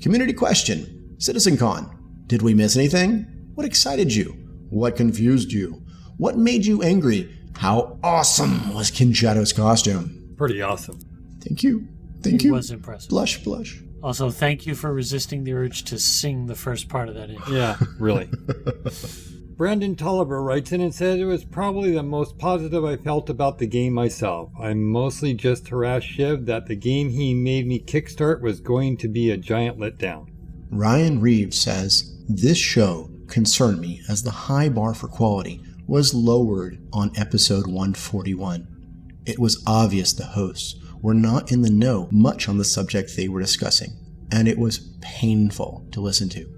Community 0.06 0.34
question 0.34 1.16
Citizen 1.18 1.58
Con, 1.58 1.90
did 2.28 2.44
we 2.44 2.54
miss 2.54 2.78
anything? 2.78 3.26
What 3.56 3.66
excited 3.66 4.14
you? 4.14 4.34
What 4.70 4.96
confused 4.96 5.52
you? 5.52 5.84
What 6.18 6.38
made 6.38 6.64
you 6.64 6.84
angry? 6.84 7.36
How 7.58 7.98
awesome 8.04 8.72
was 8.72 8.92
Kinshato's 8.92 9.52
costume? 9.52 10.36
Pretty 10.38 10.62
awesome. 10.62 11.00
Thank 11.42 11.64
you. 11.64 11.88
Thank 12.22 12.36
It 12.36 12.44
you. 12.44 12.54
was 12.54 12.70
impressive. 12.70 13.10
Blush, 13.10 13.44
blush. 13.44 13.82
Also, 14.04 14.30
thank 14.30 14.68
you 14.68 14.76
for 14.76 14.94
resisting 14.94 15.44
the 15.44 15.54
urge 15.54 15.86
to 15.86 15.98
sing 15.98 16.46
the 16.46 16.54
first 16.54 16.88
part 16.88 17.10
of 17.10 17.16
that 17.16 17.32
intro. 17.32 17.52
Yeah, 17.56 17.78
really. 17.98 18.30
Brandon 19.58 19.96
Tolliver 19.96 20.44
writes 20.44 20.74
in 20.74 20.82
and 20.82 20.94
says 20.94 21.18
it 21.18 21.24
was 21.24 21.46
probably 21.46 21.92
the 21.92 22.04
most 22.04 22.38
positive 22.38 22.84
I 22.84 22.98
felt 22.98 23.30
about 23.30 23.58
the 23.58 23.68
game 23.68 23.94
myself. 23.94 24.52
I 24.60 24.74
mostly 24.74 25.34
just 25.34 25.70
harassed 25.70 26.08
Shiv 26.08 26.46
that 26.48 26.66
the 26.66 26.76
game 26.76 27.10
he 27.12 27.34
made 27.34 27.66
me 27.66 27.80
kickstart 27.80 28.42
was 28.42 28.60
going 28.60 28.98
to 28.98 29.08
be 29.08 29.32
a 29.32 29.38
giant 29.38 29.80
letdown. 29.80 30.28
Ryan 30.70 31.22
Reeves 31.22 31.58
says, 31.58 32.22
This 32.28 32.58
show 32.58 33.10
concerned 33.28 33.80
me 33.80 34.02
as 34.10 34.24
the 34.24 34.32
high 34.32 34.68
bar 34.68 34.94
for 34.94 35.08
quality 35.08 35.62
was 35.88 36.14
lowered 36.14 36.78
on 36.92 37.14
episode 37.16 37.66
141. 37.66 38.68
It 39.26 39.40
was 39.40 39.64
obvious 39.66 40.12
the 40.12 40.26
hosts 40.26 40.76
were 41.02 41.14
not 41.14 41.50
in 41.52 41.62
the 41.62 41.70
know 41.70 42.10
much 42.12 42.50
on 42.50 42.58
the 42.58 42.66
subject 42.66 43.16
they 43.16 43.30
were 43.30 43.40
discussing, 43.40 43.92
and 44.34 44.50
it 44.50 44.58
was 44.58 44.94
painful 45.00 45.88
to 45.92 46.02
listen 46.02 46.28
to. 46.30 46.55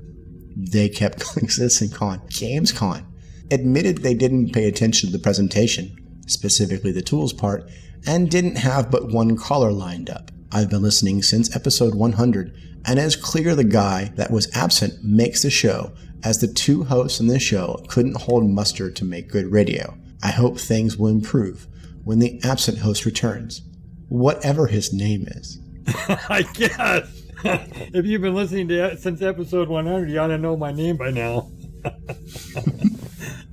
They 0.58 0.90
kept 0.90 1.20
calling 1.24 1.48
CitizenCon 1.48 2.30
GamesCon, 2.30 3.06
admitted 3.52 4.00
they 4.00 4.16
didn't 4.16 4.54
pay 4.54 4.68
attention 4.68 5.08
to 5.08 5.14
the 5.18 5.22
presentation, 5.22 5.96
specifically 6.26 6.92
the 6.92 7.02
tools 7.02 7.32
part, 7.32 7.70
and 8.06 8.30
didn't 8.30 8.58
have 8.58 8.90
but 8.90 9.12
one 9.12 9.38
caller 9.38 9.72
lined 9.72 10.10
up. 10.10 10.32
I've 10.52 10.70
been 10.70 10.82
listening 10.82 11.22
since 11.22 11.56
episode 11.56 11.94
100, 11.94 12.56
and 12.86 13.00
it's 13.00 13.16
clear 13.16 13.54
the 13.54 13.64
guy 13.64 14.12
that 14.16 14.32
was 14.32 14.54
absent 14.56 15.04
makes 15.04 15.44
the 15.44 15.50
show, 15.50 15.94
as 16.24 16.40
the 16.40 16.48
two 16.48 16.86
hosts 16.86 17.20
in 17.20 17.28
this 17.28 17.44
show 17.44 17.84
couldn't 17.90 18.22
hold 18.22 18.50
muster 18.50 18.90
to 18.90 19.06
make 19.06 19.30
good 19.30 19.52
radio. 19.52 19.96
I 20.24 20.32
hope 20.32 20.58
things 20.58 20.98
will 20.98 21.10
improve 21.10 21.68
when 22.04 22.20
the 22.20 22.40
absent 22.44 22.80
host 22.80 23.06
returns, 23.06 23.62
whatever 24.08 24.68
his 24.68 24.94
name 24.94 25.26
is. 25.28 25.60
I 26.08 26.44
guess. 26.54 27.17
If 27.44 28.06
you've 28.06 28.22
been 28.22 28.36
listening 28.36 28.68
to 28.70 28.86
it 28.86 29.00
since 29.00 29.22
episode 29.22 29.70
100, 29.70 30.10
you 30.10 30.20
ought 30.20 30.28
to 30.28 30.38
know 30.38 30.58
my 30.58 30.72
name 30.72 30.98
by 30.98 31.12
now. 31.12 31.50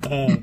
uh, 0.09 0.35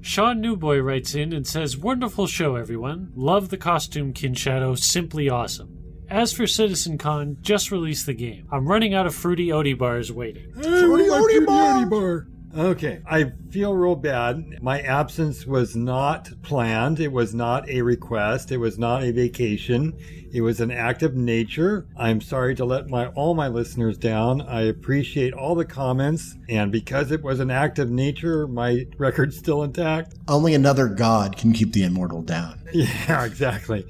Sean 0.00 0.40
Newboy 0.40 0.78
writes 0.78 1.14
in 1.14 1.32
and 1.32 1.46
says, 1.46 1.76
Wonderful 1.76 2.26
show, 2.26 2.56
everyone. 2.56 3.12
Love 3.14 3.48
the 3.50 3.56
costume, 3.56 4.12
Kinshadow. 4.12 4.74
Simply 4.74 5.28
awesome. 5.28 5.74
As 6.10 6.32
for 6.32 6.46
Citizen 6.46 6.96
Con, 6.96 7.36
just 7.42 7.70
released 7.70 8.06
the 8.06 8.14
game. 8.14 8.48
I'm 8.50 8.66
running 8.66 8.94
out 8.94 9.06
of 9.06 9.14
fruity 9.14 9.48
Odie 9.48 9.76
bars 9.76 10.10
waiting. 10.10 10.52
Fruity 10.54 11.10
Odie 11.10 11.90
bar. 11.90 12.26
Okay, 12.56 13.00
I 13.06 13.32
feel 13.50 13.74
real 13.74 13.94
bad. 13.94 14.62
My 14.62 14.80
absence 14.80 15.46
was 15.46 15.76
not 15.76 16.30
planned. 16.42 16.98
It 16.98 17.12
was 17.12 17.34
not 17.34 17.68
a 17.68 17.82
request. 17.82 18.50
It 18.50 18.56
was 18.56 18.78
not 18.78 19.02
a 19.02 19.12
vacation. 19.12 19.94
It 20.32 20.40
was 20.40 20.60
an 20.60 20.70
act 20.70 21.02
of 21.02 21.14
nature. 21.14 21.86
I'm 21.96 22.20
sorry 22.20 22.54
to 22.56 22.64
let 22.64 22.88
my 22.88 23.06
all 23.08 23.34
my 23.34 23.48
listeners 23.48 23.96
down. 23.96 24.42
I 24.42 24.62
appreciate 24.62 25.32
all 25.34 25.54
the 25.54 25.64
comments, 25.64 26.36
and 26.48 26.72
because 26.72 27.12
it 27.12 27.22
was 27.22 27.40
an 27.40 27.50
act 27.50 27.78
of 27.78 27.90
nature, 27.90 28.46
my 28.46 28.86
record's 28.98 29.36
still 29.38 29.62
intact. 29.62 30.14
Only 30.26 30.54
another 30.54 30.88
god 30.88 31.36
can 31.36 31.52
keep 31.52 31.72
the 31.72 31.84
immortal 31.84 32.22
down. 32.22 32.60
Yeah, 32.72 33.24
exactly. 33.24 33.86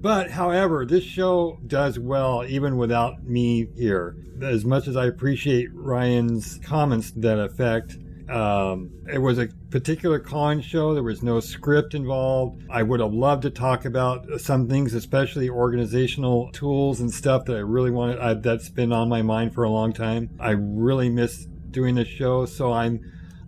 But 0.00 0.30
however, 0.30 0.86
this 0.86 1.04
show 1.04 1.58
does 1.66 1.98
well 1.98 2.44
even 2.46 2.76
without 2.78 3.22
me 3.24 3.68
here. 3.76 4.16
As 4.42 4.64
much 4.64 4.88
as 4.88 4.96
I 4.96 5.06
appreciate 5.06 5.68
Ryan's 5.74 6.58
comments 6.64 7.10
that 7.16 7.38
affect, 7.38 7.98
um, 8.30 8.90
it 9.12 9.18
was 9.18 9.38
a 9.38 9.48
particular 9.70 10.18
call-in 10.18 10.62
show. 10.62 10.94
There 10.94 11.02
was 11.02 11.22
no 11.22 11.40
script 11.40 11.94
involved. 11.94 12.62
I 12.70 12.82
would 12.82 13.00
have 13.00 13.12
loved 13.12 13.42
to 13.42 13.50
talk 13.50 13.84
about 13.84 14.40
some 14.40 14.68
things, 14.68 14.94
especially 14.94 15.50
organizational 15.50 16.50
tools 16.52 17.00
and 17.00 17.12
stuff 17.12 17.44
that 17.46 17.56
I 17.56 17.60
really 17.60 17.90
wanted. 17.90 18.20
I, 18.20 18.34
that's 18.34 18.70
been 18.70 18.92
on 18.92 19.08
my 19.08 19.20
mind 19.20 19.52
for 19.52 19.64
a 19.64 19.70
long 19.70 19.92
time. 19.92 20.30
I 20.40 20.50
really 20.50 21.10
miss 21.10 21.44
doing 21.70 21.96
this 21.96 22.08
show, 22.08 22.46
so 22.46 22.72
I'm 22.72 23.00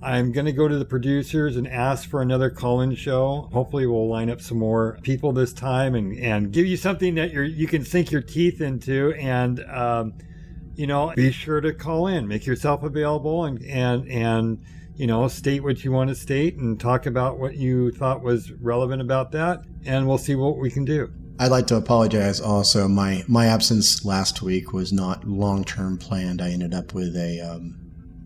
I'm 0.03 0.33
going 0.33 0.47
to 0.47 0.53
go 0.53 0.67
to 0.67 0.77
the 0.77 0.85
producers 0.85 1.57
and 1.57 1.69
ask 1.69 2.09
for 2.09 2.23
another 2.23 2.51
call-in 2.51 2.95
show. 2.97 3.49
Hopefully, 3.53 3.87
we'll 3.87 4.09
line 4.09 4.31
up 4.31 4.41
some 4.41 4.59
more 4.59 4.99
people 5.03 5.33
this 5.33 5.53
time 5.53 5.95
and, 5.95 6.19
and 6.19 6.53
give 6.53 6.67
you 6.67 6.77
something 6.77 7.15
that 7.15 7.33
you 7.33 7.43
you 7.43 7.67
can 7.69 7.85
sink 7.85 8.11
your 8.11 8.23
teeth 8.23 8.61
into. 8.61 9.15
And 9.15 9.65
um, 9.71 10.15
you 10.75 10.87
know, 10.87 11.13
be 11.15 11.31
sure 11.31 11.61
to 11.61 11.73
call 11.73 12.09
in, 12.09 12.27
make 12.27 12.47
yourself 12.47 12.83
available, 12.83 13.45
and 13.45 13.63
and 13.65 14.09
and 14.09 14.65
you 14.97 15.07
know, 15.07 15.27
state 15.29 15.63
what 15.63 15.85
you 15.85 15.93
want 15.93 16.11
to 16.11 16.15
state 16.15 16.57
and 16.57 16.79
talk 16.79 17.07
about 17.07 17.39
what 17.39 17.57
you 17.57 17.91
thought 17.93 18.23
was 18.23 18.53
relevant 18.53 19.01
about 19.01 19.33
that, 19.33 19.63
and 19.85 20.07
we'll 20.07 20.19
see 20.19 20.35
what 20.35 20.59
we 20.59 20.71
can 20.71 20.85
do. 20.85 21.13
I'd 21.39 21.51
like 21.51 21.67
to 21.69 21.77
apologize 21.77 22.41
also. 22.41 22.89
My 22.89 23.23
my 23.27 23.47
absence 23.47 24.05
last 24.05 24.43
week 24.43 24.73
was 24.73 24.93
not 24.93 25.27
long 25.27 25.65
term 25.65 25.97
planned. 25.97 26.43
I 26.43 26.51
ended 26.51 26.75
up 26.75 26.93
with 26.93 27.17
a 27.17 27.41
um, 27.41 27.82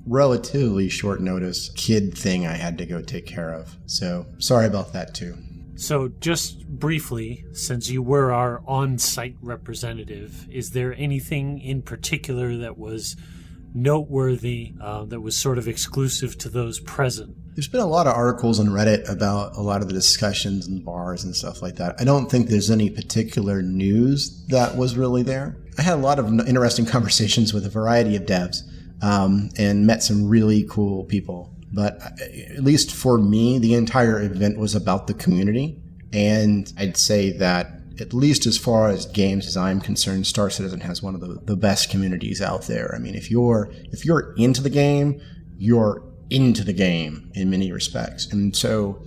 relatively 0.07 0.88
short 0.88 1.20
notice 1.20 1.70
kid 1.70 2.16
thing 2.16 2.46
I 2.46 2.54
had 2.54 2.78
to 2.78 2.86
go 2.86 3.02
take 3.02 3.26
care 3.26 3.52
of. 3.52 3.76
So 3.86 4.26
sorry 4.38 4.66
about 4.66 4.92
that 4.92 5.14
too. 5.14 5.36
So, 5.76 6.09
just 6.20 6.66
briefly, 6.66 7.44
since 7.52 7.90
you 7.90 8.00
were 8.00 8.32
our 8.32 8.62
on 8.66 8.96
site 8.96 9.36
representative, 9.42 10.48
is 10.50 10.70
there 10.70 10.94
anything 10.96 11.61
in 11.61 11.82
particular 11.82 12.57
that 12.57 12.78
was 12.78 13.14
noteworthy 13.74 14.72
uh, 14.80 15.04
that 15.04 15.20
was 15.20 15.36
sort 15.36 15.59
of 15.59 15.68
exclusive 15.68 16.38
to 16.38 16.48
those 16.48 16.80
present? 16.80 17.36
There's 17.54 17.68
been 17.68 17.82
a 17.82 17.86
lot 17.86 18.07
of 18.07 18.14
articles 18.14 18.59
on 18.59 18.68
Reddit 18.68 19.07
about 19.11 19.54
a 19.57 19.61
lot 19.61 19.82
of 19.82 19.88
the 19.88 19.92
discussions 19.92 20.66
and 20.66 20.82
bars 20.82 21.24
and 21.24 21.36
stuff 21.36 21.61
like 21.61 21.76
that. 21.76 21.94
I 22.00 22.04
don't 22.04 22.30
think 22.30 22.48
there's 22.48 22.70
any 22.70 22.88
particular 22.88 23.61
news 23.61 24.46
that 24.46 24.78
was 24.78 24.96
really 24.96 25.22
there. 25.22 25.59
I 25.78 25.82
had 25.82 25.94
a 25.94 26.00
lot 26.00 26.18
of 26.18 26.48
interesting 26.48 26.86
conversations 26.86 27.52
with 27.52 27.66
a 27.66 27.70
variety 27.70 28.16
of 28.16 28.22
devs 28.22 28.62
um, 29.03 29.51
and 29.59 29.86
met 29.86 30.03
some 30.03 30.28
really 30.28 30.64
cool 30.68 31.05
people. 31.05 31.53
But 31.72 32.01
at 32.20 32.62
least 32.62 32.94
for 32.94 33.18
me, 33.18 33.59
the 33.59 33.74
entire 33.74 34.22
event 34.22 34.59
was 34.59 34.74
about 34.74 35.07
the 35.07 35.14
community. 35.14 35.80
And 36.12 36.72
I'd 36.78 36.97
say 36.97 37.32
that 37.32 37.72
at 38.01 38.12
least 38.12 38.47
as 38.47 38.59
far 38.59 38.88
as 38.88 39.07
games 39.07 39.47
as 39.47 39.57
I'm 39.57 39.80
concerned, 39.80 40.26
Star 40.26 40.51
Citizen 40.51 40.80
has 40.80 41.03
one 41.03 41.14
of 41.14 41.20
the, 41.20 41.38
the 41.44 41.57
best 41.57 41.90
communities 41.90 42.40
out 42.40 42.62
there. 42.62 42.94
I 42.94 42.99
mean, 42.99 43.14
if 43.14 43.30
you're 43.30 43.70
if 43.92 44.05
you're 44.05 44.34
into 44.36 44.62
the 44.62 44.70
game, 44.70 45.20
you're 45.59 46.03
into 46.30 46.64
the 46.64 46.72
game 46.72 47.30
in 47.34 47.51
many 47.51 47.72
respects. 47.72 48.30
And 48.32 48.55
so 48.55 49.03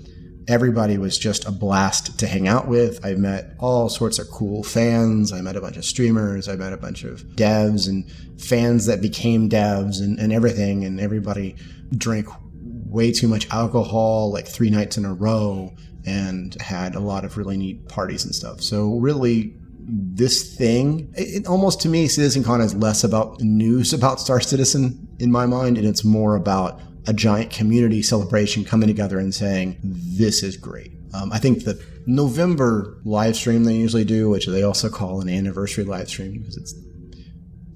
everybody 0.50 0.98
was 0.98 1.18
just 1.18 1.46
a 1.46 1.52
blast 1.52 2.18
to 2.20 2.28
hang 2.28 2.48
out 2.48 2.68
with. 2.68 3.06
I 3.06 3.14
met 3.14 3.54
all 3.60 3.88
sorts 3.88 4.18
of 4.18 4.28
cool 4.30 4.64
fans. 4.64 5.32
I 5.32 5.42
met 5.42 5.56
a 5.56 5.62
bunch 5.62 5.78
of 5.78 5.86
streamers. 5.86 6.50
I 6.50 6.56
met 6.56 6.74
a 6.74 6.78
bunch 6.78 7.04
of 7.04 7.22
devs 7.36 7.88
and 7.88 8.10
fans 8.42 8.88
that 8.88 9.00
became 9.00 9.48
devs 9.48 10.02
and, 10.02 10.20
and 10.20 10.34
everything. 10.34 10.84
And 10.84 11.00
everybody 11.00 11.56
drank 11.96 12.28
way 12.62 13.12
too 13.12 13.28
much 13.28 13.48
alcohol, 13.52 14.32
like 14.34 14.48
three 14.48 14.72
nights 14.72 14.98
in 14.98 15.06
a 15.06 15.14
row, 15.14 15.72
and 16.06 16.60
had 16.60 16.96
a 16.96 17.00
lot 17.00 17.24
of 17.24 17.38
really 17.38 17.56
neat 17.56 17.88
parties 17.88 18.26
and 18.26 18.34
stuff. 18.34 18.62
So, 18.62 18.96
really, 18.98 19.56
this 19.82 20.56
thing, 20.56 21.14
it, 21.16 21.46
almost 21.46 21.82
to 21.82 21.90
me, 21.90 22.08
CitizenCon 22.08 22.64
is 22.64 22.74
less 22.74 23.04
about 23.04 23.40
news 23.42 23.94
about 23.94 24.20
Star 24.20 24.42
Citizen 24.42 25.08
in 25.20 25.32
my 25.32 25.46
mind, 25.46 25.78
and 25.78 25.86
it's 25.86 26.04
more 26.04 26.36
about 26.36 26.82
a 27.10 27.14
giant 27.14 27.50
community 27.50 28.04
celebration 28.04 28.64
coming 28.64 28.88
together 28.88 29.18
and 29.18 29.34
saying, 29.34 29.80
this 29.82 30.44
is 30.44 30.56
great. 30.56 30.92
Um, 31.16 31.34
I 31.34 31.40
think 31.40 31.64
the 31.64 31.84
November 32.06 33.00
live 33.04 33.36
stream 33.36 33.64
they 33.64 33.74
usually 33.74 34.06
do, 34.06 34.30
which 34.30 34.46
they 34.46 34.62
also 34.62 34.90
call 34.90 35.20
an 35.20 35.28
anniversary 35.28 35.84
live 35.84 36.08
stream 36.08 36.38
because 36.38 36.56
it's 36.56 36.76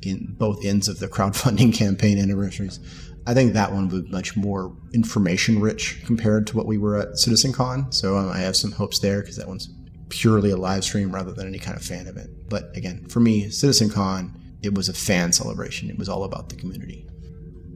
in 0.04 0.36
both 0.38 0.64
ends 0.64 0.88
of 0.88 1.00
the 1.00 1.08
crowdfunding 1.08 1.74
campaign 1.78 2.20
anniversaries. 2.20 2.80
I 3.26 3.34
think 3.34 3.54
that 3.54 3.74
one 3.74 3.90
was 3.90 4.08
much 4.12 4.38
more 4.38 4.78
information 4.94 5.60
rich 5.60 6.04
compared 6.06 6.46
to 6.48 6.58
what 6.58 6.68
we 6.68 6.78
were 6.78 7.00
at 7.00 7.14
CitizenCon. 7.14 7.92
So 7.92 8.16
um, 8.18 8.30
I 8.30 8.38
have 8.38 8.56
some 8.56 8.74
hopes 8.74 9.00
there 9.00 9.22
because 9.22 9.38
that 9.38 9.48
one's 9.48 9.68
purely 10.10 10.52
a 10.52 10.58
live 10.58 10.84
stream 10.84 11.12
rather 11.12 11.32
than 11.32 11.48
any 11.48 11.58
kind 11.58 11.76
of 11.76 11.84
fan 11.84 12.06
event. 12.06 12.30
But 12.50 12.70
again, 12.78 13.08
for 13.10 13.20
me, 13.20 13.48
CitizenCon, 13.48 14.40
it 14.62 14.76
was 14.76 14.90
a 14.90 14.94
fan 14.94 15.34
celebration. 15.34 15.90
It 15.90 15.98
was 15.98 16.08
all 16.08 16.24
about 16.24 16.50
the 16.50 16.56
community. 16.56 17.08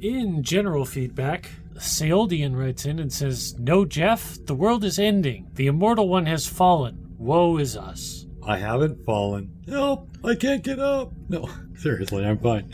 In 0.02 0.44
general 0.44 0.86
feedback, 0.86 1.50
Seoldian 1.76 2.56
writes 2.56 2.86
in 2.86 3.00
and 3.00 3.12
says, 3.12 3.58
No, 3.58 3.84
Jeff, 3.84 4.38
the 4.46 4.54
world 4.54 4.84
is 4.84 5.00
ending. 5.00 5.50
The 5.56 5.68
immortal 5.68 6.08
one 6.08 6.28
has 6.28 6.46
fallen. 6.46 7.16
Woe 7.18 7.58
is 7.58 7.76
us. 7.76 8.26
I 8.46 8.58
haven't 8.58 9.04
fallen. 9.04 9.52
Help! 9.68 10.08
I 10.24 10.36
can't 10.36 10.64
get 10.64 10.80
up. 10.80 11.14
No, 11.30 11.50
seriously, 11.78 12.26
I'm 12.26 12.38
fine. 12.38 12.72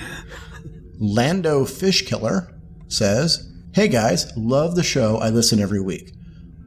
Lando 0.99 1.63
Fishkiller 1.63 2.59
says, 2.88 3.49
Hey 3.74 3.88
guys, 3.88 4.32
love 4.36 4.76
the 4.76 4.84
show. 4.84 5.17
I 5.17 5.30
listen 5.30 5.59
every 5.59 5.82
week. 5.82 6.11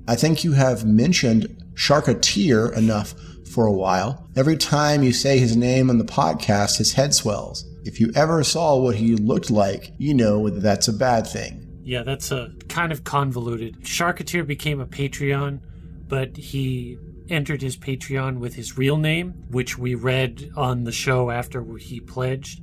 I 0.08 0.16
think 0.16 0.42
you 0.42 0.52
have 0.52 0.84
mentioned 0.86 1.64
Sharkateer 1.74 2.74
enough 2.76 3.14
for 3.52 3.66
a 3.66 3.72
while. 3.72 4.28
Every 4.34 4.56
time 4.56 5.02
you 5.02 5.12
say 5.12 5.38
his 5.38 5.56
name 5.56 5.90
on 5.90 5.98
the 5.98 6.04
podcast, 6.04 6.78
his 6.78 6.94
head 6.94 7.14
swells. 7.14 7.64
If 7.86 8.00
you 8.00 8.10
ever 8.14 8.42
saw 8.42 8.76
what 8.76 8.96
he 8.96 9.16
looked 9.16 9.50
like, 9.50 9.92
you 9.98 10.14
know 10.14 10.48
that 10.48 10.60
that's 10.60 10.88
a 10.88 10.92
bad 10.92 11.26
thing. 11.26 11.80
Yeah, 11.82 12.02
that's 12.02 12.32
a 12.32 12.52
kind 12.68 12.90
of 12.90 13.04
convoluted. 13.04 13.82
Sharkateer 13.82 14.46
became 14.46 14.80
a 14.80 14.86
Patreon, 14.86 15.60
but 16.08 16.36
he 16.36 16.98
entered 17.28 17.62
his 17.62 17.76
Patreon 17.76 18.38
with 18.38 18.54
his 18.54 18.76
real 18.76 18.96
name, 18.96 19.44
which 19.50 19.78
we 19.78 19.94
read 19.94 20.50
on 20.56 20.84
the 20.84 20.92
show 20.92 21.30
after 21.30 21.64
he 21.76 22.00
pledged. 22.00 22.60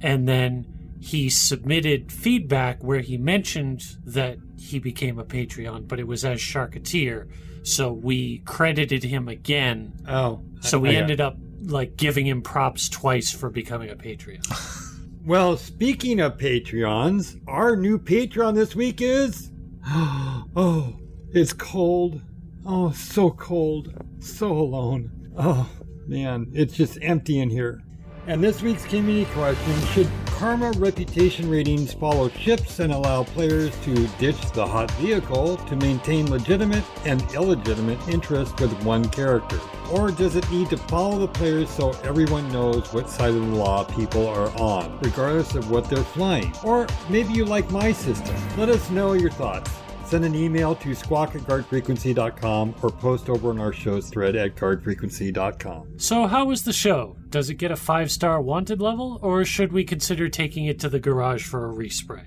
And 0.00 0.26
then 0.26 0.66
he 1.00 1.28
submitted 1.28 2.10
feedback 2.10 2.82
where 2.82 3.00
he 3.00 3.18
mentioned 3.18 3.82
that 4.04 4.38
he 4.58 4.78
became 4.78 5.18
a 5.18 5.24
Patreon, 5.24 5.88
but 5.88 5.98
it 5.98 6.06
was 6.06 6.24
as 6.24 6.40
Sharkateer. 6.40 7.28
So 7.64 7.92
we 7.92 8.38
credited 8.38 9.04
him 9.04 9.28
again. 9.28 9.92
Oh. 10.08 10.42
So 10.60 10.78
we 10.78 10.96
ended 10.96 11.20
up 11.20 11.36
like 11.62 11.96
giving 11.96 12.26
him 12.26 12.42
props 12.42 12.88
twice 12.88 13.30
for 13.30 13.50
becoming 13.50 13.90
a 13.90 13.96
Patreon. 13.96 14.44
well, 15.24 15.56
speaking 15.56 16.20
of 16.20 16.38
Patreons, 16.38 17.40
our 17.46 17.76
new 17.76 17.98
Patreon 17.98 18.54
this 18.54 18.74
week 18.74 19.00
is. 19.00 19.50
Oh, 20.54 20.98
it's 21.32 21.54
cold. 21.54 22.20
Oh, 22.66 22.92
so 22.92 23.30
cold. 23.30 23.94
So 24.20 24.52
alone. 24.52 25.32
Oh, 25.38 25.66
man, 26.06 26.50
it's 26.52 26.74
just 26.74 26.98
empty 27.00 27.38
in 27.38 27.48
here. 27.48 27.80
And 28.28 28.42
this 28.42 28.62
week's 28.62 28.84
community 28.84 29.28
question 29.32 29.74
should 29.86 30.08
karma 30.26 30.70
reputation 30.76 31.50
ratings 31.50 31.92
follow 31.92 32.28
ships 32.28 32.78
and 32.78 32.92
allow 32.92 33.24
players 33.24 33.76
to 33.80 34.06
ditch 34.18 34.40
the 34.52 34.64
hot 34.64 34.92
vehicle 34.92 35.56
to 35.56 35.74
maintain 35.74 36.30
legitimate 36.30 36.84
and 37.04 37.20
illegitimate 37.34 37.98
interest 38.06 38.60
with 38.60 38.72
one 38.84 39.08
character? 39.08 39.58
Or 39.90 40.12
does 40.12 40.36
it 40.36 40.48
need 40.52 40.70
to 40.70 40.76
follow 40.76 41.18
the 41.18 41.26
players 41.26 41.68
so 41.68 41.90
everyone 42.04 42.50
knows 42.52 42.92
what 42.92 43.10
side 43.10 43.34
of 43.34 43.44
the 43.44 43.56
law 43.56 43.82
people 43.82 44.28
are 44.28 44.56
on, 44.56 45.00
regardless 45.00 45.56
of 45.56 45.68
what 45.68 45.90
they're 45.90 46.04
flying? 46.04 46.54
Or 46.62 46.86
maybe 47.10 47.32
you 47.32 47.44
like 47.44 47.68
my 47.72 47.90
system. 47.90 48.36
Let 48.56 48.68
us 48.68 48.88
know 48.90 49.14
your 49.14 49.30
thoughts 49.30 49.70
send 50.12 50.26
an 50.26 50.34
email 50.34 50.74
to 50.74 50.94
squawk 50.94 51.34
at 51.34 51.40
guardfrequency.com 51.40 52.74
or 52.82 52.90
post 52.90 53.30
over 53.30 53.48
on 53.48 53.58
our 53.58 53.72
show's 53.72 54.10
thread 54.10 54.36
at 54.36 54.54
guardfrequency.com. 54.56 55.98
So, 55.98 56.26
how 56.26 56.44
was 56.44 56.64
the 56.64 56.72
show? 56.74 57.16
Does 57.30 57.48
it 57.48 57.54
get 57.54 57.70
a 57.70 57.76
five 57.76 58.10
star 58.10 58.38
wanted 58.42 58.82
level, 58.82 59.18
or 59.22 59.42
should 59.46 59.72
we 59.72 59.84
consider 59.84 60.28
taking 60.28 60.66
it 60.66 60.78
to 60.80 60.90
the 60.90 61.00
garage 61.00 61.46
for 61.46 61.66
a 61.66 61.72
respray? 61.72 62.26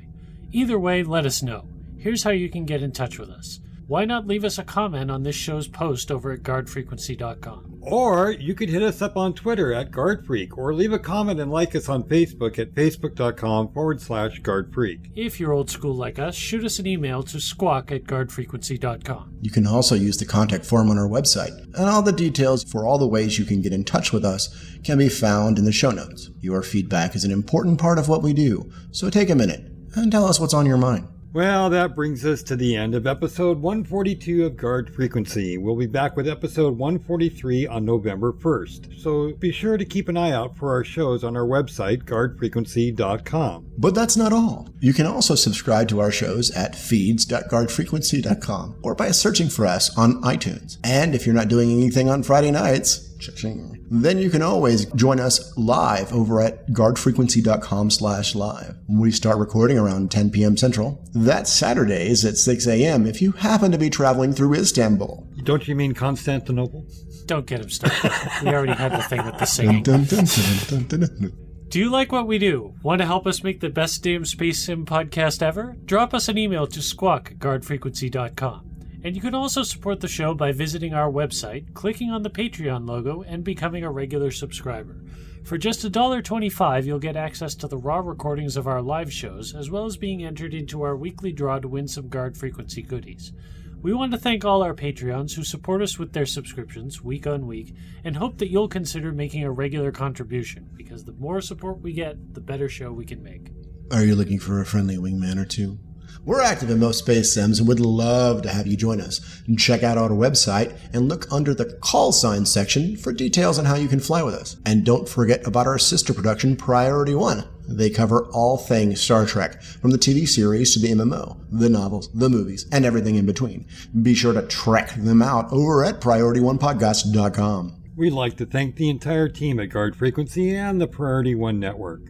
Either 0.51 0.79
way, 0.79 1.03
let 1.03 1.27
us 1.27 1.43
know. 1.43 1.67
Here's 1.99 2.23
how 2.23 2.31
you 2.31 2.49
can 2.49 2.65
get 2.65 2.81
in 2.81 2.91
touch 2.91 3.19
with 3.19 3.29
us. 3.29 3.59
Why 3.87 4.05
not 4.05 4.25
leave 4.25 4.43
us 4.43 4.57
a 4.57 4.63
comment 4.63 5.11
on 5.11 5.23
this 5.23 5.35
show's 5.35 5.67
post 5.67 6.11
over 6.11 6.31
at 6.31 6.41
guardfrequency.com? 6.41 7.79
Or 7.81 8.31
you 8.31 8.55
could 8.55 8.69
hit 8.69 8.81
us 8.81 9.01
up 9.01 9.15
on 9.15 9.33
Twitter 9.33 9.71
at 9.71 9.91
GuardFreak, 9.91 10.57
or 10.57 10.73
leave 10.73 10.91
a 10.91 10.97
comment 10.97 11.39
and 11.39 11.51
like 11.51 11.75
us 11.75 11.87
on 11.87 12.03
Facebook 12.03 12.57
at 12.57 12.73
facebook.com 12.73 13.73
forward 13.73 14.01
slash 14.01 14.41
GuardFreak. 14.41 15.11
If 15.15 15.39
you're 15.39 15.51
old 15.51 15.69
school 15.69 15.93
like 15.93 16.17
us, 16.17 16.33
shoot 16.33 16.65
us 16.65 16.79
an 16.79 16.87
email 16.87 17.21
to 17.23 17.39
squawk 17.39 17.91
at 17.91 18.05
guardfrequency.com. 18.05 19.37
You 19.41 19.51
can 19.51 19.67
also 19.67 19.93
use 19.93 20.17
the 20.17 20.25
contact 20.25 20.65
form 20.65 20.89
on 20.89 20.97
our 20.97 21.07
website, 21.07 21.55
and 21.75 21.89
all 21.89 22.01
the 22.01 22.11
details 22.11 22.63
for 22.63 22.87
all 22.87 22.97
the 22.97 23.07
ways 23.07 23.37
you 23.37 23.45
can 23.45 23.61
get 23.61 23.73
in 23.73 23.83
touch 23.83 24.11
with 24.11 24.25
us 24.25 24.49
can 24.83 24.97
be 24.97 25.09
found 25.09 25.59
in 25.59 25.65
the 25.65 25.71
show 25.71 25.91
notes. 25.91 26.31
Your 26.39 26.63
feedback 26.63 27.15
is 27.15 27.23
an 27.23 27.31
important 27.31 27.79
part 27.79 27.99
of 27.99 28.09
what 28.09 28.23
we 28.23 28.33
do, 28.33 28.71
so 28.91 29.11
take 29.11 29.29
a 29.29 29.35
minute 29.35 29.71
and 29.95 30.11
tell 30.11 30.25
us 30.25 30.39
what's 30.39 30.53
on 30.55 30.65
your 30.65 30.77
mind. 30.77 31.07
Well, 31.35 31.69
that 31.71 31.95
brings 31.95 32.25
us 32.25 32.41
to 32.43 32.55
the 32.55 32.77
end 32.77 32.95
of 32.95 33.05
episode 33.05 33.61
142 33.61 34.45
of 34.45 34.55
Guard 34.55 34.95
Frequency. 34.95 35.57
We'll 35.57 35.75
be 35.75 35.85
back 35.85 36.15
with 36.15 36.29
episode 36.29 36.77
143 36.77 37.67
on 37.67 37.83
November 37.83 38.31
1st, 38.31 38.97
so 38.97 39.33
be 39.33 39.51
sure 39.51 39.75
to 39.75 39.83
keep 39.83 40.07
an 40.07 40.15
eye 40.15 40.31
out 40.31 40.55
for 40.55 40.71
our 40.71 40.85
shows 40.85 41.25
on 41.25 41.35
our 41.35 41.43
website, 41.43 42.03
guardfrequency.com. 42.03 43.65
But 43.77 43.93
that's 43.93 44.15
not 44.15 44.31
all. 44.31 44.69
You 44.79 44.93
can 44.93 45.07
also 45.07 45.35
subscribe 45.35 45.89
to 45.89 45.99
our 45.99 46.09
shows 46.09 46.51
at 46.51 46.73
feeds.guardfrequency.com 46.73 48.75
or 48.81 48.95
by 48.95 49.11
searching 49.11 49.49
for 49.49 49.65
us 49.65 49.93
on 49.97 50.21
iTunes. 50.21 50.77
And 50.85 51.13
if 51.13 51.25
you're 51.25 51.35
not 51.35 51.49
doing 51.49 51.69
anything 51.69 52.09
on 52.09 52.23
Friday 52.23 52.51
nights, 52.51 53.09
cha-ching, 53.19 53.74
then 53.89 54.17
you 54.17 54.29
can 54.29 54.41
always 54.41 54.85
join 54.85 55.19
us 55.19 55.55
live 55.57 56.11
over 56.13 56.41
at 56.41 56.67
guardfrequency.com 56.69 57.91
slash 57.91 58.35
live. 58.35 58.75
We 58.87 59.11
start 59.11 59.37
recording 59.37 59.77
around 59.77 60.11
10 60.11 60.31
p.m. 60.31 60.57
Central. 60.57 61.03
That's 61.13 61.51
Saturdays 61.51 62.25
at 62.25 62.37
6 62.37 62.67
a.m. 62.67 63.05
if 63.05 63.21
you 63.21 63.31
happen 63.33 63.71
to 63.71 63.77
be 63.77 63.89
traveling 63.89 64.33
through 64.33 64.55
Istanbul. 64.55 65.27
Don't 65.43 65.67
you 65.67 65.75
mean 65.75 65.93
Constantinople? 65.93 66.85
Don't 67.25 67.45
get 67.45 67.61
him 67.61 67.69
started. 67.69 68.11
we 68.43 68.49
already 68.49 68.73
had 68.73 68.91
the 68.91 69.03
thing 69.03 69.25
with 69.25 69.37
the 69.37 69.45
singing. 69.45 69.83
Dun, 69.83 70.05
dun, 70.05 70.25
dun, 70.25 70.57
dun, 70.67 70.83
dun, 70.87 70.99
dun, 70.99 71.19
dun. 71.19 71.33
Do 71.69 71.79
you 71.79 71.89
like 71.89 72.11
what 72.11 72.27
we 72.27 72.37
do? 72.37 72.73
Want 72.83 73.01
to 73.01 73.05
help 73.05 73.25
us 73.27 73.43
make 73.43 73.59
the 73.59 73.69
best 73.69 74.03
damn 74.03 74.23
Space 74.25 74.63
Sim 74.65 74.85
podcast 74.85 75.41
ever? 75.41 75.75
Drop 75.85 76.13
us 76.13 76.29
an 76.29 76.37
email 76.37 76.67
to 76.67 76.81
squawk 76.81 77.31
at 77.31 77.39
guardfrequency.com. 77.39 78.74
And 79.05 79.15
you 79.15 79.21
can 79.21 79.35
also 79.35 79.61
support 79.61 79.99
the 79.99 80.07
show 80.07 80.33
by 80.33 80.51
visiting 80.51 80.95
our 80.95 81.11
website, 81.11 81.75
clicking 81.75 82.09
on 82.09 82.23
the 82.23 82.29
Patreon 82.31 82.87
logo, 82.87 83.21
and 83.21 83.43
becoming 83.43 83.83
a 83.83 83.91
regular 83.91 84.31
subscriber. 84.31 84.99
For 85.43 85.59
just 85.59 85.83
$1.25, 85.83 86.85
you'll 86.85 86.97
get 86.97 87.15
access 87.15 87.53
to 87.57 87.67
the 87.67 87.77
raw 87.77 87.99
recordings 87.99 88.57
of 88.57 88.65
our 88.65 88.81
live 88.81 89.13
shows, 89.13 89.53
as 89.53 89.69
well 89.69 89.85
as 89.85 89.95
being 89.95 90.25
entered 90.25 90.55
into 90.55 90.81
our 90.81 90.95
weekly 90.95 91.31
draw 91.31 91.59
to 91.59 91.67
win 91.67 91.87
some 91.87 92.09
Guard 92.09 92.35
Frequency 92.35 92.81
goodies. 92.81 93.31
We 93.79 93.93
want 93.93 94.11
to 94.13 94.17
thank 94.17 94.43
all 94.43 94.63
our 94.63 94.73
Patreons 94.73 95.35
who 95.35 95.43
support 95.43 95.83
us 95.83 95.99
with 95.99 96.13
their 96.13 96.25
subscriptions 96.25 97.03
week 97.03 97.27
on 97.27 97.45
week 97.45 97.75
and 98.03 98.17
hope 98.17 98.39
that 98.39 98.49
you'll 98.49 98.67
consider 98.67 99.11
making 99.11 99.43
a 99.43 99.51
regular 99.51 99.91
contribution 99.91 100.67
because 100.75 101.03
the 101.05 101.13
more 101.13 101.41
support 101.41 101.79
we 101.79 101.93
get, 101.93 102.33
the 102.33 102.41
better 102.41 102.67
show 102.67 102.91
we 102.91 103.05
can 103.05 103.21
make. 103.21 103.51
Are 103.91 104.03
you 104.03 104.15
looking 104.15 104.39
for 104.39 104.61
a 104.61 104.65
friendly 104.65 104.97
wingman 104.97 105.37
or 105.37 105.45
two? 105.45 105.77
We're 106.23 106.41
active 106.41 106.69
in 106.69 106.79
most 106.79 106.99
space 106.99 107.33
sims 107.33 107.59
and 107.59 107.67
would 107.67 107.79
love 107.79 108.41
to 108.43 108.49
have 108.49 108.67
you 108.67 108.77
join 108.77 109.01
us. 109.01 109.21
Check 109.57 109.83
out 109.83 109.97
our 109.97 110.09
website 110.09 110.77
and 110.93 111.09
look 111.09 111.31
under 111.31 111.53
the 111.53 111.77
call 111.81 112.11
sign 112.11 112.45
section 112.45 112.95
for 112.95 113.11
details 113.11 113.59
on 113.59 113.65
how 113.65 113.75
you 113.75 113.87
can 113.87 113.99
fly 113.99 114.23
with 114.23 114.35
us. 114.35 114.57
And 114.65 114.85
don't 114.85 115.09
forget 115.09 115.45
about 115.45 115.67
our 115.67 115.77
sister 115.77 116.13
production, 116.13 116.55
Priority 116.55 117.15
One. 117.15 117.47
They 117.67 117.89
cover 117.89 118.25
all 118.27 118.57
things 118.57 119.01
Star 119.01 119.25
Trek, 119.25 119.61
from 119.61 119.91
the 119.91 119.97
TV 119.97 120.27
series 120.27 120.73
to 120.73 120.79
the 120.79 120.91
MMO, 120.91 121.37
the 121.51 121.69
novels, 121.69 122.09
the 122.13 122.29
movies, 122.29 122.67
and 122.71 122.85
everything 122.85 123.15
in 123.15 123.25
between. 123.25 123.65
Be 124.01 124.13
sure 124.13 124.33
to 124.33 124.47
check 124.47 124.93
them 124.95 125.21
out 125.21 125.51
over 125.51 125.83
at 125.83 125.99
PriorityOnePodcast.com. 125.99 127.81
We'd 127.95 128.11
like 128.11 128.37
to 128.37 128.45
thank 128.45 128.75
the 128.75 128.89
entire 128.89 129.29
team 129.29 129.59
at 129.59 129.69
Guard 129.69 129.95
Frequency 129.95 130.53
and 130.53 130.81
the 130.81 130.87
Priority 130.87 131.33
One 131.33 131.59
Network. 131.59 132.01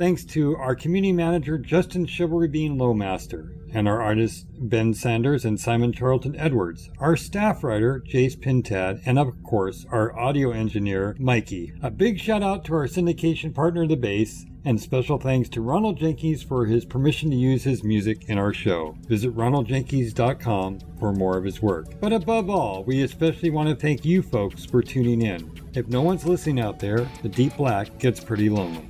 Thanks 0.00 0.24
to 0.24 0.56
our 0.56 0.74
community 0.74 1.12
manager 1.12 1.58
Justin 1.58 2.06
Chivalry 2.06 2.48
Bean 2.48 2.78
Lowmaster, 2.78 3.52
and 3.74 3.86
our 3.86 4.00
artists 4.00 4.46
Ben 4.58 4.94
Sanders 4.94 5.44
and 5.44 5.60
Simon 5.60 5.92
Charlton 5.92 6.34
Edwards, 6.36 6.88
our 6.98 7.18
staff 7.18 7.62
writer 7.62 8.02
Jace 8.08 8.34
Pintad, 8.34 9.02
and 9.04 9.18
of 9.18 9.42
course 9.42 9.84
our 9.90 10.18
audio 10.18 10.52
engineer 10.52 11.14
Mikey. 11.18 11.74
A 11.82 11.90
big 11.90 12.18
shout 12.18 12.42
out 12.42 12.64
to 12.64 12.74
our 12.76 12.86
syndication 12.86 13.54
partner 13.54 13.86
The 13.86 13.94
Base, 13.94 14.46
and 14.64 14.80
special 14.80 15.18
thanks 15.18 15.50
to 15.50 15.60
Ronald 15.60 15.98
Jenkins 15.98 16.42
for 16.42 16.64
his 16.64 16.86
permission 16.86 17.30
to 17.30 17.36
use 17.36 17.64
his 17.64 17.84
music 17.84 18.24
in 18.30 18.38
our 18.38 18.54
show. 18.54 18.96
Visit 19.06 19.36
ronaldjenkins.com 19.36 20.78
for 20.98 21.12
more 21.12 21.36
of 21.36 21.44
his 21.44 21.60
work. 21.60 22.00
But 22.00 22.14
above 22.14 22.48
all, 22.48 22.84
we 22.84 23.02
especially 23.02 23.50
want 23.50 23.68
to 23.68 23.76
thank 23.76 24.06
you 24.06 24.22
folks 24.22 24.64
for 24.64 24.80
tuning 24.80 25.20
in. 25.20 25.52
If 25.74 25.88
no 25.88 26.00
one's 26.00 26.24
listening 26.24 26.58
out 26.58 26.78
there, 26.78 27.06
the 27.20 27.28
deep 27.28 27.58
black 27.58 27.98
gets 27.98 28.24
pretty 28.24 28.48
lonely. 28.48 28.88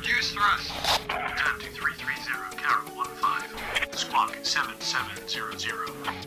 Reduce 0.00 0.32
thrust. 0.32 0.70
Time 1.08 1.60
to 1.60 1.68
330, 1.68 2.56
Carol 2.56 3.04
15. 3.04 3.98
Squawk 3.98 4.34
7700. 4.42 6.19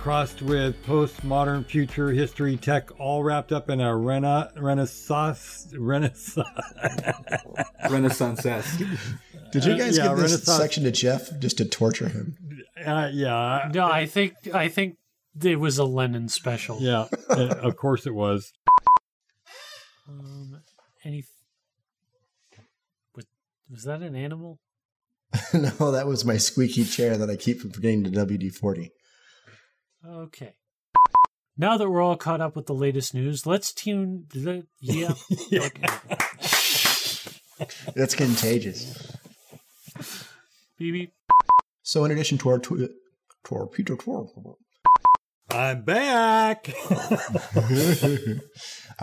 Crossed 0.00 0.40
with 0.40 0.74
postmodern 0.86 1.64
future 1.66 2.10
history 2.10 2.56
tech 2.56 2.88
all 2.98 3.22
wrapped 3.22 3.52
up 3.52 3.68
in 3.68 3.80
a 3.80 3.94
rena- 3.96 4.50
renaissance 4.56 5.68
renaissance 5.76 6.46
Renaissance. 7.90 8.42
Did 9.52 9.64
you 9.64 9.72
Uh, 9.72 9.76
guys 9.76 9.98
yeah, 9.98 10.08
give 10.08 10.16
this 10.18 10.42
section 10.44 10.84
to 10.84 10.90
Jeff 10.90 11.38
just 11.38 11.58
to 11.58 11.64
torture 11.66 12.08
him? 12.08 12.36
uh, 12.84 13.10
yeah 13.12 13.68
No, 13.74 13.84
I 13.86 14.06
think 14.06 14.34
I 14.54 14.68
think 14.68 14.96
it 15.42 15.56
was 15.60 15.76
a 15.78 15.84
Lennon 15.84 16.28
special. 16.28 16.78
yeah 16.80 17.06
uh, 17.28 17.56
of 17.62 17.76
course 17.76 18.06
it 18.06 18.14
was 18.14 18.52
Um, 20.08 20.62
any 21.04 21.24
was, 23.14 23.26
was 23.70 23.84
that 23.84 24.00
an 24.00 24.16
animal? 24.16 24.58
no, 25.54 25.92
that 25.92 26.06
was 26.06 26.24
my 26.24 26.38
squeaky 26.38 26.84
chair 26.84 27.16
that 27.18 27.28
I 27.30 27.36
keep 27.36 27.60
from 27.60 27.70
forgetting 27.70 28.02
to 28.04 28.10
WD 28.10 28.52
40. 28.54 28.90
Okay. 30.06 30.54
Now 31.56 31.76
that 31.76 31.90
we're 31.90 32.00
all 32.00 32.16
caught 32.16 32.40
up 32.40 32.56
with 32.56 32.66
the 32.66 32.74
latest 32.74 33.14
news, 33.14 33.46
let's 33.46 33.72
tune 33.72 34.26
the 34.32 34.66
yeah. 34.80 35.12
Okay. 35.52 35.86
That's 37.94 38.14
contagious. 38.14 39.16
Beep, 40.78 40.92
beep. 40.94 41.12
So, 41.82 42.04
in 42.04 42.10
addition 42.10 42.38
to 42.38 42.48
our, 42.48 42.58
tw- 42.58 42.88
to 43.44 43.54
our 43.54 43.66
Peter 43.66 43.96
Twirl. 43.96 44.56
i'm 45.50 45.82
back 45.82 46.72
All 46.90 47.18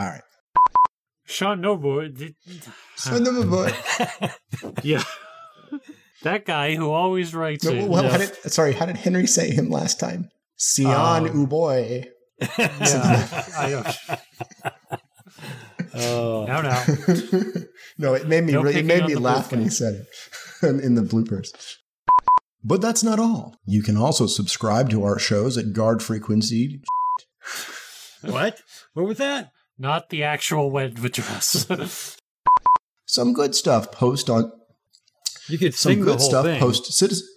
right. 0.05 0.21
Sean 1.25 1.61
Noble. 1.61 2.09
did- 2.09 2.35
Son 2.95 3.27
of 3.27 3.37
a 3.37 3.45
boy. 3.45 3.71
Yeah. 4.81 5.03
that 6.23 6.45
guy 6.45 6.73
who 6.75 6.89
always 6.89 7.35
writes 7.35 7.65
No, 7.65 7.85
well, 7.85 8.03
yeah. 8.03 8.11
how 8.11 8.17
did, 8.17 8.35
sorry, 8.51 8.73
how 8.73 8.85
did 8.87 8.97
Henry 8.97 9.27
say 9.27 9.51
him 9.51 9.69
last 9.69 9.99
time? 9.99 10.29
Sion 10.57 11.27
Um, 11.27 11.47
Uboy. 11.47 12.05
Yeah. 12.59 13.45
I 13.57 13.69
don't. 13.71 13.87
oh 15.95 16.45
No, 16.47 16.61
no. 16.61 16.83
no, 17.97 18.13
it 18.13 18.27
made 18.27 18.43
me 18.43 18.53
No 18.53 18.61
really, 18.61 18.79
it 18.81 18.85
made 18.85 19.05
me 19.05 19.15
laugh 19.15 19.49
when 19.51 19.61
he 19.61 19.69
said 19.69 19.95
it 19.95 20.07
in, 20.67 20.79
in 20.79 20.93
the 20.93 21.01
bloopers. 21.01 21.49
But 22.63 22.81
that's 22.81 23.03
not 23.03 23.19
all. 23.19 23.55
You 23.65 23.81
can 23.81 23.97
also 23.97 24.27
subscribe 24.27 24.89
to 24.91 25.03
our 25.03 25.17
shows 25.17 25.57
at 25.57 25.73
Guard 25.73 26.03
Frequency. 26.03 26.81
what 28.21 28.61
what 28.93 29.07
was 29.07 29.17
that 29.17 29.51
Not 29.79 30.09
the 30.09 30.21
actual 30.23 30.69
web 30.69 31.03
address. 31.03 31.65
Some 33.05 33.33
good 33.33 33.55
stuff 33.55 33.91
post 33.91 34.29
on 34.29 34.51
you 35.47 35.57
could 35.57 35.73
some 35.73 35.91
sing 35.93 35.99
the 36.01 36.05
good 36.05 36.19
whole 36.19 36.29
stuff 36.29 36.45
thing 36.45 36.59
post 36.59 36.93
citizen. 36.93 37.27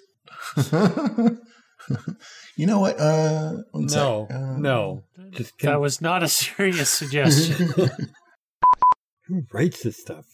You 2.61 2.66
know 2.66 2.80
what? 2.80 3.00
Uh, 3.00 3.62
no 3.72 4.28
Uh, 4.30 4.58
no 4.58 5.02
just 5.30 5.58
that 5.61 5.80
was 5.80 6.02
not 6.02 6.22
a 6.22 6.28
serious 6.28 6.90
suggestion. 6.90 7.72
who 9.26 9.46
writes 9.50 9.82
this 9.82 9.96
stuff 9.96 10.26